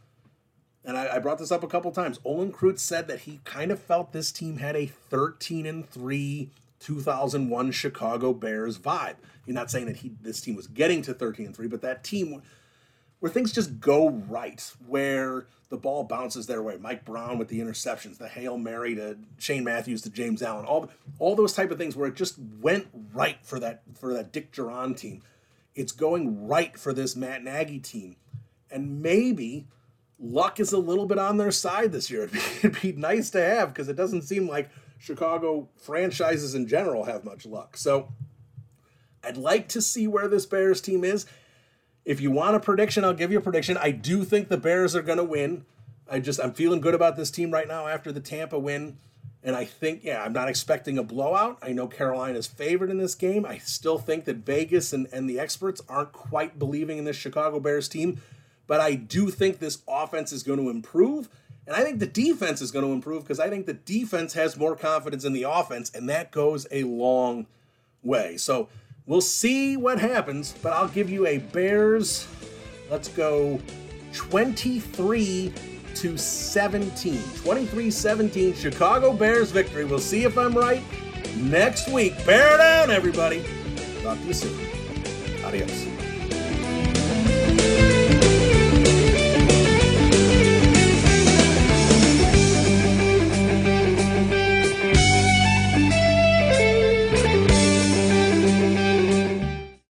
and 0.85 0.97
I, 0.97 1.17
I 1.17 1.19
brought 1.19 1.39
this 1.39 1.53
up 1.53 1.63
a 1.63 1.69
couple 1.69 1.91
times. 1.93 2.19
Olin 2.25 2.53
Kreutz 2.53 2.81
said 2.81 3.09
that 3.09 3.21
he 3.21 3.41
kind 3.45 3.71
of 3.71 3.79
felt 3.81 4.13
this 4.13 4.33
team 4.33 4.59
had 4.59 4.77
a 4.77 4.87
13 4.87 5.67
and 5.67 5.89
3 5.89 6.51
2001 6.81 7.73
Chicago 7.73 8.33
Bears 8.33 8.79
vibe. 8.79 9.17
You're 9.47 9.55
not 9.55 9.71
saying 9.71 9.87
that 9.87 9.99
he 9.99 10.13
this 10.23 10.41
team 10.41 10.57
was 10.57 10.67
getting 10.67 11.03
to 11.03 11.15
13 11.15 11.47
and 11.47 11.57
3, 11.57 11.69
but 11.69 11.83
that 11.83 12.03
team 12.03 12.43
where 13.21 13.31
things 13.31 13.53
just 13.53 13.81
go 13.81 14.11
right, 14.11 14.73
where 14.87 15.47
the 15.69 15.77
ball 15.77 16.05
bounces 16.05 16.47
their 16.47 16.63
way. 16.63 16.79
Mike 16.81 17.05
Brown 17.05 17.39
with 17.39 17.49
the 17.49 17.61
interceptions, 17.61 18.19
the 18.19 18.29
Hail 18.29 18.59
Mary 18.59 18.95
to 18.97 19.19
Shane 19.39 19.63
Matthews 19.63 20.03
to 20.03 20.11
James 20.11 20.43
Allen, 20.43 20.65
all 20.65 20.91
all 21.19 21.37
those 21.37 21.53
type 21.53 21.71
of 21.71 21.79
things 21.79 21.97
where 21.97 22.09
it 22.09 22.17
just 22.17 22.37
went 22.61 22.89
right 23.13 23.39
for 23.43 23.61
that 23.61 23.83
for 23.95 24.13
that 24.15 24.33
Dick 24.33 24.53
Jauron 24.53 24.97
team. 24.97 25.23
It's 25.75 25.93
going 25.93 26.49
right 26.49 26.77
for 26.77 26.93
this 26.93 27.15
Matt 27.15 27.45
Nagy 27.45 27.79
team. 27.79 28.17
And 28.73 29.03
maybe 29.03 29.67
luck 30.21 30.61
is 30.61 30.73
a 30.73 30.79
little 30.79 31.07
bit 31.07 31.19
on 31.19 31.39
their 31.39 31.51
side 31.51 31.93
this 31.93 32.11
year. 32.11 32.25
It'd 32.25 32.33
be, 32.63 32.69
it'd 32.69 32.83
be 32.83 32.93
nice 32.93 33.31
to 33.31 33.43
have 33.43 33.73
because 33.73 33.89
it 33.89 33.97
doesn't 33.97 34.23
seem 34.23 34.49
like 34.49 34.71
Chicago 34.99 35.69
franchises 35.77 36.55
in 36.55 36.69
general 36.69 37.05
have 37.05 37.25
much 37.25 37.47
luck. 37.47 37.77
So 37.77 38.13
I'd 39.25 39.37
like 39.37 39.69
to 39.69 39.81
see 39.81 40.07
where 40.07 40.29
this 40.29 40.47
Bears 40.47 40.81
team 40.81 41.05
is. 41.05 41.27
If 42.05 42.21
you 42.21 42.31
want 42.31 42.57
a 42.57 42.61
prediction, 42.61 43.05
I'll 43.05 43.15
give 43.15 43.33
you 43.33 43.39
a 43.39 43.43
prediction. 43.43 43.77
I 43.77 43.91
do 43.91 44.25
think 44.25 44.49
the 44.49 44.57
Bears 44.57 44.95
are 44.95 45.03
going 45.03 45.19
to 45.19 45.25
win. 45.25 45.65
I 46.11 46.21
just 46.21 46.41
I'm 46.41 46.53
feeling 46.53 46.81
good 46.81 46.95
about 46.95 47.17
this 47.17 47.31
team 47.31 47.51
right 47.51 47.69
now 47.69 47.87
after 47.87 48.13
the 48.13 48.21
Tampa 48.21 48.59
win. 48.59 48.99
And 49.43 49.57
I 49.57 49.65
think, 49.65 50.05
yeah, 50.05 50.23
I'm 50.23 50.35
not 50.35 50.49
expecting 50.49 50.99
a 50.99 51.03
blowout. 51.03 51.59
I 51.63 51.73
know 51.73 51.87
Carolina's 51.87 52.47
favored 52.47 52.91
in 52.91 52.99
this 52.99 53.15
game. 53.15 53.47
I 53.47 53.57
still 53.57 53.97
think 53.97 54.27
that 54.27 54.39
Vegas 54.39 54.93
and, 54.93 55.07
and 55.13 55.31
the 55.31 55.41
experts 55.41 55.81
aren't 55.89 56.13
quite 56.13 56.59
believing 56.59 56.99
in 56.99 57.05
this 57.05 57.17
Chicago 57.17 57.59
Bears 57.59 57.89
team. 57.89 58.21
But 58.71 58.81
I 58.81 58.95
do 58.95 59.31
think 59.31 59.59
this 59.59 59.83
offense 59.89 60.31
is 60.31 60.45
going 60.45 60.61
to 60.61 60.71
improve. 60.71 61.29
And 61.67 61.75
I 61.75 61.83
think 61.83 61.99
the 61.99 62.07
defense 62.07 62.63
is 62.63 62.71
going 62.71 62.85
to 62.87 62.93
improve 62.93 63.25
because 63.25 63.41
I 63.41 63.51
think 63.51 63.67
the 63.67 63.75
defense 63.75 64.35
has 64.35 64.57
more 64.57 64.77
confidence 64.77 65.25
in 65.25 65.33
the 65.33 65.43
offense, 65.43 65.91
and 65.91 66.09
that 66.09 66.31
goes 66.31 66.69
a 66.71 66.85
long 66.85 67.47
way. 68.03 68.37
So 68.37 68.69
We'll 69.11 69.21
see 69.21 69.77
what 69.77 69.99
happens, 69.99 70.55
but 70.63 70.73
I'll 70.73 70.87
give 70.87 71.11
you 71.11 71.27
a 71.27 71.39
Bears. 71.39 72.29
Let's 72.89 73.09
go 73.09 73.61
23 74.13 75.53
to 75.97 76.17
17. 76.17 77.21
23 77.43 77.91
17 77.91 78.55
Chicago 78.55 79.13
Bears 79.13 79.51
victory. 79.51 79.85
We'll 79.85 79.99
see 79.99 80.23
if 80.23 80.39
I'm 80.39 80.55
right 80.55 80.83
next 81.39 81.89
week. 81.89 82.25
Bear 82.25 82.57
down, 82.57 82.93
everybody. 82.93 83.43
Talk 84.05 84.17
to 84.19 84.25
you 84.27 84.33
soon. 84.33 85.45
Adios. 85.45 86.00